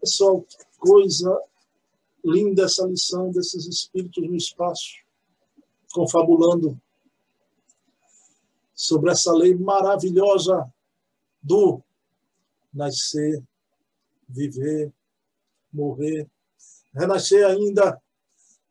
Pessoal, 0.00 0.42
que 0.42 0.56
coisa 0.78 1.40
linda 2.24 2.64
essa 2.64 2.86
lição 2.86 3.30
desses 3.30 3.66
espíritos 3.66 4.22
no 4.26 4.34
espaço, 4.34 5.04
confabulando 5.92 6.80
sobre 8.74 9.10
essa 9.10 9.32
lei 9.32 9.54
maravilhosa 9.54 10.72
do 11.42 11.82
nascer, 12.72 13.42
viver, 14.28 14.92
morrer, 15.72 16.28
renascer 16.92 17.46
ainda, 17.46 18.00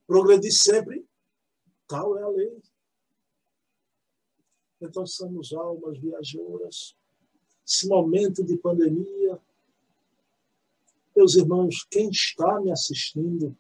progredir 0.06 0.54
sempre. 0.54 1.06
Tal 1.88 2.18
é 2.18 2.24
a 2.24 2.28
lei. 2.28 2.62
Então 4.82 5.06
somos 5.06 5.54
almas 5.54 5.98
viajadoras 6.00 6.96
esse 7.66 7.88
momento 7.88 8.44
de 8.44 8.58
pandemia. 8.58 9.40
Meus 11.16 11.36
irmãos, 11.36 11.86
quem 11.90 12.10
está 12.10 12.60
me 12.60 12.72
assistindo, 12.72 13.56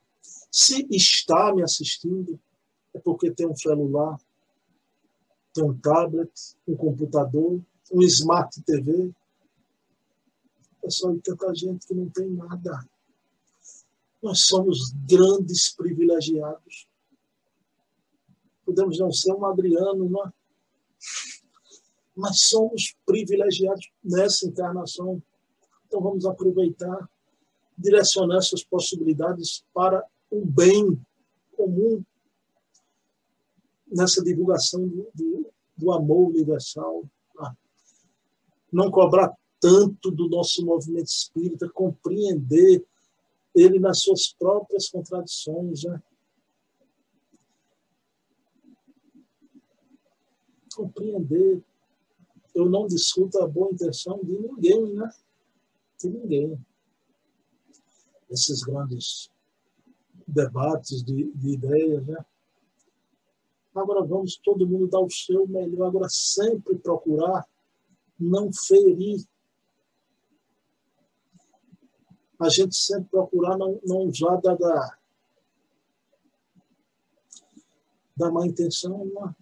se 0.51 0.85
está 0.91 1.53
me 1.53 1.63
assistindo, 1.63 2.39
é 2.93 2.99
porque 2.99 3.31
tem 3.31 3.47
um 3.47 3.55
celular, 3.55 4.19
tem 5.53 5.63
um 5.63 5.77
tablet, 5.77 6.31
um 6.67 6.75
computador, 6.75 7.61
um 7.91 8.01
smart 8.01 8.61
TV. 8.63 9.13
Pessoal, 10.81 11.15
e 11.15 11.21
tanta 11.21 11.53
gente 11.53 11.87
que 11.87 11.93
não 11.93 12.09
tem 12.09 12.29
nada. 12.31 12.83
Nós 14.21 14.45
somos 14.45 14.93
grandes 15.07 15.73
privilegiados. 15.73 16.87
Podemos 18.65 18.97
não 18.97 19.11
ser 19.11 19.33
um 19.33 19.45
Adriano, 19.45 20.09
não 20.09 20.25
é? 20.25 20.31
mas 22.15 22.41
somos 22.41 22.95
privilegiados 23.05 23.91
nessa 24.03 24.47
encarnação. 24.47 25.21
Então 25.87 26.01
vamos 26.01 26.25
aproveitar, 26.25 27.09
direcionar 27.77 28.37
essas 28.37 28.63
possibilidades 28.63 29.63
para 29.73 30.05
o 30.29 30.45
bem 30.45 30.99
comum 31.55 32.03
nessa 33.87 34.23
divulgação 34.23 34.87
do, 34.87 35.07
do 35.77 35.91
amor 35.91 36.29
universal. 36.29 37.03
Tá? 37.35 37.55
Não 38.71 38.91
cobrar 38.91 39.33
tanto 39.59 40.11
do 40.11 40.27
nosso 40.27 40.65
movimento 40.65 41.07
espírita, 41.07 41.69
compreender 41.69 42.85
ele 43.55 43.79
nas 43.79 44.01
suas 44.01 44.33
próprias 44.33 44.89
contradições. 44.89 45.83
Né? 45.83 46.01
Compreender 50.75 51.63
eu 52.53 52.69
não 52.69 52.87
discuto 52.87 53.39
a 53.39 53.47
boa 53.47 53.71
intenção 53.71 54.19
de 54.23 54.37
ninguém, 54.37 54.93
né? 54.93 55.09
De 55.99 56.09
ninguém. 56.09 56.65
Esses 58.29 58.61
grandes 58.63 59.29
debates 60.27 61.03
de, 61.03 61.31
de 61.31 61.49
ideias, 61.49 62.05
né? 62.05 62.23
Agora 63.75 64.03
vamos 64.03 64.37
todo 64.37 64.67
mundo 64.67 64.87
dar 64.87 64.99
o 64.99 65.09
seu 65.09 65.47
melhor. 65.47 65.87
Agora 65.87 66.07
sempre 66.09 66.77
procurar 66.77 67.47
não 68.19 68.51
ferir. 68.53 69.25
A 72.39 72.49
gente 72.49 72.75
sempre 72.75 73.09
procurar 73.09 73.57
não, 73.57 73.79
não 73.83 74.09
usar 74.09 74.37
da, 74.37 74.53
da, 74.53 74.97
da 78.15 78.31
má 78.31 78.45
intenção. 78.45 79.05
Não. 79.05 79.35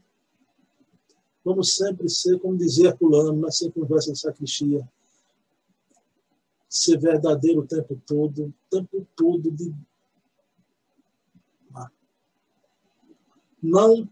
Vamos 1.43 1.75
sempre 1.75 2.07
ser, 2.07 2.39
como 2.39 2.57
dizia 2.57 2.95
Fulano, 2.95 3.41
nessa 3.41 3.69
conversa 3.71 4.13
de 4.13 4.19
sacristia, 4.19 4.87
ser 6.69 6.99
verdadeiro 6.99 7.61
o 7.61 7.67
tempo 7.67 7.99
todo, 8.05 8.45
o 8.45 8.53
tempo 8.69 9.07
todo 9.15 9.51
de 9.51 9.73
não 13.61 14.09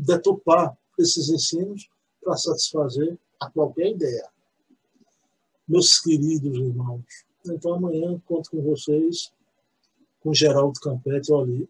detupar 0.00 0.76
esses 0.98 1.28
ensinos 1.28 1.88
para 2.22 2.36
satisfazer 2.36 3.18
a 3.38 3.50
qualquer 3.50 3.90
ideia. 3.90 4.28
Meus 5.68 6.00
queridos 6.00 6.58
irmãos, 6.58 7.04
então 7.46 7.74
amanhã 7.74 8.20
conto 8.26 8.50
com 8.50 8.62
vocês, 8.62 9.32
com 10.20 10.34
Geraldo 10.34 10.78
Campete. 10.80 11.32
Olha, 11.32 11.68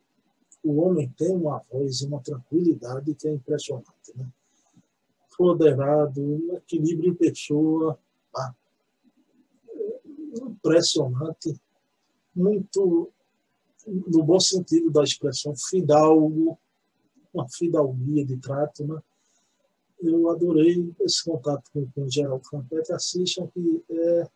o 0.63 0.81
homem 0.81 1.09
tem 1.17 1.35
uma 1.35 1.63
voz 1.71 2.01
e 2.01 2.07
uma 2.07 2.21
tranquilidade 2.21 3.15
que 3.15 3.29
é 3.29 3.33
impressionante. 3.33 4.17
Né? 4.17 4.27
Moderado, 5.39 6.21
um 6.21 6.55
equilíbrio 6.57 7.13
em 7.13 7.15
pessoa, 7.15 7.99
tá? 8.31 8.55
impressionante, 10.35 11.59
muito, 12.37 13.11
no 13.87 14.23
bom 14.23 14.39
sentido 14.39 14.91
da 14.91 15.03
expressão, 15.03 15.55
fidalgo, 15.57 16.59
uma 17.33 17.49
fidalguia 17.49 18.25
de 18.25 18.37
trato, 18.37 18.87
né? 18.87 19.01
Eu 20.03 20.31
adorei 20.31 20.95
esse 21.01 21.23
contato 21.25 21.71
com, 21.73 21.87
com 21.91 22.05
o 22.05 22.11
Geraldo 22.11 22.49
Campete. 22.49 22.93
Assistam 22.93 23.47
que 23.49 23.85
é 23.91 24.29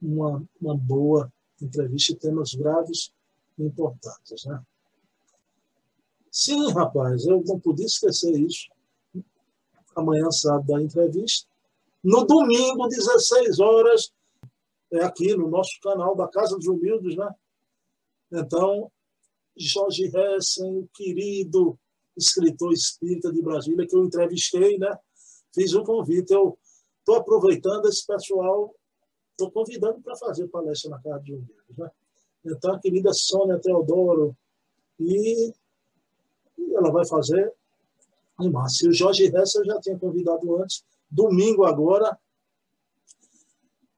uma, 0.00 0.42
uma 0.60 0.76
boa 0.76 1.32
entrevista 1.60 2.12
e 2.12 2.16
temas 2.16 2.54
graves 2.54 3.12
e 3.58 3.64
importantes, 3.64 4.44
né? 4.44 4.62
Sim, 6.30 6.70
rapaz, 6.70 7.26
eu 7.26 7.42
não 7.44 7.58
podia 7.58 7.86
esquecer 7.86 8.38
isso. 8.38 8.68
Amanhã, 9.96 10.30
sábado, 10.30 10.66
da 10.68 10.80
entrevista. 10.80 11.48
No 12.04 12.24
domingo, 12.24 12.86
16 12.86 13.58
horas, 13.58 14.12
é 14.92 15.02
aqui 15.02 15.34
no 15.34 15.48
nosso 15.48 15.80
canal 15.82 16.14
da 16.14 16.28
Casa 16.28 16.56
dos 16.56 16.68
Humildes, 16.68 17.16
né? 17.16 17.34
Então, 18.30 18.90
Jorge 19.56 20.10
Hessen, 20.14 20.88
querido 20.94 21.76
escritor 22.18 22.72
espírita 22.72 23.32
de 23.32 23.40
Brasília, 23.40 23.86
que 23.86 23.96
eu 23.96 24.04
entrevistei, 24.04 24.76
né? 24.78 24.98
Fiz 25.54 25.72
um 25.74 25.84
convite. 25.84 26.32
Eu 26.32 26.58
estou 26.98 27.16
aproveitando 27.16 27.86
esse 27.86 28.06
pessoal, 28.06 28.74
estou 29.30 29.50
convidando 29.50 30.00
para 30.02 30.16
fazer 30.16 30.48
palestra 30.48 30.90
na 30.90 31.00
Casa 31.00 31.22
de 31.22 31.34
Unidos, 31.34 31.76
né? 31.76 31.90
Então, 32.44 32.74
a 32.74 32.80
querida 32.80 33.12
Sônia 33.12 33.58
Teodoro, 33.58 34.36
e 34.98 35.52
ela 36.74 36.90
vai 36.90 37.06
fazer 37.06 37.52
em 38.40 38.50
março. 38.50 38.86
E 38.86 38.88
o 38.88 38.92
Jorge 38.92 39.34
Hessa 39.34 39.60
eu 39.60 39.64
já 39.64 39.80
tinha 39.80 39.98
convidado 39.98 40.56
antes, 40.56 40.84
domingo 41.10 41.64
agora, 41.64 42.18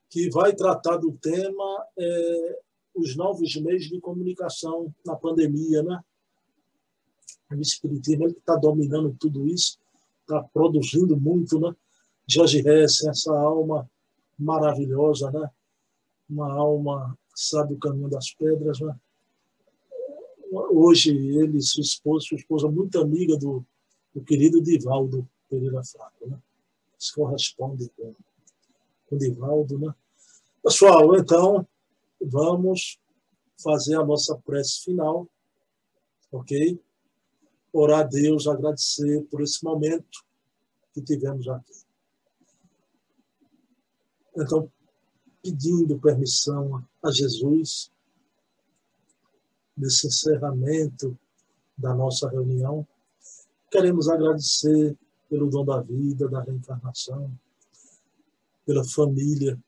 que 0.09 0.29
vai 0.31 0.55
tratar 0.55 0.97
do 0.97 1.13
tema 1.13 1.87
é, 1.97 2.61
os 2.95 3.17
novos 3.17 3.55
meios 3.57 3.85
de 3.85 4.01
comunicação 4.01 4.93
na 5.05 5.17
pandemia, 5.17 5.83
né? 5.83 6.03
O 7.51 7.61
espiritismo 7.61 8.25
ele 8.25 8.33
está 8.33 8.55
dominando 8.57 9.17
tudo 9.19 9.47
isso, 9.47 9.79
está 10.21 10.43
produzindo 10.43 11.17
muito, 11.17 11.59
né? 11.59 11.75
Jorge 12.27 12.61
Hess, 12.67 13.05
essa 13.05 13.33
alma 13.33 13.91
maravilhosa, 14.39 15.31
né? 15.31 15.51
Uma 16.29 16.53
alma 16.53 17.19
sabe 17.35 17.75
o 17.75 17.79
caminho 17.79 18.09
das 18.09 18.33
pedras, 18.33 18.81
né? 18.81 18.95
Hoje 20.53 21.11
ele, 21.11 21.61
sua 21.61 21.83
esposa, 21.83 22.27
sua 22.27 22.37
esposa 22.37 22.69
muito 22.69 23.01
amiga 23.01 23.37
do, 23.37 23.65
do 24.15 24.23
querido 24.23 24.63
Divaldo 24.63 25.29
Pereira 25.49 25.83
Fraco, 25.85 26.29
né? 26.29 26.39
Se 26.99 27.15
corresponde 27.15 27.89
com, 27.97 28.15
com 29.09 29.17
Divaldo, 29.17 29.79
né? 29.79 29.95
Pessoal, 30.63 31.17
então 31.17 31.67
vamos 32.21 32.99
fazer 33.63 33.97
a 33.97 34.05
nossa 34.05 34.37
prece 34.37 34.85
final, 34.85 35.27
ok? 36.31 36.79
Orar 37.73 38.01
a 38.01 38.05
Deus, 38.05 38.47
agradecer 38.47 39.23
por 39.31 39.43
esse 39.43 39.65
momento 39.65 40.25
que 40.93 41.03
tivemos 41.03 41.49
aqui. 41.49 41.73
Então, 44.37 44.71
pedindo 45.43 45.99
permissão 45.99 46.87
a 47.03 47.11
Jesus 47.11 47.91
nesse 49.77 50.07
encerramento 50.07 51.19
da 51.77 51.95
nossa 51.95 52.29
reunião, 52.29 52.87
queremos 53.71 54.09
agradecer 54.09 54.97
pelo 55.29 55.49
dom 55.49 55.65
da 55.65 55.81
vida, 55.81 56.29
da 56.29 56.43
reencarnação, 56.43 57.33
pela 58.67 58.85
família 58.85 59.59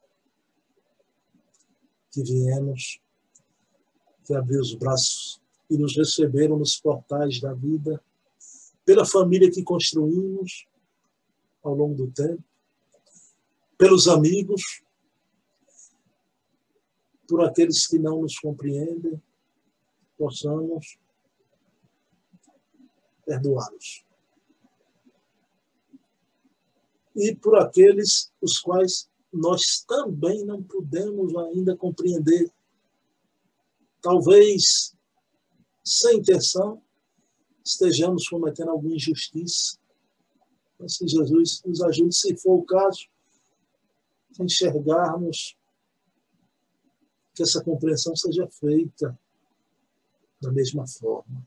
que 2.10 2.22
viemos, 2.22 3.00
que 4.24 4.34
abriu 4.34 4.60
os 4.60 4.74
braços 4.74 5.41
que 5.72 5.78
nos 5.78 5.96
receberam 5.96 6.58
nos 6.58 6.76
portais 6.76 7.40
da 7.40 7.54
vida, 7.54 8.04
pela 8.84 9.06
família 9.06 9.50
que 9.50 9.62
construímos 9.62 10.66
ao 11.62 11.74
longo 11.74 11.94
do 11.94 12.10
tempo, 12.10 12.44
pelos 13.78 14.06
amigos, 14.06 14.82
por 17.26 17.42
aqueles 17.42 17.86
que 17.86 17.98
não 17.98 18.20
nos 18.20 18.38
compreendem, 18.38 19.20
possamos 20.18 20.98
perdoá-los. 23.24 24.04
E 27.16 27.34
por 27.34 27.56
aqueles 27.56 28.30
os 28.42 28.58
quais 28.58 29.08
nós 29.32 29.82
também 29.88 30.44
não 30.44 30.62
pudemos 30.62 31.34
ainda 31.34 31.74
compreender. 31.74 32.52
Talvez 34.02 34.91
sem 35.84 36.18
intenção, 36.18 36.82
estejamos 37.64 38.28
cometendo 38.28 38.70
alguma 38.70 38.94
injustiça. 38.94 39.78
Assim, 40.80 41.06
Jesus 41.06 41.62
nos 41.64 41.80
ajude, 41.82 42.14
se 42.14 42.36
for 42.36 42.58
o 42.58 42.64
caso, 42.64 43.06
a 44.38 44.44
enxergarmos 44.44 45.56
que 47.34 47.42
essa 47.42 47.62
compreensão 47.62 48.14
seja 48.14 48.48
feita 48.50 49.18
da 50.40 50.50
mesma 50.50 50.86
forma. 50.86 51.46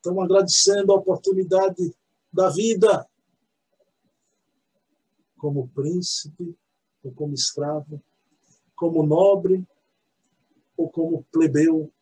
Então, 0.00 0.20
agradecendo 0.20 0.92
a 0.92 0.96
oportunidade 0.96 1.94
da 2.32 2.50
vida, 2.50 3.08
como 5.36 5.68
príncipe 5.68 6.56
ou 7.02 7.12
como 7.12 7.34
escravo, 7.34 8.02
como 8.74 9.04
nobre 9.06 9.66
ou 10.76 10.90
como 10.90 11.24
plebeu, 11.32 11.92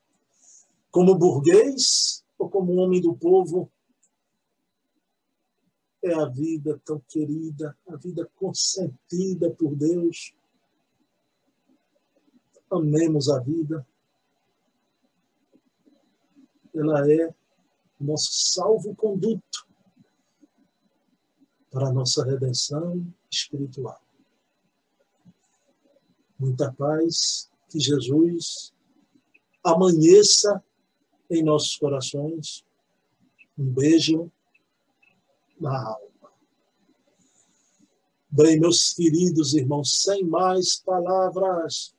como 0.90 1.14
burguês 1.14 2.24
ou 2.38 2.48
como 2.48 2.74
homem 2.76 3.00
do 3.00 3.14
povo, 3.14 3.70
é 6.02 6.14
a 6.14 6.24
vida 6.26 6.80
tão 6.84 6.98
querida, 7.00 7.76
a 7.88 7.96
vida 7.96 8.28
consentida 8.34 9.50
por 9.50 9.76
Deus. 9.76 10.34
Amemos 12.70 13.28
a 13.28 13.38
vida. 13.40 13.86
Ela 16.74 17.12
é 17.12 17.34
nosso 18.00 18.32
salvo-conduto 18.32 19.68
para 21.70 21.88
a 21.88 21.92
nossa 21.92 22.24
redenção 22.24 23.06
espiritual. 23.30 24.00
Muita 26.38 26.72
paz, 26.72 27.50
que 27.68 27.78
Jesus 27.78 28.72
amanheça 29.62 30.64
em 31.30 31.42
nossos 31.42 31.76
corações. 31.76 32.64
Um 33.56 33.72
beijo 33.72 34.30
na 35.60 35.76
alma. 35.86 36.10
Bem, 38.28 38.58
meus 38.58 38.94
queridos 38.94 39.54
irmãos, 39.54 40.02
sem 40.02 40.24
mais 40.24 40.76
palavras, 40.76 41.94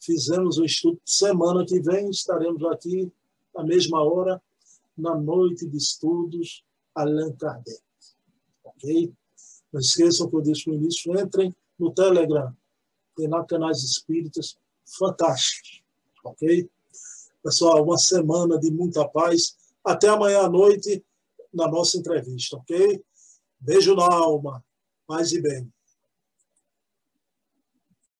fizemos 0.00 0.58
o 0.58 0.64
estudo. 0.64 1.00
Semana 1.04 1.64
que 1.66 1.80
vem 1.80 2.08
estaremos 2.10 2.64
aqui, 2.64 3.10
na 3.54 3.64
mesma 3.64 4.02
hora, 4.02 4.42
na 4.96 5.14
noite 5.16 5.66
de 5.66 5.76
estudos 5.76 6.64
Allan 6.94 7.32
Kardec. 7.36 7.82
Ok? 8.62 9.12
Não 9.72 9.80
esqueçam 9.80 10.30
que 10.30 10.36
eu 10.36 10.42
disse 10.42 10.68
no 10.68 10.74
início, 10.74 11.18
entrem 11.18 11.54
no 11.78 11.92
Telegram, 11.92 12.56
tem 13.16 13.28
lá 13.28 13.44
canais 13.44 13.82
espíritas 13.82 14.56
fantásticos. 14.98 15.82
Ok? 16.24 16.70
Pessoal, 17.44 17.84
uma 17.84 17.98
semana 17.98 18.58
de 18.58 18.70
muita 18.70 19.06
paz. 19.06 19.54
Até 19.84 20.08
amanhã 20.08 20.44
à 20.44 20.48
noite 20.48 21.04
na 21.52 21.68
nossa 21.68 21.98
entrevista, 21.98 22.56
ok? 22.56 23.04
Beijo 23.60 23.94
na 23.94 24.06
alma. 24.06 24.64
Paz 25.06 25.30
e 25.32 25.42
bem. 25.42 25.70